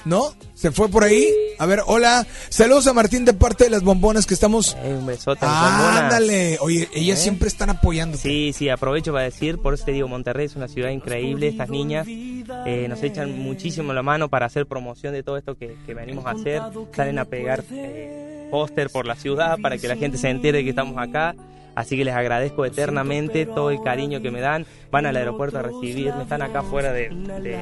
¿No? 0.08 0.34
¿Se 0.54 0.72
fue 0.72 0.88
por 0.88 1.04
ahí? 1.04 1.28
A 1.60 1.66
ver, 1.66 1.82
hola. 1.86 2.26
Saludos 2.48 2.88
a 2.88 2.94
Martín 2.94 3.26
de 3.26 3.34
parte 3.34 3.66
de 3.66 3.70
las 3.70 3.84
bombonas 3.84 4.26
que 4.26 4.34
estamos... 4.34 4.78
Un 4.82 5.06
besote. 5.06 5.46
a 5.46 5.50
las 5.50 5.72
bombonas. 5.72 6.04
Ándale. 6.04 6.58
Oye, 6.62 6.88
ellas 6.94 7.20
¿Eh? 7.20 7.24
siempre 7.24 7.50
están 7.50 7.70
apoyando. 7.70 8.18
Sí, 8.18 8.54
sí, 8.54 8.70
aprovecho 8.70 9.12
para 9.12 9.26
decir, 9.26 9.58
por 9.58 9.74
eso 9.74 9.84
te 9.84 9.92
digo, 9.92 10.08
Monterrey 10.08 10.46
es 10.46 10.56
una 10.56 10.70
ciudad 10.70 10.92
increíble, 10.92 11.50
estas 11.50 11.70
niñas 11.70 12.08
eh, 12.08 12.86
nos 12.88 13.04
echan 13.04 13.38
muchísimo 13.38 13.92
la 13.92 14.02
mano 14.02 14.30
para 14.30 14.46
hacer 14.46 14.66
promoción 14.66 15.14
de 15.14 15.24
todo 15.24 15.36
esto 15.36 15.56
que, 15.56 15.76
que 15.86 15.94
venimos 15.94 16.26
a 16.26 16.32
hacer, 16.32 16.62
salen 16.96 17.20
a 17.20 17.26
pegar 17.26 17.66
eh, 17.70 18.48
póster 18.50 18.90
por 18.90 19.06
la 19.06 19.16
ciudad 19.16 19.58
para 19.62 19.78
que 19.78 19.90
la 19.90 19.98
gente 19.98 20.18
se 20.18 20.30
entere 20.30 20.64
que 20.64 20.70
estamos 20.70 20.98
acá, 20.98 21.36
así 21.78 21.96
que 21.96 22.04
les 22.04 22.16
agradezco 22.16 22.66
eternamente 22.66 23.46
todo 23.46 23.70
el 23.72 23.82
cariño 23.82 24.22
que 24.22 24.32
me 24.32 24.42
dan, 24.42 24.66
van 24.92 25.06
al 25.06 25.16
aeropuerto 25.16 25.60
a 25.60 25.62
recibirme, 25.62 26.24
están 26.24 26.42
acá 26.42 26.64
fuera 26.64 26.92
de, 26.92 27.10
de- 27.10 27.58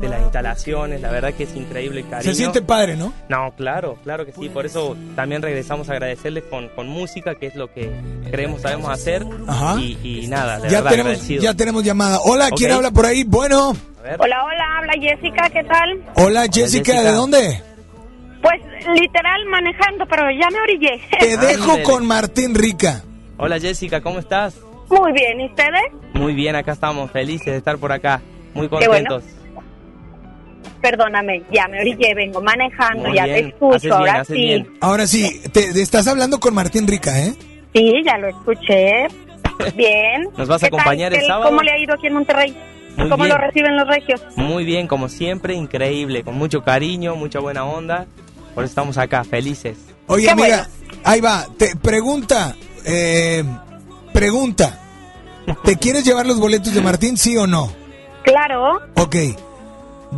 de 0.00 0.08
las 0.08 0.20
instalaciones, 0.22 1.00
la 1.00 1.10
verdad 1.10 1.32
que 1.34 1.44
es 1.44 1.56
increíble 1.56 2.00
el 2.00 2.08
cariño. 2.08 2.30
Se 2.32 2.36
siente 2.36 2.62
padre, 2.62 2.96
¿no? 2.96 3.12
No, 3.28 3.52
claro, 3.56 3.96
claro 4.04 4.24
que 4.26 4.32
sí. 4.32 4.48
Por 4.48 4.66
eso 4.66 4.96
también 5.16 5.42
regresamos 5.42 5.88
a 5.88 5.92
agradecerles 5.92 6.44
con, 6.44 6.68
con 6.70 6.88
música, 6.88 7.34
que 7.36 7.46
es 7.46 7.54
lo 7.56 7.72
que 7.72 7.90
creemos 8.30 8.60
sabemos 8.62 8.90
hacer. 8.90 9.24
Ajá. 9.48 9.80
Y, 9.80 9.98
y 10.24 10.26
nada, 10.28 10.58
de 10.60 10.68
Ya 10.68 10.76
verdad 10.78 10.90
tenemos, 10.90 11.10
agradecido. 11.12 11.42
ya 11.42 11.54
tenemos 11.54 11.82
llamada. 11.84 12.18
Hola, 12.24 12.50
¿quién 12.56 12.72
habla 12.72 12.90
por 12.90 13.06
ahí? 13.06 13.24
Bueno. 13.24 13.70
Hola, 14.18 14.44
hola, 14.44 14.64
habla 14.78 14.92
Jessica, 15.00 15.48
¿qué 15.50 15.64
tal? 15.64 16.02
Hola, 16.16 16.42
Jessica, 16.42 16.92
Jessica. 16.92 17.02
¿de 17.02 17.12
dónde? 17.12 17.62
Pues 18.42 18.60
literal 18.94 19.46
manejando, 19.48 20.04
pero 20.06 20.24
ya 20.30 20.50
me 20.50 20.60
orillé. 20.60 21.00
Te 21.18 21.36
dejo 21.38 21.70
Ándele. 21.70 21.82
con 21.84 22.06
Martín 22.06 22.54
Rica. 22.54 23.02
Hola 23.36 23.58
Jessica, 23.58 24.00
¿cómo 24.00 24.18
estás? 24.18 24.56
Muy 24.88 25.12
bien, 25.12 25.40
¿y 25.40 25.46
ustedes? 25.46 25.82
Muy 26.12 26.34
bien, 26.34 26.54
acá 26.56 26.72
estamos, 26.72 27.10
felices 27.10 27.46
de 27.46 27.56
estar 27.56 27.78
por 27.78 27.90
acá. 27.92 28.20
Muy 28.54 28.68
bueno. 28.68 28.86
contentos. 28.86 29.24
Perdóname, 30.80 31.42
ya 31.50 31.66
me 31.68 31.80
orillé, 31.80 32.14
vengo 32.14 32.42
manejando, 32.42 33.08
Muy 33.08 33.16
ya 33.16 33.24
bien, 33.24 33.36
te 33.36 33.48
escucho, 33.48 33.74
haces 33.76 33.90
ahora 33.92 34.24
sí. 34.24 34.32
bien. 34.34 34.68
Ahora 34.80 35.06
sí, 35.06 35.40
te, 35.52 35.72
te 35.72 35.80
estás 35.82 36.06
hablando 36.06 36.38
con 36.38 36.54
Martín 36.54 36.86
Rica, 36.86 37.18
¿eh? 37.20 37.34
Sí, 37.74 37.92
ya 38.04 38.18
lo 38.18 38.28
escuché. 38.28 39.06
Bien. 39.74 40.28
¿Nos 40.36 40.46
vas 40.46 40.62
a 40.62 40.66
¿Qué 40.66 40.70
tal? 40.70 40.80
acompañar 40.80 41.14
el 41.14 41.20
¿Qué- 41.20 41.26
sábado? 41.26 41.48
¿Cómo 41.50 41.62
le 41.62 41.72
ha 41.72 41.78
ido 41.78 41.94
aquí 41.94 42.06
en 42.06 42.14
Monterrey? 42.14 42.54
Muy 42.96 43.08
¿Cómo 43.08 43.24
bien. 43.24 43.34
lo 43.34 43.40
reciben 43.44 43.76
los 43.76 43.88
regios? 43.88 44.22
Muy 44.36 44.64
bien, 44.64 44.86
como 44.86 45.08
siempre, 45.08 45.54
increíble, 45.54 46.22
con 46.22 46.34
mucho 46.36 46.62
cariño, 46.62 47.16
mucha 47.16 47.40
buena 47.40 47.64
onda. 47.64 48.06
Por 48.54 48.62
eso 48.64 48.70
estamos 48.70 48.98
acá, 48.98 49.24
felices. 49.24 49.78
Oye, 50.06 50.26
Qué 50.26 50.30
amiga, 50.30 50.68
ahí 51.02 51.20
va. 51.20 51.46
Te 51.58 51.74
pregunta, 51.76 52.54
eh, 52.84 53.44
pregunta. 54.12 54.80
¿Te 55.64 55.76
quieres 55.80 56.04
llevar 56.04 56.26
los 56.26 56.38
boletos 56.38 56.74
de 56.74 56.80
Martín, 56.80 57.16
sí 57.16 57.36
o 57.36 57.46
no? 57.46 57.72
Claro. 58.24 58.80
Ok. 58.96 59.16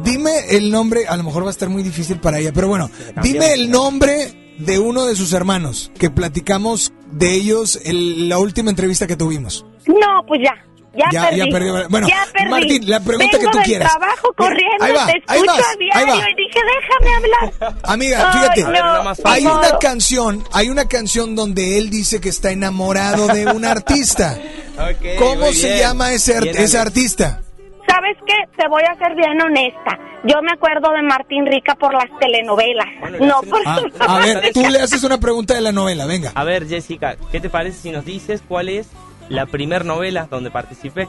Dime 0.05 0.31
el 0.51 0.71
nombre, 0.71 1.07
a 1.07 1.17
lo 1.17 1.23
mejor 1.23 1.45
va 1.45 1.49
a 1.49 1.51
estar 1.51 1.69
muy 1.69 1.83
difícil 1.83 2.21
para 2.21 2.39
ella, 2.39 2.53
pero 2.53 2.69
bueno, 2.69 2.91
dime 3.23 3.55
el 3.55 3.71
nombre 3.71 4.55
de 4.59 4.79
uno 4.79 5.07
de 5.07 5.17
sus 5.17 5.33
hermanos 5.33 5.91
que 5.99 6.11
platicamos 6.11 6.93
de 7.11 7.33
ellos 7.33 7.81
en 7.85 8.29
la 8.29 8.39
última 8.39 8.71
entrevista 8.71 9.07
que 9.07 9.17
tuvimos. 9.17 9.65
No, 9.87 10.25
pues 10.27 10.43
ya. 10.43 10.66
Ya, 10.97 11.05
Ya- 11.13 11.25
perdí. 11.29 11.39
ya 11.39 11.47
perdió. 11.53 11.89
Bueno, 11.89 12.09
Ya 12.09 12.27
perdí. 12.33 12.51
Martín, 12.51 12.91
la 12.91 13.01
pregunta 13.01 13.37
Vengo 13.37 13.39
que 13.39 13.53
tú 13.53 13.59
del 13.59 13.67
quieras. 13.67 13.91
trabajo 13.97 14.33
corriendo, 14.37 14.85
Ahí 14.85 14.93
va, 14.93 15.07
te 15.07 15.13
ahí 15.13 15.19
escucho 15.41 15.47
vas, 15.53 15.61
a 15.67 15.71
ahí 15.71 15.77
diario 15.79 16.15
va. 16.17 16.31
y 16.31 16.35
dije, 16.35 16.61
déjame 16.81 17.17
hablar. 17.17 17.75
Amiga, 17.85 18.31
Ay, 18.33 18.39
fíjate, 18.41 18.63
no, 18.81 19.13
hay 19.31 19.47
una 19.47 19.79
canción, 19.79 20.45
hay 20.53 20.69
una 20.71 20.89
canción 20.89 21.35
donde 21.37 21.79
él 21.79 21.91
dice 21.91 22.21
que 22.21 22.29
está 22.31 22.51
enamorado 22.51 23.27
de 23.29 23.47
un 23.47 23.65
artista. 23.65 24.39
¿Cómo 25.19 25.53
se 25.53 25.75
bien. 25.75 26.01
ese, 26.13 26.35
art- 26.37 26.43
Bien, 26.45 26.57
ese 26.59 26.79
artista? 26.79 27.43
¿Sabes 27.89 28.17
qué? 28.27 28.35
Te 28.57 28.69
voy 28.69 28.83
a 28.83 28.95
ser 28.97 29.15
bien 29.15 29.41
honesta. 29.41 29.99
Yo 30.25 30.43
me 30.43 30.51
acuerdo 30.53 30.91
de 30.93 31.03
Martín 31.03 31.47
Rica 31.47 31.75
por 31.77 31.95
las 31.95 32.07
telenovelas. 32.19 32.87
no 33.21 33.41
por 33.49 33.63
Ah, 33.65 33.79
a 34.01 34.19
ver, 34.19 34.51
tú 34.53 34.61
le 34.69 34.81
haces 34.81 35.05
una 35.05 35.19
pregunta 35.19 35.55
de 35.55 35.61
la 35.61 35.71
novela, 35.73 36.05
venga. 36.05 36.33
A 36.35 36.43
ver, 36.43 36.67
Jessica, 36.67 37.17
¿qué 37.31 37.39
te 37.41 37.49
parece 37.49 37.79
si 37.81 37.91
nos 37.93 38.05
dices 38.05 38.43
cuál 38.47 38.69
es 38.69 38.89
la 39.29 39.47
primer 39.47 39.85
novela 39.85 40.27
donde 40.31 40.51
participé? 40.51 41.09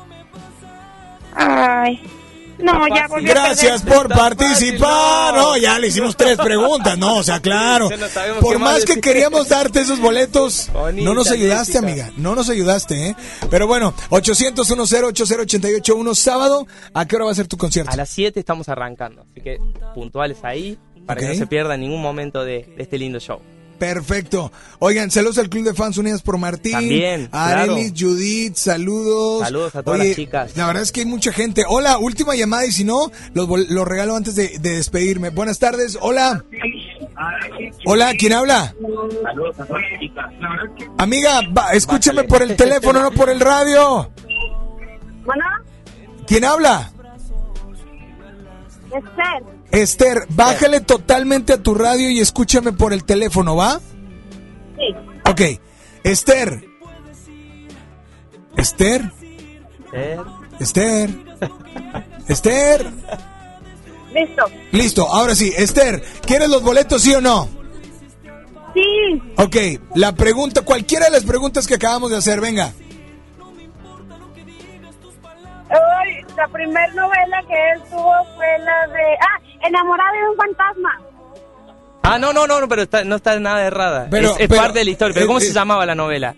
Ay. 1.34 2.02
No, 2.60 2.88
ya 2.88 3.08
volví 3.08 3.28
Gracias 3.28 3.84
por 3.84 4.10
participar. 4.10 5.36
No, 5.36 5.58
ya 5.58 5.78
le 5.78 5.88
hicimos 5.88 6.18
tres 6.18 6.38
preguntas, 6.38 6.98
no, 6.98 7.18
o 7.18 7.24
sea, 7.24 7.40
claro. 7.40 7.90
Ya 7.90 7.98
no 7.98 8.08
sabemos 8.08 8.40
Por 8.44 8.58
más 8.60 8.74
más 8.74 8.86
que 8.86 9.00
queríamos 9.00 9.50
darte 9.50 9.82
esos 9.82 10.00
boletos, 10.00 10.70
Bonita, 10.74 11.06
no 11.06 11.14
nos 11.14 11.30
ayudaste, 11.32 11.74
Jessica. 11.74 11.80
amiga. 11.80 12.12
No 12.18 12.36
nos 12.36 12.50
ayudaste, 12.50 13.10
¿eh? 13.10 13.16
Pero 13.50 13.68
bueno, 13.68 13.94
800 14.10 14.68
10 14.68 14.80
80881 14.80 16.16
sábado. 16.16 16.68
¿A 16.94 17.06
qué 17.06 17.16
hora 17.16 17.26
va 17.26 17.32
a 17.32 17.36
ser 17.36 17.48
tu 17.48 17.58
concierto? 17.58 17.92
A 17.92 17.96
las 17.96 18.10
7 18.10 18.40
estamos 18.40 18.70
arrancando, 18.70 19.26
así 19.30 19.42
que 19.42 19.60
puntuales 19.94 20.40
ahí 20.44 20.78
para 21.06 21.22
que 21.22 21.28
no 21.28 21.36
se 21.36 21.48
pierda 21.48 21.78
ningún 21.78 22.02
momento 22.02 22.44
de, 22.44 22.74
de 22.76 22.84
este 22.84 22.98
lindo 22.98 23.20
show. 23.20 23.40
Perfecto. 23.78 24.52
Oigan, 24.80 25.12
saludos 25.12 25.38
al 25.38 25.50
Club 25.50 25.64
de 25.66 25.74
Fans 25.74 25.98
Unidas 25.98 26.22
por 26.22 26.38
Martín. 26.38 26.72
También, 26.74 27.30
A 27.32 27.48
claro. 27.54 27.74
Arelis, 27.74 27.94
Judith, 27.98 28.56
saludos. 28.56 29.44
Saludos 29.44 29.76
a 29.76 29.84
todas 29.84 30.00
Oye, 30.00 30.10
las 30.10 30.16
chicas. 30.16 30.58
La 30.58 30.68
verdad 30.68 30.84
es 30.84 30.92
que 30.92 31.02
hay 31.02 31.06
mucha 31.06 31.32
gente. 31.32 31.64
Hola, 31.68 31.98
última 32.00 32.36
llamada 32.36 32.66
y 32.66 32.72
si 32.72 32.84
no, 32.84 33.12
los, 33.34 33.48
los 33.70 33.88
regalo 33.88 34.16
antes 34.16 34.36
de, 34.36 34.58
de 34.60 34.76
despedirme. 34.76 35.30
Buenas 35.30 35.60
tardes. 35.60 35.98
Hola. 36.02 36.44
Hola, 37.86 38.14
¿quién 38.18 38.34
habla? 38.34 38.74
Amiga, 40.98 41.42
va, 41.56 41.72
escúchame 41.74 42.24
por 42.24 42.42
el 42.42 42.56
teléfono, 42.56 43.02
no 43.02 43.12
por 43.12 43.30
el 43.30 43.40
radio. 43.40 44.10
Bueno, 45.26 45.46
¿Quién 46.26 46.46
habla? 46.46 46.92
Esther. 48.86 49.57
Esther, 49.72 50.26
bájale 50.30 50.82
totalmente 50.82 51.54
a 51.54 51.62
tu 51.62 51.76
radio 51.76 52.10
y 52.10 52.20
escúchame 52.20 52.72
por 52.72 52.94
el 52.94 53.04
teléfono, 53.04 53.56
¿va? 53.56 53.80
Sí. 54.78 54.96
Ok. 55.30 55.42
Esther. 56.04 56.66
Esther. 58.56 59.12
Eh, 59.94 60.18
Esther. 60.60 61.10
Esther. 62.28 62.92
Listo. 64.14 64.46
Listo, 64.72 65.08
ahora 65.08 65.36
sí. 65.36 65.54
Esther, 65.56 66.04
¿quieres 66.26 66.50
los 66.50 66.64
boletos, 66.64 67.02
sí 67.02 67.14
o 67.14 67.22
no? 67.22 67.50
Sí. 68.74 69.22
Ok, 69.38 69.56
la 69.96 70.14
pregunta, 70.14 70.62
cualquiera 70.62 71.06
de 71.06 71.12
las 71.12 71.24
preguntas 71.24 71.68
que 71.68 71.76
acabamos 71.76 72.12
de 72.12 72.18
hacer, 72.18 72.42
venga. 72.42 72.74
Ay, 75.70 76.26
la 76.38 76.48
primera 76.48 76.88
novela 76.94 77.44
que 77.48 77.72
él 77.72 77.82
tuvo 77.90 78.14
fue 78.36 78.60
la 78.60 78.88
de... 78.88 79.04
Ah, 79.22 79.42
Enamorada 79.68 80.12
de 80.14 80.30
un 80.30 80.36
fantasma. 80.38 81.02
Ah, 82.04 82.20
no, 82.20 82.32
no, 82.32 82.46
no, 82.48 82.62
no, 82.62 82.68
pero 82.70 82.84
está- 82.84 83.04
no 83.04 83.16
está 83.18 83.40
nada 83.40 83.66
errada. 83.66 84.08
Pero- 84.10 84.30
es 84.36 84.40
es 84.42 84.48
pero- 84.48 84.62
parte 84.62 84.80
de 84.80 84.86
la 84.86 84.92
historia. 84.92 85.14
¿Pero 85.16 85.26
eh, 85.26 85.28
cómo 85.28 85.40
eh, 85.40 85.42
se 85.42 85.54
llamaba 85.54 85.86
la 85.86 85.96
novela? 85.96 86.36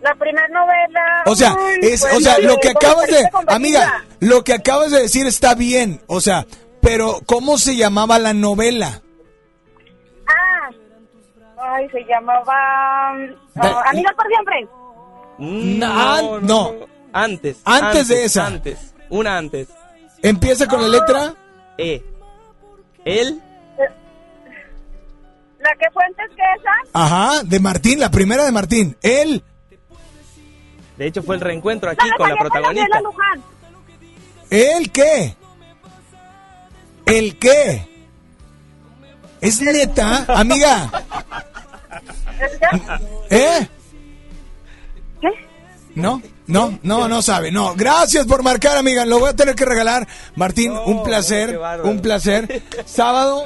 La 0.00 0.14
primera 0.14 0.46
novela... 0.48 1.22
O 1.26 1.34
sea, 1.36 1.54
uy, 1.54 1.78
es, 1.82 2.02
o 2.04 2.20
sea, 2.20 2.38
lo 2.38 2.56
que 2.58 2.70
acabas 2.70 3.06
de, 3.08 3.28
amiga, 3.48 4.04
lo 4.20 4.42
que 4.42 4.52
acabas 4.54 4.90
de 4.90 5.02
decir 5.02 5.26
está 5.26 5.54
bien, 5.54 6.00
o 6.06 6.20
sea, 6.20 6.46
pero 6.80 7.18
¿cómo 7.26 7.56
se 7.58 7.76
llamaba 7.76 8.18
la 8.18 8.32
novela? 8.32 9.00
Ah. 10.26 10.70
Ay, 11.74 11.88
se 11.90 12.00
llamaba... 12.04 13.12
Oh, 13.60 13.82
Amigas 13.90 14.14
por 14.14 14.26
siempre. 14.28 14.66
No, 15.38 16.40
no. 16.40 16.91
Antes. 17.12 17.58
Antes 17.64 18.08
de 18.08 18.24
esa. 18.24 18.46
Antes. 18.46 18.94
Una 19.10 19.36
antes. 19.36 19.68
Empieza 20.22 20.66
con 20.66 20.80
la 20.82 20.88
letra 20.88 21.34
E. 21.78 22.02
Él. 23.04 23.40
La 25.58 25.70
que 25.78 25.90
fue 25.92 26.04
antes 26.04 26.28
que 26.30 26.42
esa. 26.58 26.70
Ajá, 26.92 27.42
de 27.44 27.60
Martín, 27.60 28.00
la 28.00 28.10
primera 28.10 28.44
de 28.44 28.52
Martín. 28.52 28.96
Él, 29.02 29.42
De 30.96 31.06
hecho, 31.06 31.22
fue 31.22 31.36
el 31.36 31.40
reencuentro 31.40 31.90
aquí 31.90 32.08
La 32.08 32.16
con 32.16 32.28
la 32.28 32.36
protagonista. 32.36 33.00
¿el 34.50 34.90
qué? 34.90 35.36
¿El 37.06 37.38
qué? 37.38 37.88
¿Es 39.40 39.60
neta, 39.60 40.24
amiga? 40.28 40.90
¿Eh? 43.30 43.66
¿Qué? 45.20 45.28
No, 45.94 46.20
no, 46.52 46.78
no, 46.82 47.08
no 47.08 47.22
sabe, 47.22 47.50
no. 47.50 47.74
Gracias 47.74 48.26
por 48.26 48.42
marcar, 48.42 48.76
amiga. 48.76 49.04
Lo 49.06 49.18
voy 49.18 49.30
a 49.30 49.36
tener 49.36 49.54
que 49.54 49.64
regalar. 49.64 50.06
Martín, 50.36 50.72
un 50.72 51.02
placer, 51.02 51.58
un 51.84 52.00
placer. 52.00 52.62
Sábado 52.84 53.44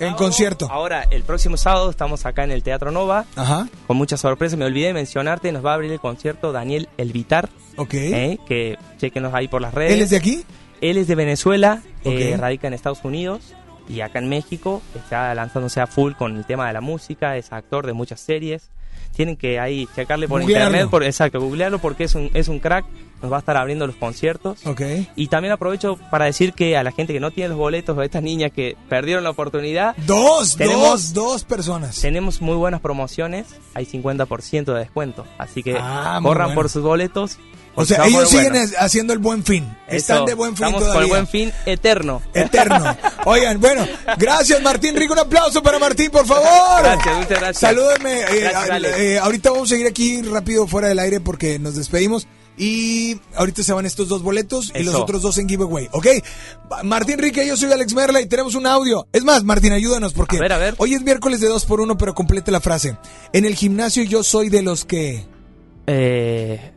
en 0.00 0.14
concierto. 0.14 0.68
Ahora, 0.70 1.04
el 1.10 1.22
próximo 1.22 1.56
sábado 1.56 1.88
estamos 1.90 2.26
acá 2.26 2.42
en 2.44 2.50
el 2.50 2.62
Teatro 2.62 2.90
Nova. 2.90 3.24
Ajá. 3.36 3.68
Con 3.86 3.96
mucha 3.96 4.16
sorpresa. 4.16 4.56
Me 4.56 4.64
olvidé 4.64 4.88
de 4.88 4.94
mencionarte, 4.94 5.52
nos 5.52 5.64
va 5.64 5.72
a 5.72 5.74
abrir 5.74 5.92
el 5.92 6.00
concierto 6.00 6.50
Daniel 6.52 6.88
Elvitar. 6.98 7.48
Ok. 7.76 7.94
eh, 7.94 8.38
que 8.46 8.76
chequenos 8.98 9.32
ahí 9.32 9.48
por 9.48 9.62
las 9.62 9.72
redes. 9.72 9.92
¿Él 9.92 10.02
es 10.02 10.10
de 10.10 10.16
aquí? 10.16 10.44
Él 10.80 10.96
es 10.96 11.06
de 11.06 11.14
Venezuela, 11.14 11.80
eh, 12.04 12.32
Ok. 12.34 12.40
radica 12.40 12.66
en 12.66 12.74
Estados 12.74 13.04
Unidos 13.04 13.54
y 13.88 14.00
acá 14.00 14.18
en 14.18 14.28
México. 14.28 14.82
Está 14.96 15.32
lanzándose 15.34 15.80
a 15.80 15.86
full 15.86 16.12
con 16.14 16.36
el 16.36 16.44
tema 16.44 16.66
de 16.66 16.72
la 16.72 16.80
música, 16.80 17.36
es 17.36 17.52
actor 17.52 17.86
de 17.86 17.92
muchas 17.92 18.20
series. 18.20 18.70
Tienen 19.14 19.36
que 19.36 19.60
ahí 19.60 19.86
checarle 19.94 20.26
por 20.28 20.40
Googlearlo. 20.40 20.66
internet, 20.68 20.90
por, 20.90 21.02
exacto, 21.04 21.40
googlearlo 21.40 21.78
porque 21.78 22.04
es 22.04 22.14
un, 22.14 22.30
es 22.32 22.48
un 22.48 22.58
crack, 22.60 22.84
nos 23.20 23.30
va 23.30 23.36
a 23.36 23.40
estar 23.40 23.56
abriendo 23.56 23.86
los 23.86 23.94
conciertos. 23.96 24.66
Ok. 24.66 24.80
Y 25.16 25.28
también 25.28 25.52
aprovecho 25.52 25.98
para 26.10 26.24
decir 26.24 26.54
que 26.54 26.76
a 26.76 26.82
la 26.82 26.92
gente 26.92 27.12
que 27.12 27.20
no 27.20 27.30
tiene 27.30 27.50
los 27.50 27.58
boletos 27.58 27.96
o 27.96 28.00
a 28.00 28.04
estas 28.04 28.22
niñas 28.22 28.52
que 28.52 28.76
perdieron 28.88 29.22
la 29.22 29.30
oportunidad, 29.30 29.94
Dos, 30.06 30.56
Tenemos- 30.56 31.12
dos, 31.12 31.14
dos 31.14 31.44
personas. 31.44 32.00
tenemos 32.00 32.40
muy 32.40 32.56
buenas 32.56 32.80
promociones, 32.80 33.46
hay 33.74 33.84
50% 33.86 34.72
de 34.72 34.78
descuento, 34.80 35.26
así 35.38 35.62
que 35.62 35.76
Ah, 35.78 36.18
corran 36.22 36.46
bueno. 36.48 36.54
por 36.60 36.68
sus 36.70 36.82
boletos. 36.82 37.38
O 37.74 37.84
sea, 37.86 38.04
ellos 38.06 38.28
siguen 38.28 38.52
bueno. 38.52 38.70
haciendo 38.78 39.12
el 39.12 39.18
buen 39.18 39.42
fin. 39.44 39.74
Están 39.88 40.24
de 40.26 40.34
buen 40.34 40.56
fin 40.56 40.66
Estamos 40.66 40.82
todavía. 40.82 40.94
con 40.94 41.02
el 41.04 41.08
buen 41.08 41.26
fin 41.26 41.52
eterno. 41.66 42.20
Eterno. 42.34 42.96
Oigan, 43.24 43.60
bueno, 43.60 43.86
gracias 44.18 44.62
Martín 44.62 44.94
Rico, 44.96 45.12
un 45.14 45.20
aplauso 45.20 45.62
para 45.62 45.78
Martín, 45.78 46.10
por 46.10 46.26
favor. 46.26 46.82
Gracias, 46.82 47.16
muchas 47.16 47.28
gracias. 47.40 47.58
Salúdenme. 47.58 48.20
eh, 48.20 48.40
Gracias, 48.40 48.70
Alex. 48.70 48.98
eh, 48.98 49.18
ahorita 49.18 49.50
vamos 49.50 49.68
a 49.68 49.74
seguir 49.74 49.86
aquí 49.86 50.20
rápido 50.22 50.66
fuera 50.66 50.88
del 50.88 50.98
aire 50.98 51.20
porque 51.20 51.58
nos 51.58 51.74
despedimos. 51.76 52.26
Y 52.58 53.18
ahorita 53.34 53.62
se 53.62 53.72
van 53.72 53.86
estos 53.86 54.08
dos 54.08 54.22
boletos 54.22 54.72
y 54.74 54.82
los 54.82 54.94
otros 54.94 55.22
dos 55.22 55.38
en 55.38 55.48
giveaway, 55.48 55.88
¿ok? 55.92 56.06
Martín 56.84 57.18
Rique, 57.18 57.46
yo 57.46 57.56
soy 57.56 57.72
Alex 57.72 57.94
Merla 57.94 58.20
y 58.20 58.26
tenemos 58.26 58.54
un 58.54 58.66
audio. 58.66 59.06
Es 59.10 59.24
más, 59.24 59.42
Martín, 59.42 59.72
ayúdanos 59.72 60.12
porque 60.12 60.36
A 60.36 60.40
ver, 60.40 60.52
a 60.52 60.58
ver. 60.58 60.74
hoy 60.76 60.92
es 60.92 61.00
miércoles 61.00 61.40
de 61.40 61.48
dos 61.48 61.64
por 61.64 61.80
uno, 61.80 61.96
pero 61.96 62.14
complete 62.14 62.50
la 62.50 62.60
frase. 62.60 62.98
En 63.32 63.46
el 63.46 63.54
gimnasio 63.54 64.02
yo 64.02 64.22
soy 64.22 64.50
de 64.50 64.60
los 64.60 64.84
que... 64.84 65.24
Eh, 65.86 66.71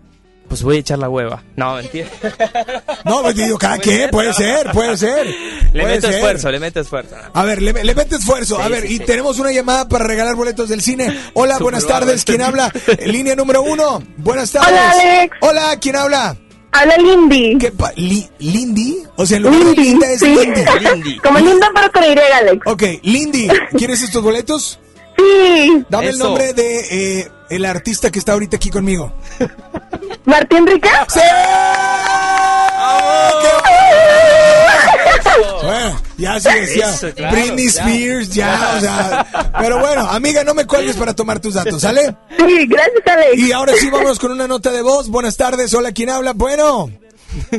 pues 0.47 0.63
voy 0.63 0.77
a 0.77 0.79
echar 0.79 0.99
la 0.99 1.09
hueva. 1.09 1.43
No, 1.55 1.75
mentira. 1.75 2.07
No, 3.05 3.21
pues 3.21 3.35
digo, 3.35 3.57
cada 3.59 3.77
quien, 3.77 4.09
puede 4.09 4.33
ser, 4.33 4.71
puede 4.71 4.97
ser. 4.97 5.27
Le 5.27 5.81
puede 5.81 5.95
meto 5.95 6.07
ser. 6.07 6.15
esfuerzo, 6.15 6.51
le 6.51 6.59
meto 6.59 6.79
esfuerzo. 6.79 7.15
A 7.33 7.43
ver, 7.43 7.61
le, 7.61 7.71
le 7.83 7.93
mete 7.95 8.15
esfuerzo. 8.15 8.59
a 8.59 8.65
Sí, 8.65 8.71
ver, 8.71 8.81
sí, 8.87 8.93
y 8.95 8.97
sí. 8.97 9.03
tenemos 9.05 9.37
una 9.37 9.51
llamada 9.51 9.87
para 9.87 10.05
regalar 10.05 10.33
boletos 10.35 10.69
del 10.69 10.81
cine. 10.81 11.15
Hola, 11.33 11.59
buenas 11.59 11.85
tardes. 11.85 12.23
¿Quién 12.25 12.41
habla? 12.43 12.71
Línea 13.05 13.35
número 13.35 13.61
uno. 13.61 14.01
Buenas 14.17 14.51
tardes. 14.51 14.69
Hola, 14.71 14.91
Alex. 14.91 15.37
Hola, 15.41 15.79
¿quién 15.79 15.95
habla? 15.97 16.35
Habla 16.71 16.97
Lindy. 16.97 17.57
¿Qué 17.59 17.71
pa- 17.71 17.93
Li- 17.95 18.29
¿Lindy? 18.39 19.03
O 19.17 19.25
sea, 19.25 19.39
de 19.39 19.49
Lindy, 19.49 19.75
Linda 19.75 20.09
es 20.11 20.19
sí. 20.19 20.25
Lindy. 20.35 20.61
Lindy. 20.81 21.17
Como 21.19 21.39
linda 21.39 21.67
pero 21.73 21.91
con 21.91 22.03
Y, 22.03 22.07
Alex. 22.33 22.61
Ok, 22.65 22.83
Lindy, 23.03 23.47
¿quieres 23.77 24.01
estos 24.01 24.23
boletos? 24.23 24.79
Sí. 25.17 25.83
Dame 25.89 26.09
el 26.09 26.17
nombre 26.17 26.53
de 26.53 27.19
eh, 27.21 27.31
el 27.49 27.63
artista 27.65 28.09
que 28.11 28.19
está 28.19 28.33
ahorita 28.33 28.57
aquí 28.57 28.69
conmigo. 28.71 29.13
Martín 30.25 30.65
Rica. 30.67 31.05
¡Sí! 31.09 31.19
Bueno, 35.63 36.01
ya 36.17 36.39
se 36.39 36.61
decía 36.61 36.89
Eso, 36.89 37.11
claro, 37.13 37.35
Britney 37.35 37.69
ya. 37.69 37.81
Spears, 37.83 38.29
ya, 38.33 38.73
o 38.77 38.79
sea. 38.79 39.51
Pero 39.59 39.79
bueno, 39.79 40.01
amiga, 40.09 40.43
no 40.43 40.53
me 40.53 40.65
cuelgues 40.65 40.95
para 40.95 41.13
tomar 41.13 41.39
tus 41.39 41.55
datos, 41.55 41.81
¿sale? 41.81 42.15
Sí, 42.37 42.67
gracias, 42.67 43.01
Alex. 43.07 43.37
Y 43.37 43.51
ahora 43.51 43.73
sí, 43.73 43.89
vámonos 43.89 44.19
con 44.19 44.31
una 44.31 44.47
nota 44.47 44.71
de 44.71 44.81
voz. 44.81 45.09
Buenas 45.09 45.35
tardes, 45.37 45.73
hola, 45.73 45.91
¿quién 45.91 46.09
habla? 46.09 46.33
Bueno. 46.33 46.89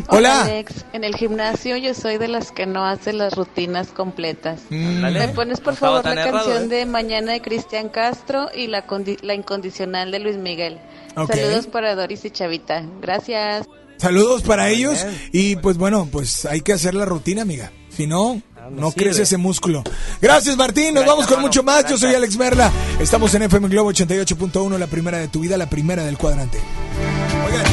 Hola. 0.08 0.42
Alex, 0.44 0.86
en 0.94 1.04
el 1.04 1.14
gimnasio 1.16 1.76
yo 1.76 1.92
soy 1.92 2.16
de 2.16 2.28
las 2.28 2.50
que 2.50 2.64
no 2.64 2.86
hace 2.86 3.12
las 3.12 3.34
rutinas 3.34 3.88
completas. 3.88 4.60
Mm. 4.70 5.02
¿Me 5.12 5.28
pones 5.28 5.60
por 5.60 5.76
favor 5.76 6.02
la 6.04 6.12
errado, 6.12 6.32
canción 6.38 6.64
¿eh? 6.64 6.68
de 6.76 6.86
Mañana 6.86 7.32
de 7.32 7.42
Cristian 7.42 7.90
Castro 7.90 8.48
y 8.54 8.68
la, 8.68 8.86
condi- 8.86 9.20
la 9.20 9.34
incondicional 9.34 10.10
de 10.12 10.18
Luis 10.20 10.36
Miguel? 10.36 10.78
Saludos 11.16 11.66
para 11.66 11.94
Doris 11.94 12.24
y 12.26 12.30
Chavita. 12.30 12.84
Gracias. 13.00 13.66
Saludos 13.96 14.42
para 14.42 14.68
ellos 14.68 15.06
y 15.32 15.56
pues 15.56 15.78
bueno, 15.78 16.06
pues 16.12 16.44
hay 16.44 16.60
que 16.60 16.74
hacer 16.74 16.94
la 16.94 17.06
rutina, 17.06 17.42
amiga. 17.42 17.72
Si 17.88 18.06
no, 18.06 18.42
no 18.70 18.92
crece 18.92 19.22
ese 19.22 19.38
músculo. 19.38 19.82
Gracias, 20.20 20.54
Martín. 20.56 20.92
Nos 20.92 21.06
vamos 21.06 21.26
con 21.26 21.40
mucho 21.40 21.62
más. 21.62 21.88
Yo 21.88 21.96
soy 21.96 22.14
Alex 22.14 22.36
Merla. 22.36 22.70
Estamos 23.00 23.34
en 23.34 23.44
FM 23.44 23.68
Globo 23.68 23.90
88.1, 23.92 24.78
la 24.78 24.86
primera 24.86 25.18
de 25.18 25.28
tu 25.28 25.40
vida, 25.40 25.56
la 25.56 25.70
primera 25.70 26.04
del 26.04 26.18
cuadrante. 26.18 26.58
Oigan. 27.46 27.64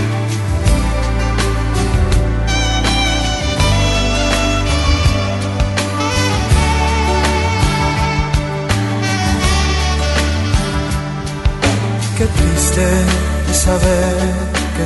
Qué 12.17 12.25
triste 12.27 13.32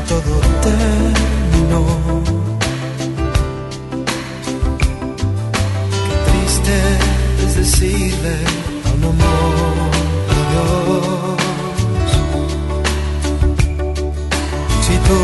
todo 0.08 0.40
terminó. 0.62 1.84
Qué 6.06 6.16
triste 6.28 6.76
es 7.46 7.56
decirle 7.56 8.36
a 8.86 8.90
un 8.96 9.04
amor 9.04 9.78
adiós. 10.38 11.42
Si 14.86 14.96
tú 15.08 15.20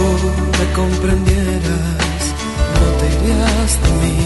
me 0.60 0.66
comprendieras, 0.74 2.24
no 2.80 2.86
te 3.00 3.06
irías 3.16 3.72
de 3.84 3.90
mí. 4.02 4.22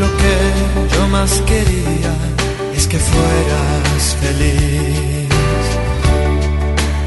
Lo 0.00 0.08
que 0.16 0.34
yo 0.96 1.02
más 1.08 1.32
quería 1.46 2.33
que 2.94 3.00
fueras 3.00 4.16
feliz. 4.20 5.28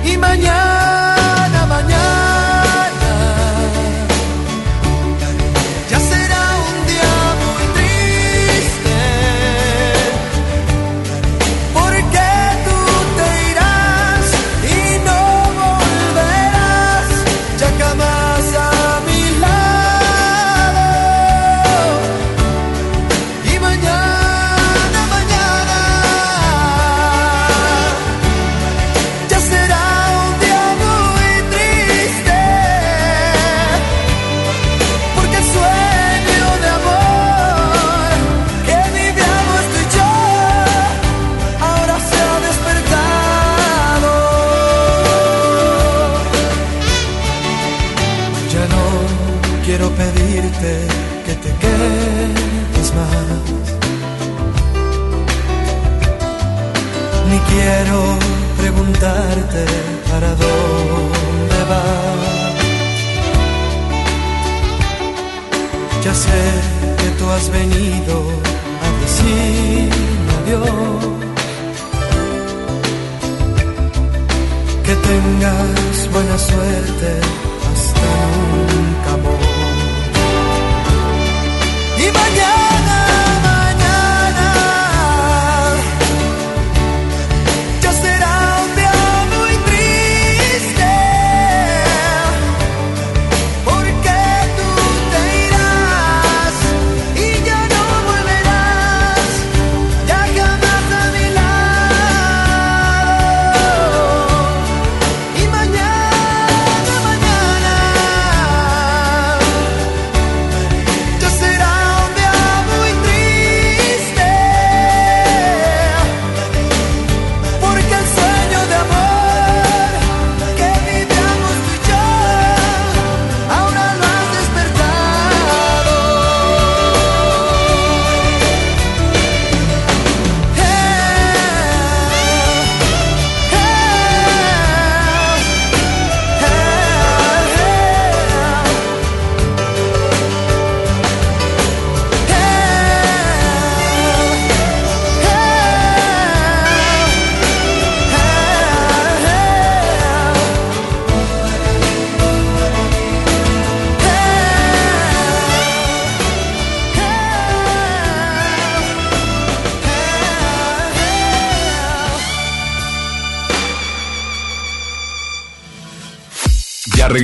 Y 0.04 0.18
mañana, 0.18 1.17
que 67.00 67.10
tú 67.18 67.30
has 67.30 67.50
venido 67.50 68.16
a 68.86 68.88
decirme 69.04 70.32
adiós. 70.40 71.08
Que 74.86 74.96
tengas 74.96 76.10
buena 76.14 76.38
suerte 76.38 77.10
hasta 77.70 78.08
nunca 78.52 78.67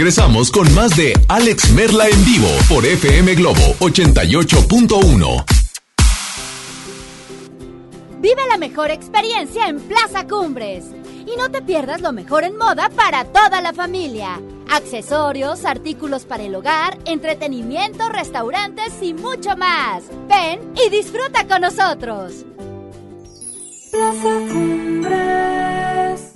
regresamos 0.04 0.52
con 0.52 0.68
más 0.76 0.98
de 0.98 1.14
Alex 1.30 1.72
Merla 1.72 2.10
en 2.10 2.26
vivo 2.26 2.50
por 2.68 2.86
FM 2.86 3.36
Globo 3.36 3.62
88.1. 3.80 5.46
Vive 8.20 8.42
la 8.50 8.58
mejor 8.58 8.92
experiencia 8.92 9.70
en 9.70 9.80
Plaza 9.80 10.28
Cumbres. 10.28 10.84
Y 11.26 11.38
no 11.38 11.50
te 11.52 11.62
pierdas 11.62 12.02
lo 12.02 12.12
mejor 12.12 12.44
en 12.44 12.58
moda 12.58 12.90
para 12.90 13.24
toda 13.24 13.62
la 13.62 13.72
familia. 13.72 14.42
Accesorios, 14.70 15.64
artículos 15.64 16.26
para 16.26 16.44
el 16.44 16.54
hogar, 16.56 16.98
entretenimiento, 17.06 18.10
restaurantes 18.10 18.92
y 19.02 19.14
mucho 19.14 19.56
más. 19.56 20.04
Ven 20.28 20.74
y 20.86 20.90
disfruta 20.90 21.48
con 21.48 21.62
nosotros. 21.62 22.44
Plaza 23.90 24.34
Cumbres. 24.52 25.53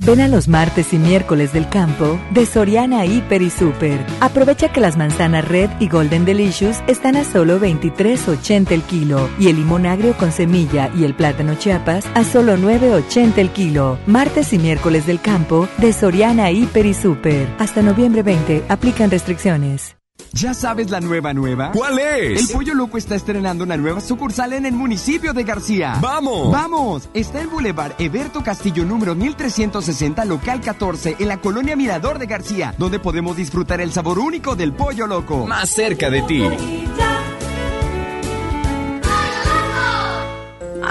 Ven 0.07 0.21
a 0.21 0.29
los 0.29 0.47
martes 0.47 0.93
y 0.93 0.99
miércoles 0.99 1.51
del 1.51 1.67
campo 1.67 2.17
de 2.31 2.45
Soriana 2.45 3.05
Hiper 3.05 3.41
y 3.41 3.49
Super. 3.49 3.99
Aprovecha 4.21 4.71
que 4.71 4.79
las 4.79 4.95
manzanas 4.95 5.45
Red 5.45 5.69
y 5.81 5.89
Golden 5.89 6.23
Delicious 6.23 6.81
están 6.87 7.17
a 7.17 7.25
solo 7.25 7.59
23.80 7.59 8.71
el 8.71 8.83
kilo 8.83 9.29
y 9.37 9.49
el 9.49 9.57
limón 9.57 9.85
agrio 9.85 10.15
con 10.15 10.31
semilla 10.31 10.89
y 10.95 11.03
el 11.03 11.13
plátano 11.13 11.55
Chiapas 11.55 12.05
a 12.15 12.23
solo 12.23 12.55
9.80 12.55 13.37
el 13.37 13.49
kilo. 13.49 13.99
Martes 14.07 14.53
y 14.53 14.59
miércoles 14.59 15.05
del 15.05 15.19
campo 15.19 15.67
de 15.77 15.91
Soriana 15.91 16.51
Hiper 16.51 16.85
y 16.85 16.93
Super. 16.93 17.45
Hasta 17.59 17.81
noviembre 17.81 18.23
20 18.23 18.63
aplican 18.69 19.11
restricciones. 19.11 19.96
¿Ya 20.33 20.53
sabes 20.53 20.91
la 20.91 20.99
nueva 20.99 21.33
nueva? 21.33 21.71
¿Cuál 21.71 21.99
es? 21.99 22.41
El 22.41 22.55
Pollo 22.55 22.75
Loco 22.75 22.97
está 22.97 23.15
estrenando 23.15 23.63
una 23.63 23.77
nueva 23.77 24.01
sucursal 24.01 24.53
en 24.53 24.65
el 24.65 24.73
municipio 24.73 25.33
de 25.33 25.43
García. 25.43 25.97
¡Vamos! 26.01 26.51
¡Vamos! 26.51 27.09
Está 27.13 27.41
en 27.41 27.49
Boulevard 27.49 27.93
Eberto 27.97 28.43
Castillo 28.43 28.85
número 28.85 29.15
1360, 29.15 30.25
local 30.25 30.61
14, 30.61 31.15
en 31.19 31.27
la 31.27 31.41
colonia 31.41 31.75
Mirador 31.75 32.19
de 32.19 32.27
García, 32.27 32.75
donde 32.77 32.99
podemos 32.99 33.35
disfrutar 33.35 33.81
el 33.81 33.91
sabor 33.91 34.19
único 34.19 34.55
del 34.55 34.73
Pollo 34.73 35.07
Loco. 35.07 35.47
Más 35.47 35.69
cerca 35.69 36.09
de 36.09 36.21
ti. 36.23 36.43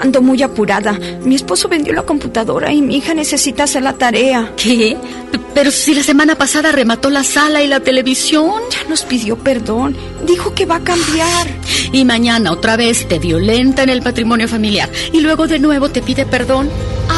Ando 0.01 0.21
muy 0.21 0.41
apurada. 0.43 0.93
Mi 1.23 1.35
esposo 1.35 1.67
vendió 1.67 1.93
la 1.93 2.03
computadora 2.03 2.71
y 2.71 2.81
mi 2.81 2.97
hija 2.97 3.13
necesita 3.13 3.63
hacer 3.63 3.83
la 3.83 3.93
tarea. 3.93 4.51
¿Qué? 4.55 4.97
P- 5.31 5.39
Pero 5.53 5.71
si 5.71 5.93
la 5.93 6.03
semana 6.03 6.35
pasada 6.35 6.71
remató 6.71 7.09
la 7.09 7.23
sala 7.23 7.61
y 7.63 7.67
la 7.67 7.79
televisión. 7.79 8.51
Ya 8.71 8.87
nos 8.89 9.03
pidió 9.03 9.37
perdón. 9.37 9.95
Dijo 10.25 10.53
que 10.53 10.65
va 10.65 10.75
a 10.77 10.83
cambiar. 10.83 11.47
Y 11.91 12.05
mañana 12.05 12.51
otra 12.51 12.77
vez 12.77 13.07
te 13.07 13.19
violenta 13.19 13.83
en 13.83 13.89
el 13.89 14.01
patrimonio 14.01 14.47
familiar. 14.47 14.89
Y 15.13 15.19
luego 15.21 15.47
de 15.47 15.59
nuevo 15.59 15.89
te 15.89 16.01
pide 16.01 16.25
perdón. 16.25 16.69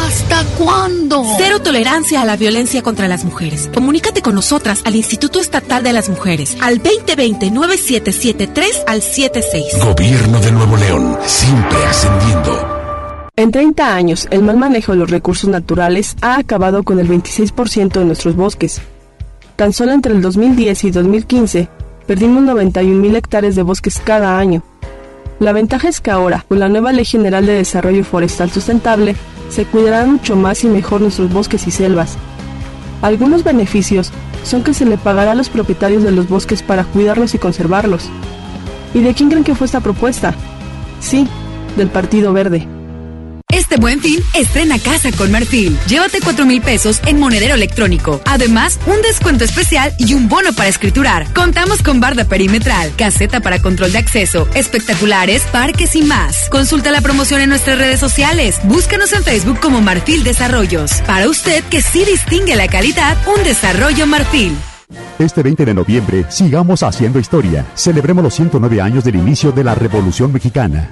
¿Hasta 0.09 0.43
cuándo? 0.57 1.23
Cero 1.37 1.61
tolerancia 1.61 2.23
a 2.23 2.25
la 2.25 2.35
violencia 2.35 2.81
contra 2.81 3.07
las 3.07 3.23
mujeres. 3.23 3.69
Comunícate 3.71 4.23
con 4.23 4.33
nosotras 4.33 4.81
al 4.83 4.95
Instituto 4.95 5.39
Estatal 5.39 5.83
de 5.83 5.93
las 5.93 6.09
Mujeres 6.09 6.57
al 6.61 6.81
2020-9773 6.81 8.85
al 8.87 9.03
76. 9.03 9.65
Gobierno 9.83 10.39
de 10.39 10.51
Nuevo 10.51 10.77
León, 10.77 11.15
siempre 11.27 11.77
ascendiendo. 11.85 13.29
En 13.35 13.51
30 13.51 13.95
años, 13.95 14.27
el 14.31 14.41
mal 14.41 14.57
manejo 14.57 14.93
de 14.93 14.97
los 14.97 15.11
recursos 15.11 15.47
naturales 15.47 16.15
ha 16.21 16.39
acabado 16.39 16.81
con 16.81 16.99
el 16.99 17.07
26% 17.07 17.99
de 17.99 18.05
nuestros 18.05 18.35
bosques. 18.35 18.81
Tan 19.57 19.73
solo 19.73 19.91
entre 19.91 20.13
el 20.13 20.23
2010 20.23 20.85
y 20.85 20.91
2015, 20.91 21.69
perdimos 22.07 22.43
91.000 22.45 23.15
hectáreas 23.15 23.53
de 23.53 23.61
bosques 23.61 24.01
cada 24.03 24.39
año. 24.39 24.63
La 25.39 25.53
ventaja 25.53 25.87
es 25.87 26.01
que 26.01 26.11
ahora, 26.11 26.45
con 26.49 26.59
la 26.59 26.67
nueva 26.67 26.91
Ley 26.91 27.05
General 27.05 27.45
de 27.45 27.53
Desarrollo 27.53 28.03
Forestal 28.03 28.51
Sustentable, 28.51 29.15
se 29.49 29.65
cuidarán 29.65 30.11
mucho 30.11 30.35
más 30.35 30.63
y 30.65 30.67
mejor 30.67 30.99
nuestros 30.99 31.31
bosques 31.31 31.65
y 31.65 31.71
selvas. 31.71 32.17
Algunos 33.01 33.45
beneficios 33.45 34.11
son 34.43 34.63
que 34.63 34.73
se 34.73 34.85
le 34.85 34.97
pagará 34.97 35.31
a 35.31 35.35
los 35.35 35.49
propietarios 35.49 36.03
de 36.03 36.11
los 36.11 36.27
bosques 36.27 36.61
para 36.61 36.83
cuidarlos 36.83 37.33
y 37.35 37.37
conservarlos. 37.37 38.09
¿Y 38.93 38.99
de 38.99 39.13
quién 39.13 39.29
creen 39.29 39.45
que 39.45 39.55
fue 39.55 39.65
esta 39.65 39.79
propuesta? 39.79 40.33
Sí, 40.99 41.25
del 41.77 41.87
Partido 41.87 42.33
Verde. 42.33 42.67
Este 43.51 43.77
buen 43.77 43.99
fin, 43.99 44.19
estrena 44.35 44.77
casa 44.77 45.11
con 45.11 45.31
Marfil. 45.31 45.77
Llévate 45.87 46.19
4 46.23 46.45
mil 46.45 46.61
pesos 46.61 47.01
en 47.07 47.19
monedero 47.19 47.55
electrónico. 47.55 48.21
Además, 48.25 48.79
un 48.85 49.01
descuento 49.01 49.43
especial 49.43 49.91
y 49.97 50.13
un 50.13 50.29
bono 50.29 50.53
para 50.53 50.69
escriturar. 50.69 51.33
Contamos 51.33 51.81
con 51.81 51.99
barda 51.99 52.25
perimetral, 52.25 52.91
caseta 52.95 53.39
para 53.41 53.59
control 53.59 53.91
de 53.91 53.97
acceso, 53.97 54.47
espectaculares, 54.53 55.41
parques 55.51 55.95
y 55.95 56.03
más. 56.03 56.47
Consulta 56.49 56.91
la 56.91 57.01
promoción 57.01 57.41
en 57.41 57.49
nuestras 57.49 57.79
redes 57.79 57.99
sociales. 57.99 58.59
Búscanos 58.65 59.13
en 59.13 59.23
Facebook 59.23 59.59
como 59.59 59.81
Marfil 59.81 60.23
Desarrollos. 60.23 61.01
Para 61.07 61.27
usted 61.27 61.63
que 61.65 61.81
sí 61.81 62.05
distingue 62.05 62.55
la 62.55 62.67
calidad, 62.67 63.17
un 63.35 63.43
desarrollo 63.43 64.05
Marfil. 64.05 64.55
Este 65.17 65.41
20 65.41 65.65
de 65.65 65.73
noviembre, 65.73 66.25
sigamos 66.29 66.83
haciendo 66.83 67.19
historia. 67.19 67.65
Celebremos 67.73 68.23
los 68.23 68.35
109 68.35 68.79
años 68.79 69.03
del 69.03 69.15
inicio 69.15 69.51
de 69.51 69.63
la 69.63 69.73
Revolución 69.75 70.31
Mexicana. 70.31 70.91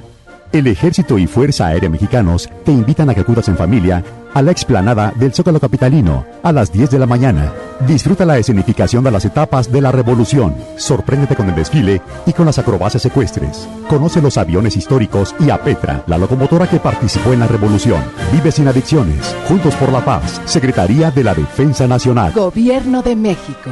El 0.54 0.68
Ejército 0.68 1.18
y 1.18 1.28
Fuerza 1.28 1.68
Aérea 1.68 1.90
Mexicanos 1.90 2.50
te 2.64 2.72
invitan 2.72 3.10
a 3.10 3.14
que 3.14 3.20
acudas 3.20 3.50
en 3.50 3.58
familia 3.58 4.02
a 4.34 4.42
la 4.42 4.52
explanada 4.52 5.12
del 5.16 5.34
Zócalo 5.34 5.60
Capitalino 5.60 6.26
a 6.42 6.54
las 6.54 6.72
10 6.72 6.90
de 6.92 7.00
la 7.00 7.06
mañana. 7.06 7.52
Disfruta 7.86 8.26
la 8.26 8.38
escenificación 8.38 9.04
de 9.04 9.12
las 9.12 9.26
etapas 9.26 9.70
de 9.72 9.82
la 9.82 9.92
revolución. 9.92 10.56
Sorpréndete 10.78 11.36
con 11.36 11.50
el 11.50 11.56
desfile 11.56 12.02
y 12.26 12.32
con 12.32 12.46
las 12.46 12.60
acrobacias 12.60 13.06
ecuestres. 13.06 13.68
Conoce 13.90 14.22
los 14.22 14.38
aviones 14.38 14.78
históricos 14.78 15.36
y 15.40 15.50
a 15.50 15.62
Petra, 15.62 16.04
la 16.08 16.18
locomotora 16.18 16.68
que 16.68 16.80
participó 16.80 17.34
en 17.34 17.42
la 17.42 17.48
revolución. 17.48 18.02
Vive 18.32 18.52
sin 18.52 18.70
adicciones. 18.70 19.36
Juntos 19.50 19.76
por 19.76 19.92
la 19.92 20.04
paz. 20.06 20.42
Secretaría 20.46 21.12
de 21.12 21.24
la 21.26 21.34
Defensa 21.34 21.88
Nacional. 21.88 22.32
Gobierno 22.32 23.02
de 23.02 23.16
México. 23.18 23.72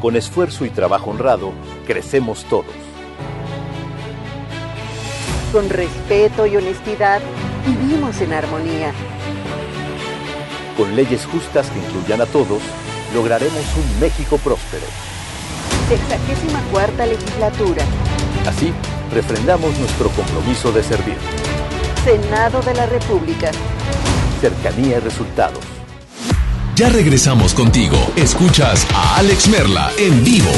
Con 0.00 0.16
esfuerzo 0.16 0.64
y 0.64 0.70
trabajo 0.70 1.10
honrado, 1.10 1.52
crecemos 1.90 2.44
todos. 2.44 2.72
Con 5.52 5.68
respeto 5.68 6.46
y 6.46 6.56
honestidad, 6.56 7.20
vivimos 7.66 8.20
en 8.20 8.32
armonía. 8.32 8.92
Con 10.76 10.94
leyes 10.94 11.26
justas 11.26 11.68
que 11.70 11.80
incluyan 11.80 12.20
a 12.20 12.26
todos, 12.26 12.62
lograremos 13.12 13.64
un 13.76 14.00
México 14.00 14.38
próspero. 14.38 14.84
Sexagésima 15.88 16.60
cuarta 16.70 17.06
legislatura. 17.06 17.82
Así, 18.46 18.72
refrendamos 19.12 19.76
nuestro 19.76 20.10
compromiso 20.10 20.70
de 20.70 20.84
servir. 20.84 21.16
Senado 22.04 22.62
de 22.62 22.74
la 22.74 22.86
República. 22.86 23.50
Cercanía 24.40 24.98
y 24.98 25.00
resultados. 25.00 25.64
Ya 26.76 26.88
regresamos 26.88 27.52
contigo. 27.52 27.96
Escuchas 28.14 28.86
a 28.94 29.16
Alex 29.16 29.48
Merla 29.48 29.90
en 29.98 30.22
vivo. 30.22 30.52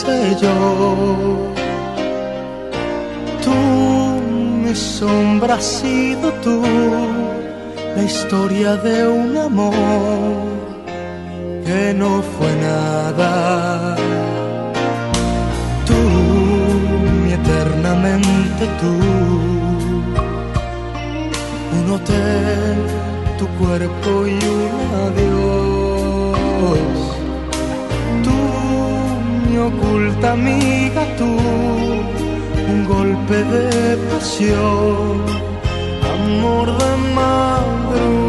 Sé. 0.00 0.36
Tú, 3.44 3.56
mi 4.62 4.74
sombra 4.74 5.54
has 5.54 5.64
sido 5.80 6.26
tú. 6.44 6.62
La 7.96 8.02
historia 8.02 8.76
de 8.76 8.96
un 9.08 9.36
amor 9.36 9.74
que 11.66 11.94
no 11.94 12.22
fue 12.34 12.50
nada. 12.68 13.96
Tú, 15.88 16.00
mi 17.22 17.32
eternamente 17.32 18.62
tú 18.80 18.92
un 21.78 21.90
hotel, 21.92 22.76
tu 23.38 23.46
cuerpo 23.58 24.26
y 24.26 24.38
un 24.58 24.72
adiós. 25.06 26.99
Oculta 29.60 30.32
amiga, 30.32 31.04
tú, 31.18 31.26
un 32.72 32.84
golpe 32.86 33.44
de 33.44 33.96
pasión, 34.10 35.22
amor 36.14 36.66
de 36.78 36.96
madrugada. 37.14 38.19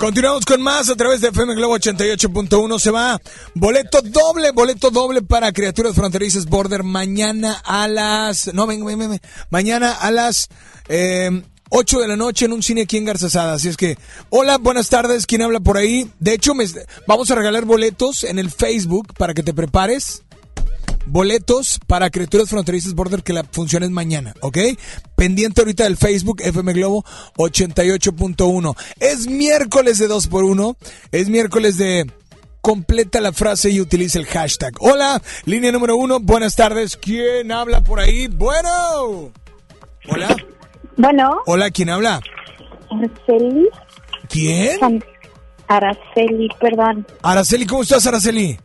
Continuamos 0.00 0.46
con 0.46 0.62
más 0.62 0.88
a 0.88 0.96
través 0.96 1.20
de 1.20 1.28
FM 1.28 1.54
Globo 1.56 1.76
88.1. 1.76 2.78
Se 2.78 2.90
va 2.90 3.20
boleto 3.52 4.00
doble, 4.00 4.50
boleto 4.50 4.90
doble 4.90 5.20
para 5.20 5.52
Criaturas 5.52 5.94
Fronterizas 5.94 6.46
Border 6.46 6.84
mañana 6.84 7.60
a 7.66 7.86
las... 7.86 8.50
No, 8.54 8.66
ven, 8.66 8.82
ven, 8.82 8.98
ven. 8.98 9.20
Mañana 9.50 9.92
a 9.92 10.10
las 10.10 10.48
eh, 10.88 11.42
8 11.68 12.00
de 12.00 12.08
la 12.08 12.16
noche 12.16 12.46
en 12.46 12.54
un 12.54 12.62
cine 12.62 12.80
aquí 12.80 12.96
en 12.96 13.04
Garzazada. 13.04 13.52
Así 13.52 13.68
es 13.68 13.76
que, 13.76 13.98
hola, 14.30 14.56
buenas 14.56 14.88
tardes. 14.88 15.26
¿Quién 15.26 15.42
habla 15.42 15.60
por 15.60 15.76
ahí? 15.76 16.10
De 16.18 16.32
hecho, 16.32 16.54
me, 16.54 16.64
vamos 17.06 17.30
a 17.30 17.34
regalar 17.34 17.66
boletos 17.66 18.24
en 18.24 18.38
el 18.38 18.50
Facebook 18.50 19.12
para 19.18 19.34
que 19.34 19.42
te 19.42 19.52
prepares. 19.52 20.22
Boletos 21.06 21.80
para 21.86 22.10
Criaturas 22.10 22.50
Fronterizas 22.50 22.94
Border 22.94 23.22
que 23.22 23.32
la 23.32 23.44
función 23.44 23.82
es 23.82 23.90
mañana, 23.90 24.34
¿ok? 24.40 24.58
Pendiente 25.16 25.60
ahorita 25.60 25.84
del 25.84 25.96
Facebook 25.96 26.40
FM 26.42 26.72
Globo 26.72 27.04
88.1. 27.36 28.76
Es 29.00 29.26
miércoles 29.26 29.98
de 29.98 30.08
2x1. 30.08 30.76
Es 31.12 31.28
miércoles 31.28 31.76
de 31.78 32.06
completa 32.60 33.20
la 33.20 33.32
frase 33.32 33.70
y 33.70 33.80
utiliza 33.80 34.18
el 34.18 34.26
hashtag. 34.26 34.74
Hola, 34.80 35.20
línea 35.46 35.72
número 35.72 35.96
uno. 35.96 36.20
Buenas 36.20 36.56
tardes. 36.56 36.96
¿Quién 36.96 37.50
habla 37.52 37.82
por 37.82 38.00
ahí? 38.00 38.28
Bueno. 38.28 39.32
Hola. 40.08 40.36
Bueno, 40.96 41.40
Hola, 41.46 41.70
¿quién 41.70 41.88
habla? 41.90 42.20
Araceli. 42.90 43.68
¿Quién? 44.28 45.02
Araceli, 45.68 46.48
perdón. 46.60 47.06
Araceli, 47.22 47.66
¿cómo 47.66 47.82
estás, 47.82 48.06
Araceli? 48.06 48.58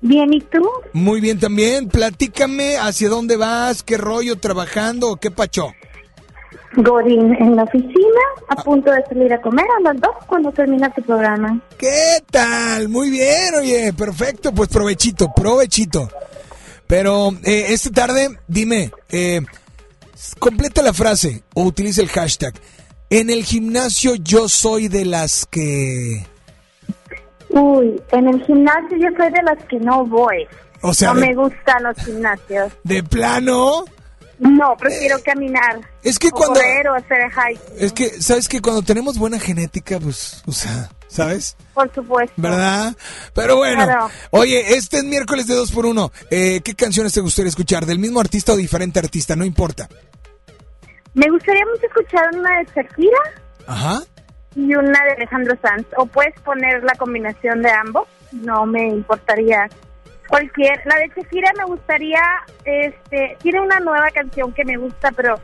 Bien, 0.00 0.32
¿y 0.32 0.40
tú? 0.40 0.62
Muy 0.92 1.20
bien 1.20 1.38
también. 1.38 1.88
Platícame 1.88 2.76
hacia 2.76 3.08
dónde 3.08 3.36
vas, 3.36 3.82
qué 3.82 3.96
rollo, 3.96 4.36
trabajando 4.36 5.10
o 5.10 5.16
qué 5.16 5.30
pacho. 5.30 5.72
Godín, 6.76 7.34
en 7.34 7.56
la 7.56 7.64
oficina, 7.64 8.20
a 8.48 8.56
punto 8.62 8.90
de 8.92 9.02
salir 9.08 9.32
a 9.32 9.40
comer 9.40 9.66
a 9.78 9.80
las 9.80 10.00
dos 10.00 10.14
cuando 10.26 10.52
termina 10.52 10.92
tu 10.92 11.02
programa. 11.02 11.60
¿Qué 11.76 12.22
tal? 12.30 12.88
Muy 12.88 13.10
bien, 13.10 13.54
oye, 13.58 13.92
perfecto, 13.92 14.52
pues 14.52 14.68
provechito, 14.68 15.32
provechito. 15.34 16.08
Pero 16.86 17.32
eh, 17.44 17.66
esta 17.70 17.90
tarde, 17.90 18.38
dime, 18.46 18.92
eh, 19.08 19.40
completa 20.38 20.82
la 20.82 20.92
frase 20.92 21.42
o 21.54 21.64
utiliza 21.64 22.00
el 22.00 22.08
hashtag. 22.08 22.54
En 23.10 23.30
el 23.30 23.44
gimnasio 23.44 24.14
yo 24.16 24.48
soy 24.48 24.88
de 24.88 25.04
las 25.04 25.46
que... 25.46 26.26
Uy, 27.50 28.00
en 28.12 28.28
el 28.28 28.44
gimnasio 28.44 28.96
yo 28.98 29.08
soy 29.16 29.30
de 29.30 29.42
las 29.42 29.64
que 29.66 29.78
no 29.80 30.04
voy. 30.04 30.46
O 30.82 30.92
sea, 30.94 31.12
no 31.14 31.20
de- 31.20 31.26
me 31.28 31.34
gustan 31.34 31.82
los 31.82 31.96
gimnasios. 32.04 32.72
De 32.84 33.02
plano, 33.02 33.84
No, 34.38 34.76
prefiero 34.78 35.16
caminar. 35.24 35.80
es 36.02 36.18
que 36.18 36.28
o 36.28 36.30
cuando- 36.30 36.60
correr 36.60 36.88
o 36.88 36.94
hacer 36.94 37.18
hiking. 37.30 37.74
es 37.78 37.92
que, 37.92 38.22
¿sabes 38.22 38.48
que 38.48 38.60
Cuando 38.60 38.82
tenemos 38.82 39.18
buena 39.18 39.40
genética, 39.40 39.98
pues, 39.98 40.42
o 40.46 40.52
sea, 40.52 40.88
¿sabes? 41.08 41.56
Por 41.74 41.92
supuesto. 41.92 42.34
¿Verdad? 42.36 42.94
Pero 43.34 43.56
bueno, 43.56 43.84
Claro. 43.84 44.08
oye, 44.30 44.74
este 44.76 44.98
es 44.98 45.04
miércoles 45.04 45.46
de 45.48 45.54
2 45.54 45.72
por 45.72 45.86
1 45.86 46.12
Eh, 46.30 46.60
¿Qué 46.62 46.74
canciones 46.74 47.12
te 47.14 47.20
gustaría 47.20 47.48
escuchar? 47.48 47.84
¿Del 47.86 47.98
mismo 47.98 48.20
artista 48.20 48.52
o 48.52 48.56
diferente 48.56 48.98
artista? 49.00 49.34
No 49.34 49.44
importa. 49.44 49.88
Me 51.14 51.28
gustaría 51.30 51.64
mucho 51.66 51.86
escuchar 51.86 52.24
una 52.34 52.58
de 52.58 52.64
Shakira 52.66 53.18
Ajá. 53.66 54.02
Y 54.58 54.74
una 54.74 55.04
de 55.04 55.12
Alejandro 55.12 55.56
Sanz. 55.62 55.86
O 55.96 56.06
puedes 56.06 56.38
poner 56.40 56.82
la 56.82 56.94
combinación 56.94 57.62
de 57.62 57.70
ambos. 57.70 58.08
No 58.32 58.66
me 58.66 58.88
importaría 58.88 59.68
cualquier. 60.28 60.80
La 60.84 60.96
de 60.96 61.08
Shakira 61.16 61.50
me 61.56 61.64
gustaría, 61.64 62.20
este, 62.64 63.36
tiene 63.40 63.60
una 63.60 63.78
nueva 63.78 64.10
canción 64.10 64.52
que 64.52 64.64
me 64.64 64.76
gusta, 64.76 65.12
pero 65.12 65.40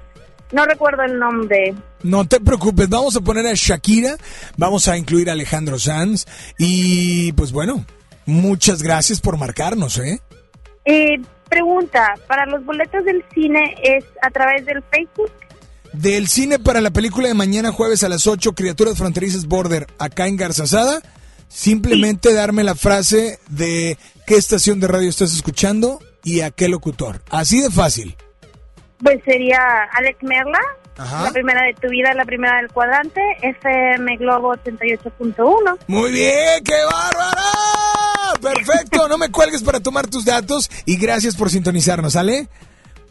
no 0.52 0.66
recuerdo 0.66 1.04
el 1.04 1.18
nombre. 1.18 1.74
No 2.02 2.26
te 2.26 2.40
preocupes, 2.40 2.88
vamos 2.88 3.16
a 3.16 3.20
poner 3.20 3.46
a 3.46 3.52
Shakira, 3.54 4.16
vamos 4.56 4.88
a 4.88 4.98
incluir 4.98 5.30
a 5.30 5.32
Alejandro 5.32 5.78
Sanz 5.78 6.26
y 6.58 7.32
pues 7.32 7.52
bueno, 7.52 7.84
muchas 8.26 8.82
gracias 8.82 9.20
por 9.20 9.38
marcarnos, 9.38 9.98
¿eh? 9.98 10.20
Eh, 10.84 11.16
pregunta, 11.48 12.14
para 12.26 12.46
los 12.46 12.64
boletos 12.64 13.04
del 13.04 13.24
cine 13.32 13.76
es 13.82 14.04
a 14.22 14.30
través 14.30 14.66
del 14.66 14.82
Facebook. 14.90 15.30
Del 15.94 16.26
cine 16.28 16.58
para 16.58 16.80
la 16.80 16.90
película 16.90 17.28
de 17.28 17.34
mañana 17.34 17.70
jueves 17.70 18.02
a 18.02 18.08
las 18.08 18.26
8, 18.26 18.54
Criaturas 18.54 18.98
Fronterizas 18.98 19.46
Border, 19.46 19.86
acá 19.98 20.26
en 20.26 20.36
Garzazada, 20.36 21.00
simplemente 21.48 22.32
darme 22.34 22.64
la 22.64 22.74
frase 22.74 23.38
de 23.48 23.96
qué 24.26 24.34
estación 24.36 24.80
de 24.80 24.88
radio 24.88 25.08
estás 25.08 25.32
escuchando 25.32 26.00
y 26.24 26.40
a 26.40 26.50
qué 26.50 26.68
locutor. 26.68 27.22
Así 27.30 27.60
de 27.60 27.70
fácil. 27.70 28.16
Pues 29.02 29.20
sería 29.24 29.58
Alex 29.92 30.18
Merla, 30.22 30.58
Ajá. 30.96 31.22
la 31.24 31.30
primera 31.30 31.62
de 31.62 31.74
tu 31.74 31.88
vida, 31.88 32.12
la 32.12 32.24
primera 32.24 32.56
del 32.56 32.72
cuadrante, 32.72 33.20
FM 33.42 34.16
Globo 34.16 34.52
88.1. 34.56 35.78
Muy 35.86 36.10
bien, 36.10 36.64
qué 36.64 36.74
bárbara. 36.90 37.42
Perfecto, 38.42 39.08
no 39.08 39.16
me 39.16 39.28
cuelgues 39.30 39.62
para 39.62 39.78
tomar 39.78 40.08
tus 40.08 40.24
datos 40.24 40.68
y 40.86 40.96
gracias 40.96 41.36
por 41.36 41.50
sintonizarnos, 41.50 42.14
¿sale? 42.14 42.48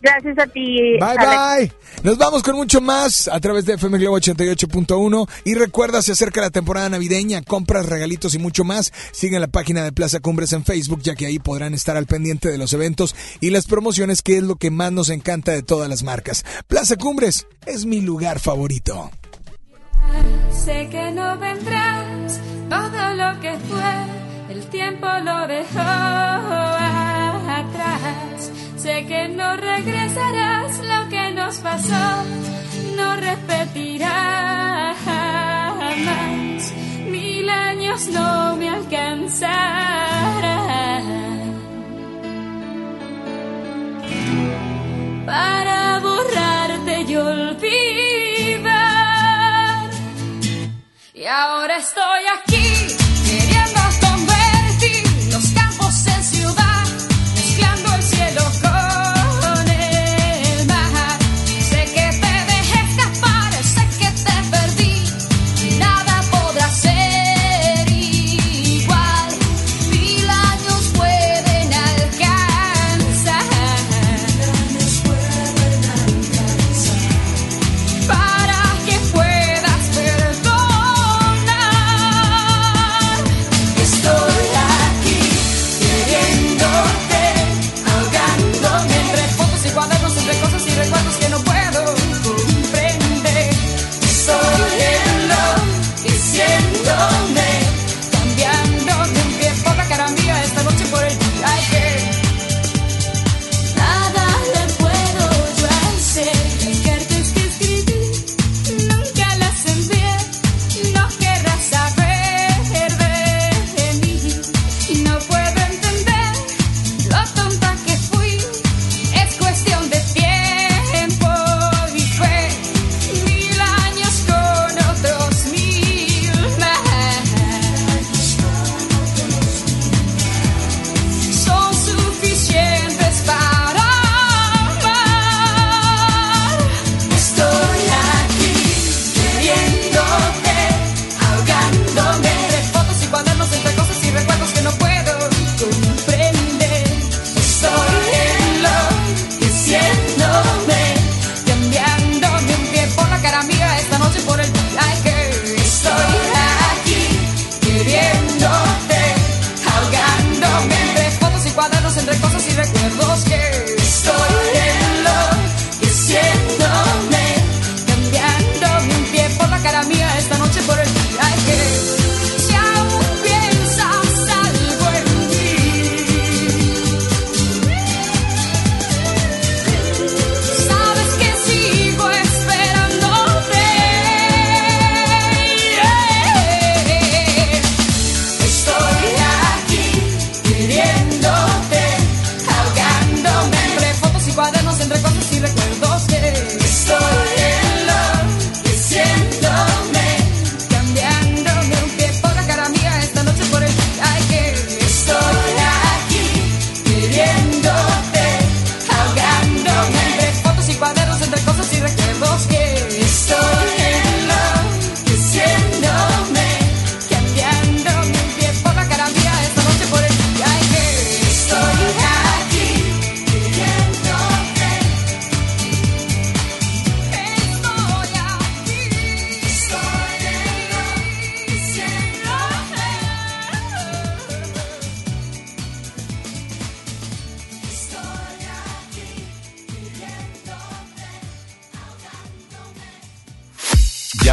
Gracias 0.03 0.37
a 0.37 0.47
ti. 0.47 0.97
Bye 0.99 1.15
Alex. 1.17 1.71
bye. 1.71 2.03
Nos 2.03 2.17
vamos 2.17 2.43
con 2.43 2.57
mucho 2.57 2.81
más 2.81 3.29
a 3.29 3.39
través 3.39 3.65
de 3.65 3.75
FM 3.75 3.97
Globo 3.99 4.17
88.1 4.19 5.29
y 5.45 5.53
recuerda 5.53 6.01
se 6.01 6.11
acerca 6.11 6.41
la 6.41 6.49
temporada 6.49 6.89
navideña, 6.89 7.41
compras, 7.41 7.85
regalitos 7.85 8.35
y 8.35 8.37
mucho 8.37 8.65
más. 8.65 8.91
Sigue 9.13 9.39
la 9.39 9.47
página 9.47 9.81
de 9.85 9.93
Plaza 9.93 10.19
Cumbres 10.19 10.51
en 10.51 10.65
Facebook 10.65 10.99
ya 11.03 11.15
que 11.15 11.25
ahí 11.25 11.39
podrán 11.39 11.73
estar 11.73 11.95
al 11.95 12.05
pendiente 12.05 12.49
de 12.49 12.57
los 12.57 12.73
eventos 12.73 13.15
y 13.39 13.51
las 13.51 13.65
promociones 13.65 14.21
que 14.21 14.35
es 14.35 14.43
lo 14.43 14.57
que 14.57 14.71
más 14.71 14.91
nos 14.91 15.09
encanta 15.09 15.53
de 15.53 15.63
todas 15.63 15.87
las 15.89 16.03
marcas. 16.03 16.43
Plaza 16.67 16.97
Cumbres 16.97 17.47
es 17.65 17.85
mi 17.85 18.01
lugar 18.01 18.39
favorito. 18.39 19.09
Sé 20.51 20.89
que 20.91 21.11
no 21.11 21.37
vendrás, 21.39 22.41
todo 22.69 23.13
lo 23.15 23.39
que 23.39 23.57
fue, 23.69 24.53
el 24.53 24.65
tiempo 24.65 25.07
lo 25.23 25.47
dejó. 25.47 27.02
Sé 28.83 29.05
que 29.05 29.29
no 29.29 29.55
regresarás, 29.55 30.79
lo 30.79 31.07
que 31.07 31.31
nos 31.31 31.59
pasó 31.59 32.25
no 32.97 33.15
repetirá 33.15 34.93
jamás. 35.05 36.73
Mil 37.07 37.49
años 37.49 38.07
no 38.07 38.57
me 38.57 38.67
alcanzarán 38.67 39.43
para 45.25 45.99
borrarte 45.99 47.03
y 47.07 47.15
olvidar. 47.15 48.69
Y 51.13 51.25
ahora 51.25 51.77
estoy 51.77 52.23
aquí 52.37 53.02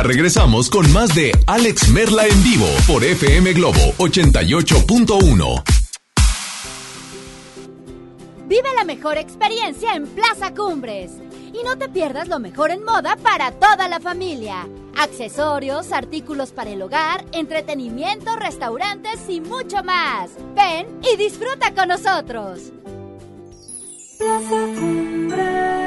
Ya 0.01 0.05
regresamos 0.05 0.70
con 0.70 0.90
más 0.94 1.14
de 1.14 1.31
Alex 1.47 1.90
Merla 1.90 2.27
en 2.27 2.43
vivo 2.43 2.64
por 2.86 3.05
FM 3.05 3.52
Globo 3.52 3.93
88.1. 3.98 5.62
Vive 8.47 8.68
la 8.74 8.85
mejor 8.85 9.18
experiencia 9.18 9.93
en 9.93 10.06
Plaza 10.06 10.55
Cumbres. 10.55 11.10
Y 11.52 11.62
no 11.64 11.77
te 11.77 11.90
pierdas 11.90 12.28
lo 12.28 12.40
mejor 12.40 12.70
en 12.70 12.82
moda 12.82 13.16
para 13.22 13.52
toda 13.52 13.89
la 13.89 14.01
familia. 14.01 14.66
Accesorios, 14.97 15.93
artículos 15.93 16.52
para 16.52 16.70
el 16.70 16.81
hogar, 16.81 17.27
entretenimiento, 17.32 18.36
restaurantes 18.36 19.20
y 19.28 19.43
mucho 19.43 19.85
más. 19.85 20.31
Ven 20.56 20.86
y 21.12 21.18
disfruta 21.18 21.74
con 21.74 21.89
nosotros. 21.89 22.72
Plaza 24.18 24.64
Cumbres. 24.78 25.80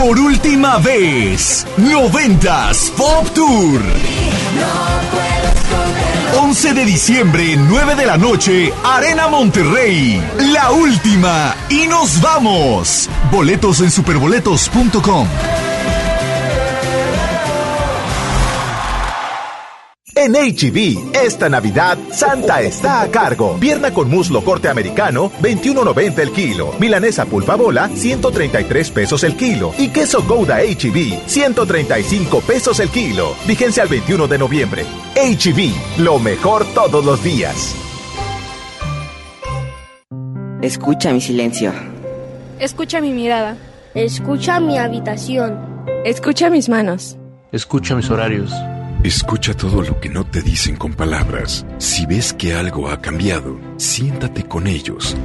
Por 0.00 0.18
última 0.18 0.78
vez, 0.78 1.66
90s 1.76 2.90
Pop 2.92 3.28
Tour. 3.34 3.82
11 6.38 6.72
de 6.72 6.84
diciembre, 6.86 7.54
9 7.58 7.94
de 7.96 8.06
la 8.06 8.16
noche, 8.16 8.72
Arena 8.82 9.28
Monterrey. 9.28 10.18
La 10.54 10.72
última. 10.72 11.54
Y 11.68 11.86
nos 11.86 12.18
vamos. 12.22 13.10
Boletos 13.30 13.80
en 13.80 13.90
superboletos.com. 13.90 15.28
En 20.22 20.34
HB, 20.34 21.16
esta 21.16 21.48
Navidad, 21.48 21.96
Santa 22.12 22.60
está 22.60 23.00
a 23.00 23.10
cargo. 23.10 23.56
Pierna 23.58 23.94
con 23.94 24.10
muslo 24.10 24.44
corte 24.44 24.68
americano, 24.68 25.32
21.90 25.40 26.18
el 26.18 26.32
kilo. 26.32 26.74
Milanesa 26.78 27.24
pulpa 27.24 27.56
bola, 27.56 27.88
133 27.88 28.90
pesos 28.90 29.24
el 29.24 29.34
kilo. 29.34 29.72
Y 29.78 29.88
queso 29.88 30.22
Gouda 30.22 30.58
HB, 30.58 31.26
135 31.26 32.42
pesos 32.42 32.80
el 32.80 32.90
kilo. 32.90 33.34
Vigencia 33.46 33.82
al 33.82 33.88
21 33.88 34.28
de 34.28 34.36
noviembre. 34.36 34.84
HB, 35.14 36.02
lo 36.02 36.18
mejor 36.18 36.66
todos 36.74 37.02
los 37.02 37.24
días. 37.24 37.74
Escucha 40.60 41.14
mi 41.14 41.22
silencio. 41.22 41.72
Escucha 42.58 43.00
mi 43.00 43.14
mirada. 43.14 43.56
Escucha 43.94 44.60
mi 44.60 44.76
habitación. 44.76 45.58
Escucha 46.04 46.50
mis 46.50 46.68
manos. 46.68 47.16
Escucha 47.52 47.96
mis 47.96 48.10
horarios. 48.10 48.52
Escucha 49.02 49.54
todo 49.54 49.80
lo 49.80 49.98
que 49.98 50.10
no 50.10 50.26
te 50.26 50.42
dicen 50.42 50.76
con 50.76 50.92
palabras. 50.92 51.64
Si 51.78 52.04
ves 52.04 52.34
que 52.34 52.52
algo 52.52 52.90
ha 52.90 53.00
cambiado, 53.00 53.58
siéntate 53.78 54.44
con 54.44 54.66
ellos. 54.66 55.16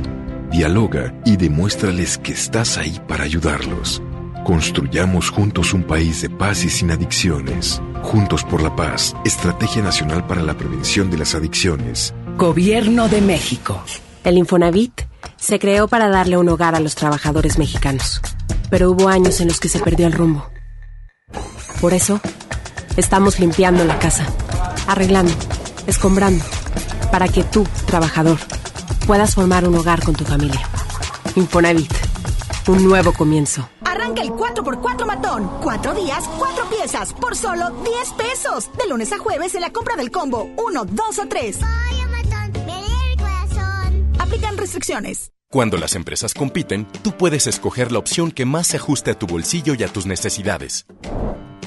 Dialoga 0.50 1.14
y 1.26 1.36
demuéstrales 1.36 2.18
que 2.18 2.32
estás 2.32 2.78
ahí 2.78 3.02
para 3.06 3.26
ayudarlos. 3.26 4.02
Construyamos 4.46 5.30
juntos 5.30 5.74
un 5.74 5.84
país 5.84 6.22
de 6.22 6.30
paz 6.30 6.64
y 6.64 6.70
sin 6.70 6.90
adicciones. 6.90 7.82
Juntos 8.02 8.46
por 8.46 8.64
la 8.64 8.74
paz, 8.78 9.14
Estrategia 9.26 9.82
Nacional 9.82 10.26
para 10.26 10.42
la 10.42 10.56
Prevención 10.56 11.12
de 11.12 11.18
las 11.18 11.36
Adicciones. 11.36 12.14
Gobierno 12.38 13.10
de 13.10 13.20
México. 13.20 13.84
El 14.24 14.38
Infonavit 14.38 15.02
se 15.36 15.60
creó 15.60 15.90
para 15.90 16.08
darle 16.08 16.38
un 16.38 16.48
hogar 16.48 16.76
a 16.76 16.80
los 16.80 16.96
trabajadores 16.96 17.60
mexicanos. 17.60 18.22
Pero 18.70 18.92
hubo 18.92 19.10
años 19.10 19.42
en 19.42 19.50
los 19.50 19.60
que 19.60 19.68
se 19.68 19.80
perdió 19.80 20.08
el 20.08 20.14
rumbo. 20.14 20.50
Por 21.82 21.94
eso, 21.94 22.22
Estamos 22.98 23.40
limpiando 23.40 23.84
la 23.84 24.00
casa, 24.00 24.26
arreglando, 24.88 25.34
escombrando, 25.86 26.44
para 27.12 27.28
que 27.28 27.44
tú, 27.44 27.68
trabajador, 27.86 28.38
puedas 29.06 29.36
formar 29.36 29.68
un 29.68 29.76
hogar 29.76 30.02
con 30.02 30.16
tu 30.16 30.24
familia. 30.24 30.62
Infonavit, 31.36 31.92
un 32.68 32.84
nuevo 32.88 33.12
comienzo. 33.12 33.68
Arranca 33.84 34.22
el 34.22 34.30
4x4 34.30 35.06
matón. 35.06 35.50
Cuatro 35.62 35.94
días, 35.94 36.24
cuatro 36.38 36.70
piezas, 36.70 37.14
por 37.14 37.36
solo 37.36 37.70
10 37.84 38.12
pesos. 38.14 38.70
De 38.78 38.88
lunes 38.88 39.12
a 39.12 39.18
jueves 39.18 39.56
en 39.56 39.62
la 39.62 39.72
compra 39.72 39.98
del 39.98 40.10
combo 40.10 40.50
1, 40.58 40.86
2 40.86 41.20
o 41.20 41.28
3. 41.28 41.60
Aplican 44.20 44.58
restricciones. 44.58 45.32
Cuando 45.52 45.78
las 45.78 45.96
empresas 45.96 46.34
compiten, 46.34 46.88
tú 47.04 47.12
puedes 47.12 47.46
escoger 47.48 47.92
la 47.92 48.00
opción 48.00 48.32
que 48.32 48.46
más 48.46 48.68
se 48.68 48.78
ajuste 48.78 49.12
a 49.12 49.20
tu 49.20 49.28
bolsillo 49.28 49.74
y 49.78 49.84
a 49.84 49.88
tus 49.88 50.06
necesidades. 50.06 50.86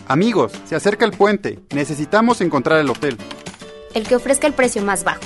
Amigos, 0.09 0.53
se 0.65 0.75
acerca 0.75 1.05
el 1.05 1.13
puente. 1.13 1.59
Necesitamos 1.75 2.41
encontrar 2.41 2.81
el 2.81 2.89
hotel. 2.89 3.19
El 3.93 4.09
que 4.09 4.17
ofrezca 4.17 4.47
el 4.47 4.55
precio 4.55 4.83
más 4.83 5.05
bajo. 5.05 5.21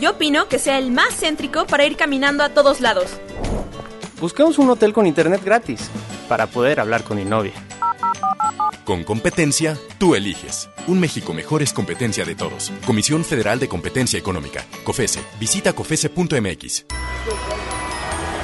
Yo 0.00 0.10
opino 0.10 0.48
que 0.48 0.58
sea 0.58 0.78
el 0.78 0.90
más 0.90 1.14
céntrico 1.14 1.64
para 1.66 1.84
ir 1.84 1.96
caminando 1.96 2.42
a 2.42 2.48
todos 2.48 2.80
lados. 2.80 3.06
Buscamos 4.20 4.58
un 4.58 4.68
hotel 4.68 4.92
con 4.92 5.06
internet 5.06 5.42
gratis 5.44 5.88
para 6.28 6.48
poder 6.48 6.80
hablar 6.80 7.04
con 7.04 7.18
mi 7.18 7.24
novia. 7.24 7.52
Con 8.84 9.04
competencia, 9.04 9.78
tú 9.98 10.16
eliges. 10.16 10.68
Un 10.88 10.98
México 10.98 11.32
mejor 11.32 11.62
es 11.62 11.72
competencia 11.72 12.24
de 12.24 12.34
todos. 12.34 12.72
Comisión 12.84 13.24
Federal 13.24 13.60
de 13.60 13.68
Competencia 13.68 14.18
Económica. 14.18 14.64
COFESE. 14.82 15.20
Visita 15.38 15.72
COFESE.mx. 15.72 16.86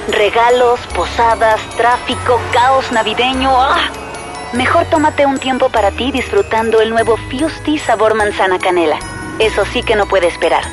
Regalos, 0.07 0.79
posadas, 0.95 1.59
tráfico, 1.75 2.39
caos 2.53 2.89
navideño. 2.93 3.49
¡Ah! 3.51 4.08
Mejor 4.53 4.85
tómate 4.85 5.27
un 5.27 5.37
tiempo 5.37 5.69
para 5.69 5.91
ti 5.91 6.11
disfrutando 6.11 6.81
el 6.81 6.89
nuevo 6.89 7.17
Fusti 7.17 7.77
sabor 7.77 8.15
manzana 8.15 8.57
canela. 8.57 8.97
Eso 9.37 9.63
sí 9.65 9.83
que 9.83 9.95
no 9.95 10.07
puede 10.07 10.27
esperar. 10.27 10.63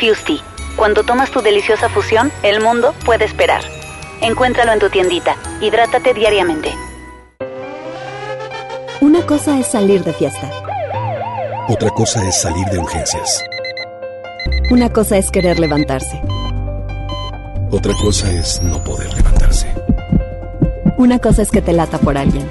Fusti, 0.00 0.42
cuando 0.74 1.04
tomas 1.04 1.30
tu 1.30 1.40
deliciosa 1.40 1.88
fusión, 1.88 2.32
el 2.42 2.60
mundo 2.60 2.94
puede 3.04 3.24
esperar. 3.24 3.62
Encuéntralo 4.20 4.72
en 4.72 4.80
tu 4.80 4.90
tiendita. 4.90 5.36
Hidrátate 5.60 6.14
diariamente. 6.14 6.74
Una 9.00 9.24
cosa 9.24 9.56
es 9.56 9.68
salir 9.68 10.02
de 10.02 10.12
fiesta. 10.12 10.50
Otra 11.68 11.90
cosa 11.90 12.26
es 12.26 12.40
salir 12.40 12.66
de 12.66 12.78
urgencias. 12.80 13.44
Una 14.70 14.92
cosa 14.92 15.16
es 15.16 15.30
querer 15.30 15.60
levantarse. 15.60 16.20
Otra 17.70 17.94
cosa 17.94 18.30
es 18.32 18.60
no 18.62 18.82
poder 18.82 19.14
levantarse. 19.14 19.72
Una 20.96 21.20
cosa 21.20 21.42
es 21.42 21.50
que 21.50 21.62
te 21.62 21.72
lata 21.72 21.98
por 21.98 22.18
alguien. 22.18 22.50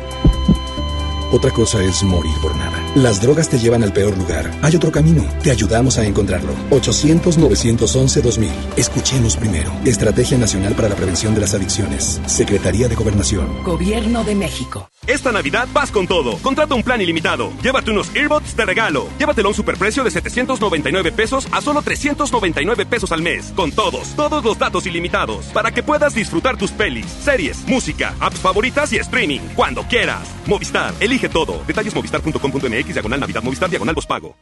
Otra 1.31 1.49
cosa 1.51 1.81
es 1.81 2.03
morir 2.03 2.33
por 2.41 2.53
nada. 2.57 2.77
Las 2.95 3.21
drogas 3.21 3.47
te 3.47 3.57
llevan 3.57 3.83
al 3.83 3.93
peor 3.93 4.17
lugar. 4.17 4.51
Hay 4.61 4.75
otro 4.75 4.91
camino. 4.91 5.23
Te 5.41 5.49
ayudamos 5.51 5.97
a 5.97 6.05
encontrarlo. 6.05 6.53
800-911-2000. 6.71 8.49
Escuchemos 8.75 9.37
primero. 9.37 9.71
Estrategia 9.85 10.37
Nacional 10.37 10.73
para 10.75 10.89
la 10.89 10.95
Prevención 10.95 11.33
de 11.33 11.39
las 11.39 11.53
Adicciones. 11.53 12.19
Secretaría 12.25 12.89
de 12.89 12.95
Gobernación. 12.95 13.63
Gobierno 13.63 14.25
de 14.25 14.35
México. 14.35 14.89
Esta 15.07 15.31
Navidad 15.31 15.69
vas 15.73 15.89
con 15.89 16.05
todo. 16.05 16.37
Contrata 16.39 16.75
un 16.75 16.83
plan 16.83 16.99
ilimitado. 16.99 17.53
Llévate 17.63 17.91
unos 17.91 18.13
earbuds 18.13 18.55
de 18.57 18.65
regalo. 18.65 19.07
Llévatelo 19.17 19.47
a 19.47 19.51
un 19.51 19.55
superprecio 19.55 20.03
de 20.03 20.11
799 20.11 21.13
pesos 21.13 21.47
a 21.51 21.61
solo 21.61 21.81
399 21.81 22.85
pesos 22.85 23.11
al 23.13 23.21
mes. 23.21 23.53
Con 23.55 23.71
todos, 23.71 24.15
todos 24.17 24.43
los 24.43 24.59
datos 24.59 24.85
ilimitados. 24.85 25.45
Para 25.47 25.71
que 25.71 25.81
puedas 25.81 26.13
disfrutar 26.13 26.57
tus 26.57 26.71
pelis, 26.71 27.05
series, 27.05 27.65
música, 27.67 28.15
apps 28.19 28.39
favoritas 28.39 28.91
y 28.91 28.97
streaming. 28.97 29.39
Cuando 29.55 29.83
quieras. 29.83 30.27
Movistar, 30.51 30.93
elige 30.99 31.29
todo. 31.29 31.63
Detalles 31.65 31.95
movistar.com.mx, 31.95 32.93
diagonal 32.93 33.21
Navidad, 33.21 33.41
Movistar, 33.41 33.69
diagonal 33.69 33.95
pago. 34.05 34.35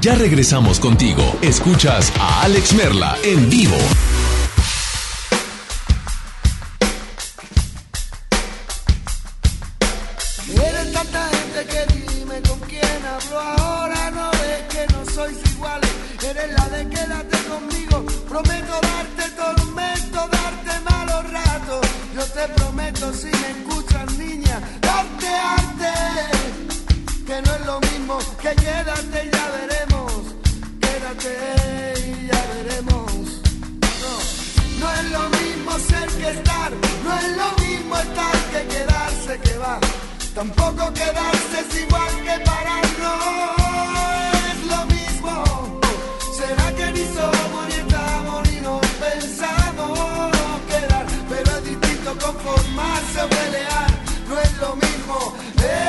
Ya 0.00 0.14
regresamos 0.14 0.80
contigo. 0.80 1.22
Escuchas 1.42 2.10
a 2.18 2.44
Alex 2.44 2.72
Merla 2.72 3.18
en 3.22 3.50
vivo. 3.50 3.76
Eres 10.54 10.92
tanta 10.94 11.28
gente 11.36 11.66
que 11.66 11.80
dime 11.94 12.40
con 12.48 12.60
quién 12.60 13.00
hablo 13.04 13.40
ahora. 13.40 14.10
No 14.12 14.30
ves 14.30 14.62
que 14.72 14.86
no 14.94 15.04
sois 15.04 15.36
iguales. 15.52 15.90
Eres 16.30 16.50
la 16.54 16.68
de 16.70 16.88
quédate 16.88 17.36
conmigo. 17.50 18.06
Prometo 18.26 18.80
darte 18.80 19.24
tormento, 19.36 20.28
darte 20.32 20.80
malos 20.88 21.30
ratos. 21.30 21.86
Yo 22.14 22.24
te 22.24 22.48
prometo 22.54 23.12
si 23.12 23.26
me 23.26 23.67
arte. 25.38 25.94
Que 27.26 27.42
no 27.42 27.54
es 27.54 27.66
lo 27.66 27.80
mismo 27.80 28.18
que 28.42 28.54
quédate 28.64 29.18
y 29.26 29.30
ya 29.30 29.46
veremos. 29.58 30.12
Quédate 30.80 31.32
y 32.06 32.26
ya 32.30 32.42
veremos. 32.54 33.12
No, 34.02 34.12
no 34.80 34.86
es 34.98 35.04
lo 35.16 35.24
mismo 35.38 35.72
ser 35.90 36.08
que 36.20 36.28
estar. 36.30 36.70
No 37.04 37.10
es 37.18 37.36
lo 37.42 37.50
mismo 37.64 37.96
estar 37.96 38.36
que 38.52 38.60
quedarse 38.74 39.40
que 39.40 39.58
va. 39.58 39.78
Tampoco 40.34 40.92
quedarse 40.94 41.56
es 41.68 41.80
igual 41.82 42.14
que 42.26 42.44
parar, 42.44 42.84
no 43.04 43.14
es 44.50 44.58
lo 44.72 44.80
mismo. 44.86 45.80
¿Será 46.38 46.72
que 46.76 46.92
ni 46.92 47.04
somos 47.16 47.77
mismo, 55.58 55.87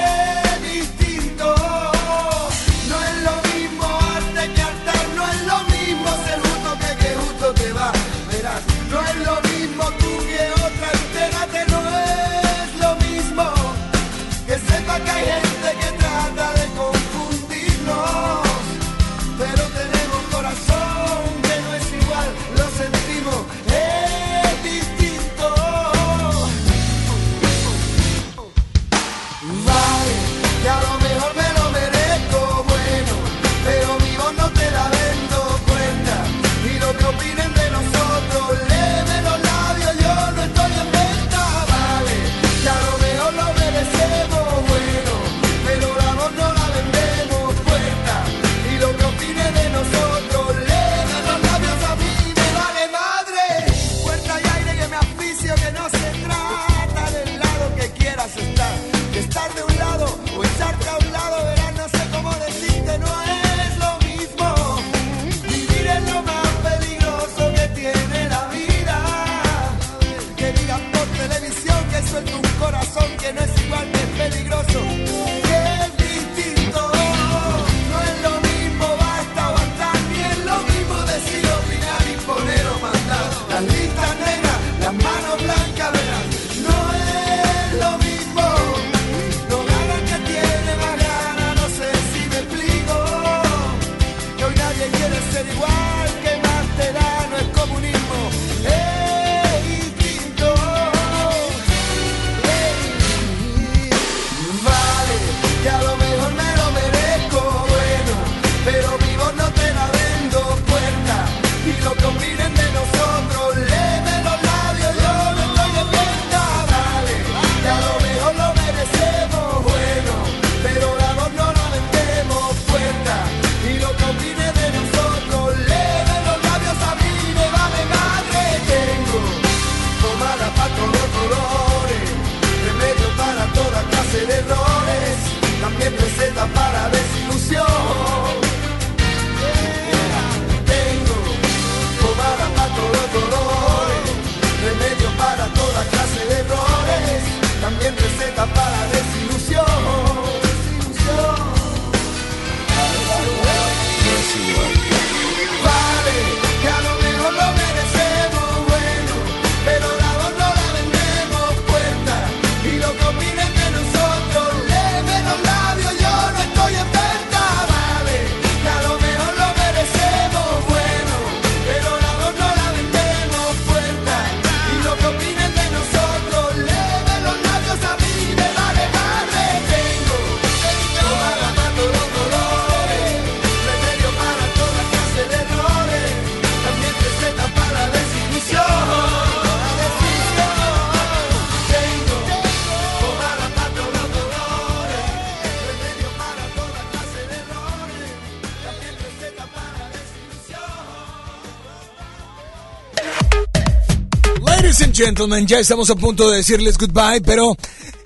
gentlemen, 205.00 205.48
ya 205.48 205.60
estamos 205.60 205.90
a 205.90 205.96
punto 205.96 206.30
de 206.30 206.36
decirles 206.36 206.78
goodbye, 206.78 207.22
pero 207.22 207.56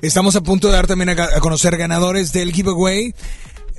estamos 0.03 0.35
a 0.35 0.41
punto 0.41 0.67
de 0.67 0.73
dar 0.73 0.85
también 0.85 1.09
a, 1.09 1.39
conocer 1.39 1.75
ganadores 1.75 2.31
del 2.33 2.53
giveaway 2.53 3.15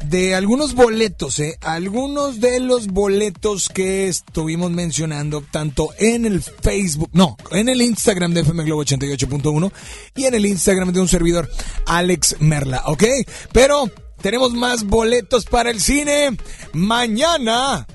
de 0.07 0.35
algunos 0.35 0.74
boletos, 0.74 1.39
¿eh? 1.39 1.57
Algunos 1.61 2.41
de 2.41 2.59
los 2.59 2.89
boletos 2.89 3.69
que 3.69 4.09
estuvimos 4.09 4.73
mencionando 4.73 5.45
tanto 5.49 5.91
en 5.99 6.27
el 6.27 6.43
Facebook, 6.43 7.11
no, 7.12 7.36
en 7.53 7.69
el 7.69 7.82
Instagram 7.82 8.35
de 8.35 8.41
FM 8.41 8.65
Globo 8.65 8.82
88.1 8.82 9.70
y 10.16 10.24
en 10.24 10.35
el 10.35 10.45
Instagram 10.47 10.93
de 10.93 11.01
un 11.01 11.07
servidor, 11.07 11.49
Alex 11.86 12.39
Merla, 12.41 12.82
¿ok? 12.86 13.05
Pero 13.53 13.93
tenemos 14.23 14.55
más 14.55 14.82
boletos 14.82 15.45
para 15.45 15.70
el 15.70 15.81
cine. 15.81 16.36
Mañana, 16.73 17.86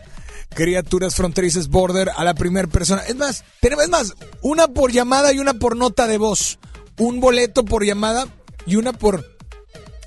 Criaturas 0.50 1.16
Fronterizas 1.16 1.70
Border 1.70 2.12
a 2.16 2.24
la 2.24 2.34
primera 2.34 2.68
persona. 2.68 3.02
Es 3.08 3.16
más, 3.16 3.44
tenemos 3.62 3.86
es 3.86 3.90
más, 3.90 4.14
una 4.42 4.68
por 4.68 4.92
llamada 4.92 5.32
y 5.34 5.40
una 5.40 5.54
por 5.54 5.76
nota 5.76 6.08
de 6.08 6.18
voz. 6.18 6.60
Un 6.98 7.20
boleto 7.20 7.64
por 7.64 7.86
llamada 7.86 8.28
y 8.66 8.76
una 8.76 8.94
por 8.94 9.26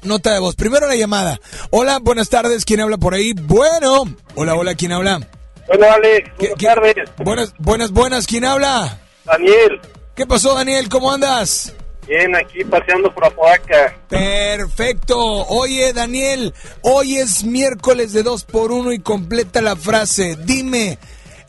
nota 0.02 0.32
de 0.32 0.40
voz. 0.40 0.56
Primero 0.56 0.86
la 0.86 0.96
llamada. 0.96 1.40
Hola, 1.70 1.98
buenas 2.00 2.28
tardes. 2.28 2.64
¿Quién 2.64 2.80
habla 2.80 2.98
por 2.98 3.14
ahí? 3.14 3.32
Bueno. 3.32 4.04
Hola, 4.34 4.54
hola, 4.54 4.74
¿quién 4.74 4.92
habla? 4.92 5.26
Hola, 5.68 5.94
Alex. 5.94 6.30
Buenas 6.38 6.58
tardes. 6.58 6.94
Buenas, 7.18 7.54
buenas, 7.58 7.90
buenas. 7.92 8.26
¿Quién 8.26 8.44
habla? 8.44 9.00
Daniel. 9.24 9.80
¿Qué 10.14 10.26
pasó, 10.26 10.54
Daniel? 10.54 10.88
¿Cómo 10.88 11.10
andas? 11.10 11.72
Bien, 12.06 12.34
aquí 12.34 12.64
paseando 12.64 13.12
por 13.14 13.24
Apodaca. 13.24 13.96
Perfecto. 14.08 15.18
Oye, 15.18 15.92
Daniel, 15.92 16.52
hoy 16.82 17.16
es 17.16 17.44
miércoles 17.44 18.12
de 18.12 18.22
2 18.22 18.44
por 18.44 18.72
1 18.72 18.92
y 18.92 18.98
completa 18.98 19.62
la 19.62 19.76
frase. 19.76 20.36
Dime, 20.44 20.98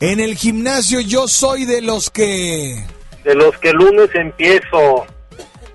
en 0.00 0.20
el 0.20 0.36
gimnasio 0.36 1.00
yo 1.00 1.28
soy 1.28 1.64
de 1.64 1.82
los 1.82 2.10
que... 2.10 2.84
De 3.24 3.34
los 3.34 3.56
que 3.58 3.70
el 3.70 3.76
lunes 3.76 4.10
empiezo. 4.14 5.06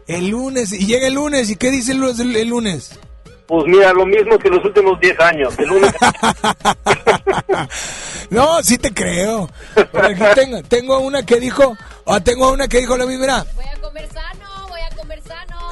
El 0.07 0.29
lunes, 0.29 0.71
y 0.71 0.85
llega 0.85 1.07
el 1.07 1.15
lunes, 1.15 1.49
¿y 1.49 1.55
qué 1.55 1.71
dice 1.71 1.91
el 1.91 1.99
lunes? 1.99 2.19
El 2.19 2.47
lunes? 2.47 2.99
Pues 3.47 3.65
mira, 3.65 3.91
lo 3.93 4.05
mismo 4.05 4.37
que 4.37 4.49
los 4.49 4.63
últimos 4.63 4.99
10 4.99 5.19
años. 5.19 5.53
El 5.57 5.67
lunes... 5.67 5.91
no, 8.29 8.61
sí 8.61 8.77
te 8.77 8.93
creo. 8.93 9.49
Por 9.91 10.05
aquí 10.05 10.23
tengo, 10.35 10.61
tengo 10.63 10.99
una 10.99 11.25
que 11.25 11.39
dijo, 11.39 11.75
o 12.05 12.21
tengo 12.21 12.51
una 12.51 12.67
que 12.67 12.79
dijo 12.79 12.95
la 12.95 13.07
misma. 13.07 13.43
Voy 13.55 13.65
a 13.65 13.81
comer 13.81 14.07
sano, 14.13 14.45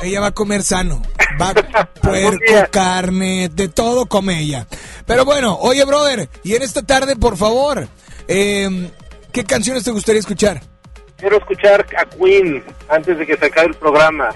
Ella 0.02 0.22
va 0.22 0.28
a 0.28 0.32
comer 0.32 0.64
sano. 0.64 1.02
Va 1.42 1.50
a 1.50 1.86
puerco, 2.02 2.54
carne, 2.72 3.50
de 3.50 3.68
todo 3.68 4.06
come 4.06 4.40
ella. 4.42 4.68
Pero 5.06 5.26
bueno, 5.26 5.58
oye, 5.60 5.84
brother, 5.86 6.30
y 6.44 6.56
en 6.56 6.62
esta 6.64 6.82
tarde, 6.82 7.16
por 7.16 7.38
favor, 7.38 7.88
eh, 8.28 8.92
¿qué 9.32 9.44
canciones 9.44 9.84
te 9.84 9.92
gustaría 9.92 10.20
escuchar? 10.20 10.62
Quiero 11.18 11.38
escuchar 11.38 11.86
a 11.98 12.06
Queen 12.06 12.64
antes 12.90 13.18
de 13.18 13.26
que 13.26 13.36
se 13.38 13.46
acabe 13.46 13.70
el 13.70 13.74
programa. 13.74 14.30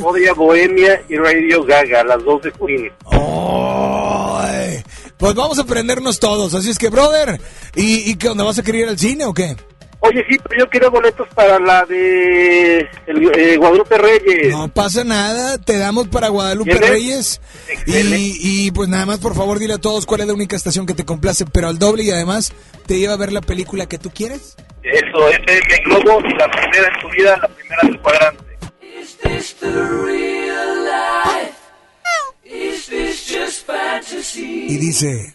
Podría 0.00 0.32
Bohemia 0.34 1.00
y 1.08 1.16
Radio 1.16 1.62
Gaga, 1.64 2.02
las 2.02 2.24
dos 2.24 2.42
de 2.42 2.50
Queen. 2.52 2.92
Ay, 3.12 4.82
pues 5.16 5.34
vamos 5.34 5.58
a 5.58 5.62
aprendernos 5.62 6.18
todos. 6.18 6.54
Así 6.54 6.70
es 6.70 6.78
que, 6.78 6.88
brother, 6.88 7.40
¿y, 7.76 8.10
y 8.10 8.16
qué 8.16 8.30
onda? 8.30 8.42
¿Vas 8.42 8.58
a 8.58 8.64
querer 8.64 8.82
ir 8.82 8.88
al 8.88 8.98
cine 8.98 9.26
o 9.26 9.32
qué? 9.32 9.56
Oye, 10.02 10.24
sí, 10.28 10.38
pero 10.42 10.60
yo 10.60 10.70
quiero 10.70 10.90
boletos 10.90 11.28
para 11.34 11.58
la 11.58 11.84
de 11.84 12.88
el, 13.06 13.30
eh, 13.38 13.56
Guadalupe 13.58 13.98
Reyes. 13.98 14.48
No 14.50 14.68
pasa 14.68 15.04
nada, 15.04 15.58
te 15.58 15.76
damos 15.76 16.08
para 16.08 16.28
Guadalupe 16.28 16.74
Reyes. 16.74 17.40
Y, 17.86 18.66
y, 18.66 18.70
pues 18.70 18.88
nada 18.88 19.04
más, 19.04 19.18
por 19.18 19.34
favor, 19.34 19.58
dile 19.58 19.74
a 19.74 19.78
todos 19.78 20.06
cuál 20.06 20.22
es 20.22 20.26
la 20.26 20.32
única 20.32 20.56
estación 20.56 20.86
que 20.86 20.94
te 20.94 21.04
complace, 21.04 21.44
pero 21.44 21.68
al 21.68 21.78
doble 21.78 22.04
y 22.04 22.10
además 22.10 22.52
te 22.86 22.98
lleva 22.98 23.12
a 23.12 23.18
ver 23.18 23.30
la 23.30 23.42
película 23.42 23.86
que 23.86 23.98
tú 23.98 24.10
quieres. 24.10 24.56
Eso, 24.82 25.28
FM 25.28 25.82
Globo 25.84 26.20
y 26.26 26.34
la 26.34 26.50
primera 26.50 26.88
en 26.88 27.00
tu 27.02 27.10
vida, 27.10 27.36
la 27.36 27.48
primera 27.48 27.80
del 27.82 28.00
cuadrante. 28.00 28.44
Is 28.80 29.18
this 29.18 29.54
the 29.60 29.70
real 29.70 30.84
life? 30.84 31.54
Is 32.42 32.86
this 32.86 33.28
just 33.28 33.66
fantasy? 33.66 34.66
Y 34.66 34.78
dice... 34.78 35.34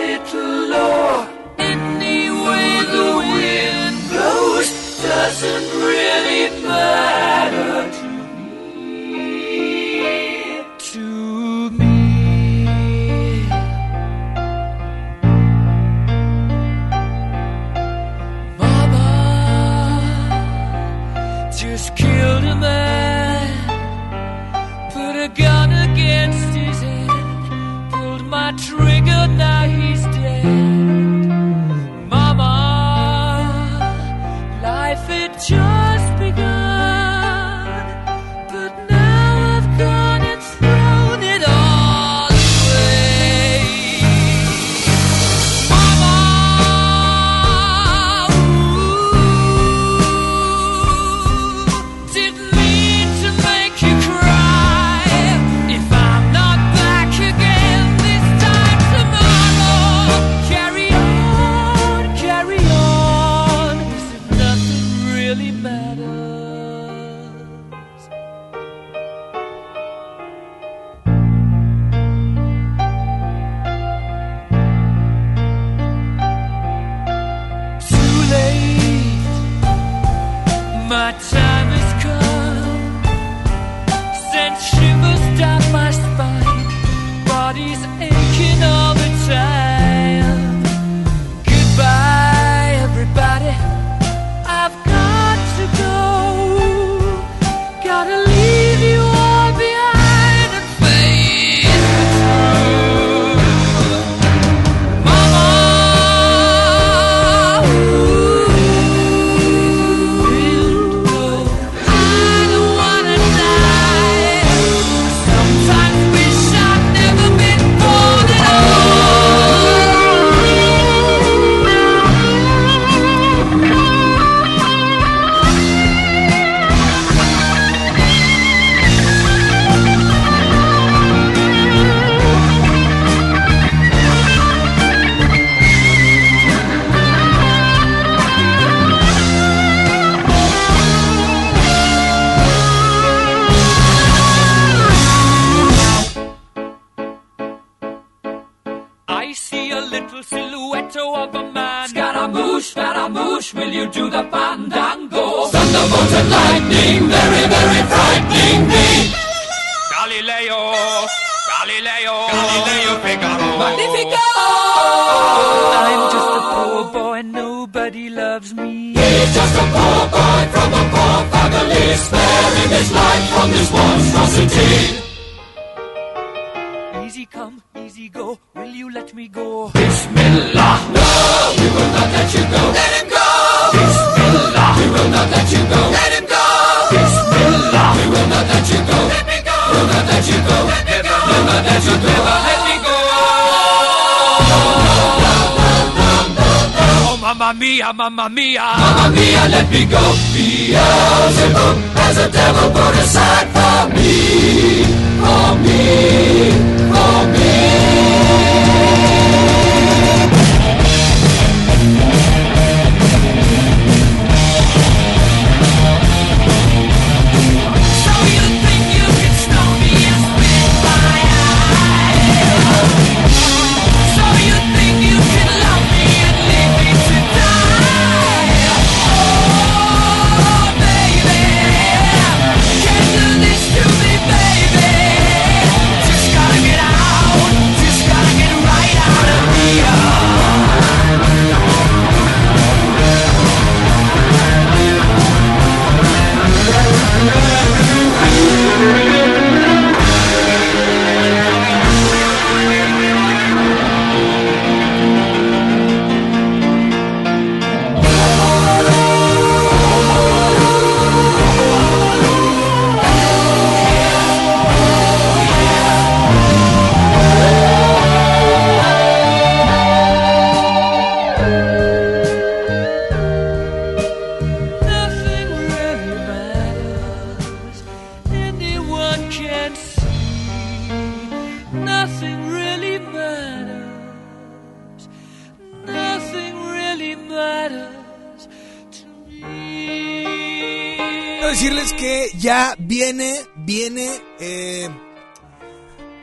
little 0.00 0.68
low. 0.74 1.26
Any 1.58 2.30
way 2.30 2.68
the 2.96 3.08
wind 3.32 3.96
blows 4.10 4.68
doesn't 5.02 5.66
really 5.86 6.62
matter 6.62 6.71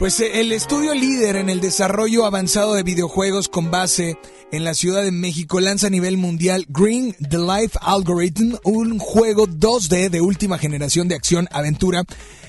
pues 0.10 0.22
eh, 0.22 0.40
el 0.40 0.52
estudio 0.54 0.96
líder 0.96 1.36
en 1.36 1.52
el 1.52 1.62
desarrollo 1.62 2.26
avanzado 2.26 2.74
de 2.74 2.82
videojuegos 2.82 3.48
con 3.48 3.70
base 3.70 4.18
en 4.52 4.64
la 4.64 4.74
Ciudad 4.74 5.04
de 5.04 5.12
México 5.12 5.60
lanza 5.60 5.86
a 5.86 5.92
nivel 5.92 6.18
mundial 6.18 6.66
Green 6.68 7.16
the 7.30 7.38
Life 7.38 7.78
Algorithm, 7.80 8.56
un 8.64 8.98
juego 8.98 9.46
2D 9.46 10.10
de 10.10 10.22
última 10.22 10.58
generación 10.58 11.10
de 11.10 11.14
acción-aventura 11.14 12.06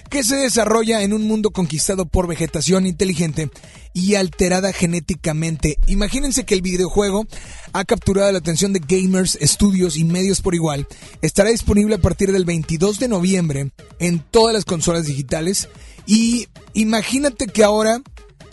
que 0.09 0.25
se 0.25 0.37
desarrolla 0.37 1.03
en 1.03 1.13
un 1.13 1.29
mundo 1.29 1.51
conquistado 1.51 2.07
por 2.07 2.27
vegetación 2.27 2.87
inteligente 2.87 3.51
y 3.93 4.15
alterada 4.15 4.73
genéticamente. 4.73 5.79
Imagínense 5.87 6.45
que 6.45 6.55
el 6.55 6.63
videojuego 6.63 7.27
ha 7.75 7.85
capturado 7.85 8.33
la 8.33 8.39
atención 8.39 8.73
de 8.73 8.81
gamers, 8.81 9.37
estudios 9.39 9.99
y 9.99 10.05
medios 10.05 10.41
por 10.41 10.55
igual. 10.55 10.87
Estará 11.21 11.51
disponible 11.51 11.97
a 11.97 12.01
partir 12.01 12.33
del 12.33 12.47
22 12.47 12.99
de 13.01 13.09
noviembre 13.09 13.71
en 13.99 14.19
todas 14.19 14.55
las 14.55 14.65
consolas 14.65 15.05
digitales 15.05 15.69
y 16.11 16.49
imagínate 16.75 17.47
que 17.47 17.63
ahora 17.63 18.03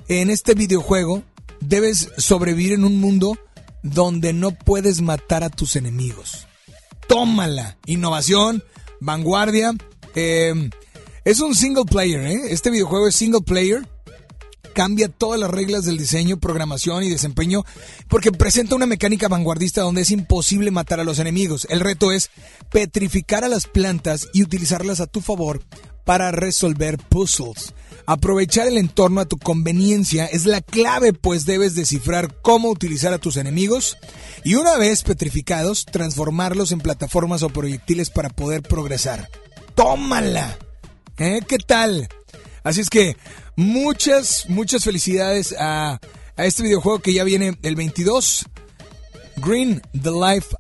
en 0.08 0.30
este 0.30 0.54
videojuego 0.54 1.24
debes 1.60 2.12
sobrevivir 2.16 2.74
en 2.74 2.84
un 2.84 3.02
mundo 3.02 3.36
donde 3.82 4.32
no 4.32 4.52
puedes 4.52 5.02
matar 5.02 5.44
a 5.44 5.50
tus 5.50 5.76
enemigos. 5.76 6.48
Tómala. 7.08 7.80
Innovación, 7.88 8.64
vanguardia. 9.00 9.74
eh, 10.14 10.70
es 11.26 11.40
un 11.40 11.56
single 11.56 11.86
player, 11.86 12.28
¿eh? 12.28 12.40
Este 12.52 12.70
videojuego 12.70 13.08
es 13.08 13.16
single 13.16 13.42
player. 13.42 13.90
Cambia 14.76 15.10
todas 15.10 15.40
las 15.40 15.50
reglas 15.50 15.84
del 15.84 15.98
diseño, 15.98 16.38
programación 16.38 17.04
y 17.06 17.10
desempeño 17.10 17.66
porque 18.08 18.32
presenta 18.32 18.76
una 18.76 18.86
mecánica 18.86 19.30
vanguardista 19.30 19.82
donde 19.82 20.02
es 20.02 20.12
imposible 20.12 20.70
matar 20.70 21.00
a 21.00 21.04
los 21.04 21.18
enemigos. 21.18 21.66
El 21.72 21.80
reto 21.80 22.12
es 22.12 22.30
petrificar 22.70 23.44
a 23.44 23.50
las 23.50 23.66
plantas 23.66 24.28
y 24.32 24.44
utilizarlas 24.44 25.00
a 25.00 25.08
tu 25.08 25.22
favor 25.22 25.64
para 26.08 26.32
resolver 26.32 26.98
puzzles. 26.98 27.74
Aprovechar 28.06 28.66
el 28.70 28.78
entorno 28.78 29.20
a 29.20 29.26
tu 29.26 29.38
conveniencia 29.38 30.26
es 30.26 30.46
la 30.46 30.62
clave, 30.62 31.12
pues 31.12 31.46
debes 31.46 31.76
descifrar 31.76 32.34
cómo 32.42 32.70
utilizar 32.70 33.12
a 33.12 33.18
tus 33.18 33.36
enemigos 33.36 33.98
y 34.46 34.56
una 34.56 34.78
vez 34.78 35.04
petrificados, 35.04 35.86
transformarlos 35.86 36.72
en 36.72 36.80
plataformas 36.80 37.44
o 37.44 37.50
proyectiles 37.50 38.10
para 38.10 38.30
poder 38.30 38.62
progresar. 38.62 39.30
¡Tómala! 39.76 40.58
¿Eh? 41.18 41.42
¿Qué 41.46 41.58
tal? 41.58 42.08
Así 42.64 42.80
es 42.80 42.90
que 42.90 43.18
muchas, 43.58 44.46
muchas 44.48 44.86
felicidades 44.86 45.54
a, 45.60 46.00
a 46.38 46.46
este 46.46 46.64
videojuego 46.64 47.00
que 47.00 47.14
ya 47.14 47.26
viene 47.26 47.58
el 47.64 47.76
22. 47.76 48.46
Green 49.36 49.82
the 49.92 50.12
Life 50.12 50.56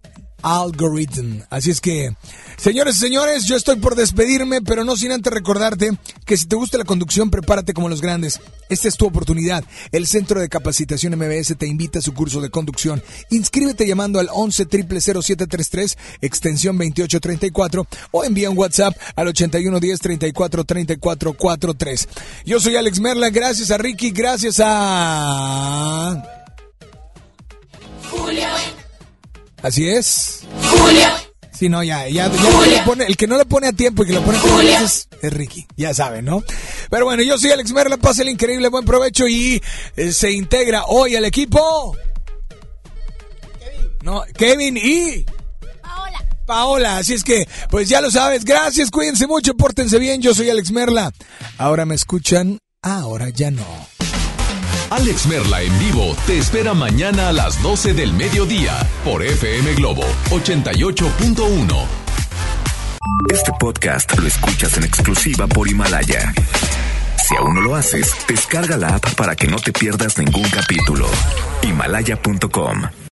Algorithm. 0.48 1.41
Así 1.49 1.72
es 1.72 1.82
que, 1.82 2.15
señores 2.57 2.95
y 2.95 2.99
señores, 2.99 3.45
yo 3.45 3.57
estoy 3.57 3.76
por 3.76 3.95
despedirme, 3.95 4.61
pero 4.61 4.86
no 4.86 4.95
sin 4.95 5.11
antes 5.11 5.34
recordarte 5.34 5.91
que 6.26 6.38
si 6.38 6.45
te 6.45 6.56
gusta 6.56 6.78
la 6.78 6.86
conducción, 6.86 7.30
prepárate 7.30 7.74
como 7.74 7.90
los 7.90 8.02
grandes. 8.02 8.40
Esta 8.69 8.88
es 8.88 8.95
tu 8.95 9.06
oportunidad. 9.06 9.64
El 9.91 10.07
Centro 10.07 10.40
de 10.40 10.48
Capacitación 10.48 11.15
MBS 11.18 11.57
te 11.57 11.68
invita 11.68 11.99
a 11.99 12.02
su 12.02 12.14
curso 12.14 12.40
de 12.40 12.49
conducción. 12.49 13.03
Inscríbete 13.30 13.86
llamando 13.86 14.19
al 14.19 14.30
11 14.32 14.68
0733 14.69 15.98
extensión 16.22 16.78
2834 16.78 17.88
o 18.11 18.24
envía 18.24 18.49
un 18.49 18.57
WhatsApp 18.57 18.95
al 19.15 19.28
8110 19.28 19.99
34 19.99 20.64
34 20.64 21.34
43. 21.34 22.10
Yo 22.45 22.60
soy 22.60 22.76
Alex 22.78 22.99
Merla, 22.99 23.30
gracias 23.30 23.72
a 23.72 23.78
Ricky, 23.78 24.11
gracias 24.11 24.61
a... 24.64 26.24
Julio. 28.10 28.48
Así 29.61 29.89
es. 29.89 30.41
Julio. 30.69 31.07
Sí, 31.51 31.69
no, 31.69 31.81
ya, 31.84 32.07
ya, 32.07 32.25
el, 32.27 32.84
pone- 32.85 33.05
el 33.07 33.17
que 33.17 33.25
no 33.25 33.35
lo 33.35 33.43
pone 33.45 33.67
a 33.67 33.73
tiempo 33.73 34.03
y 34.03 34.07
que 34.07 34.13
lo 34.13 34.21
pone 34.21 34.38
veces 34.63 35.07
es 35.23 35.34
Ricky, 35.34 35.65
ya 35.75 35.91
saben, 35.91 36.23
¿no? 36.25 36.43
Pero 36.91 37.05
bueno, 37.05 37.23
yo 37.23 37.35
soy 37.39 37.49
Alex 37.49 37.71
Merla, 37.71 37.97
pase 37.97 38.21
el 38.21 38.29
increíble, 38.29 38.67
buen 38.69 38.85
provecho 38.85 39.27
y 39.27 39.59
eh, 39.95 40.11
se 40.13 40.29
integra 40.31 40.85
hoy 40.85 41.15
al 41.15 41.25
equipo. 41.25 41.97
No, 44.03 44.21
Kevin 44.38 44.77
y 44.77 45.25
Paola. 45.81 46.25
Paola, 46.45 46.97
así 46.99 47.15
es 47.15 47.23
que, 47.23 47.47
pues 47.71 47.89
ya 47.89 48.01
lo 48.01 48.11
sabes, 48.11 48.45
gracias, 48.45 48.91
cuídense 48.91 49.25
mucho, 49.25 49.55
pórtense 49.55 49.97
bien, 49.97 50.21
yo 50.21 50.35
soy 50.35 50.51
Alex 50.51 50.71
Merla. 50.71 51.11
Ahora 51.57 51.85
me 51.88 51.95
escuchan, 51.95 52.59
ahora 52.84 53.29
ya 53.29 53.49
no. 53.49 53.65
Alex 54.89 55.27
Merla 55.27 55.61
en 55.61 55.77
vivo 55.80 56.15
te 56.26 56.38
espera 56.38 56.73
mañana 56.73 57.30
a 57.30 57.34
las 57.34 57.61
12 57.61 57.93
del 57.93 58.14
mediodía 58.14 58.77
por 59.03 59.22
FM 59.22 59.73
Globo 59.76 60.03
88.1. 60.30 61.85
Este 63.30 63.51
podcast 63.59 64.18
lo 64.18 64.27
escuchas 64.27 64.77
en 64.77 64.85
exclusiva 64.85 65.45
por 65.47 65.68
Himalaya. 65.68 66.34
Si 67.27 67.35
aún 67.35 67.55
no 67.55 67.61
lo 67.61 67.76
haces, 67.76 68.14
descarga 68.30 68.77
la 68.77 68.95
app 68.95 69.14
para 69.15 69.35
que 69.35 69.47
no 69.47 69.57
te 69.57 69.73
pierdas 69.73 70.18
ningún 70.18 70.49
capítulo. 70.49 71.07
Himalaya.com 71.64 72.84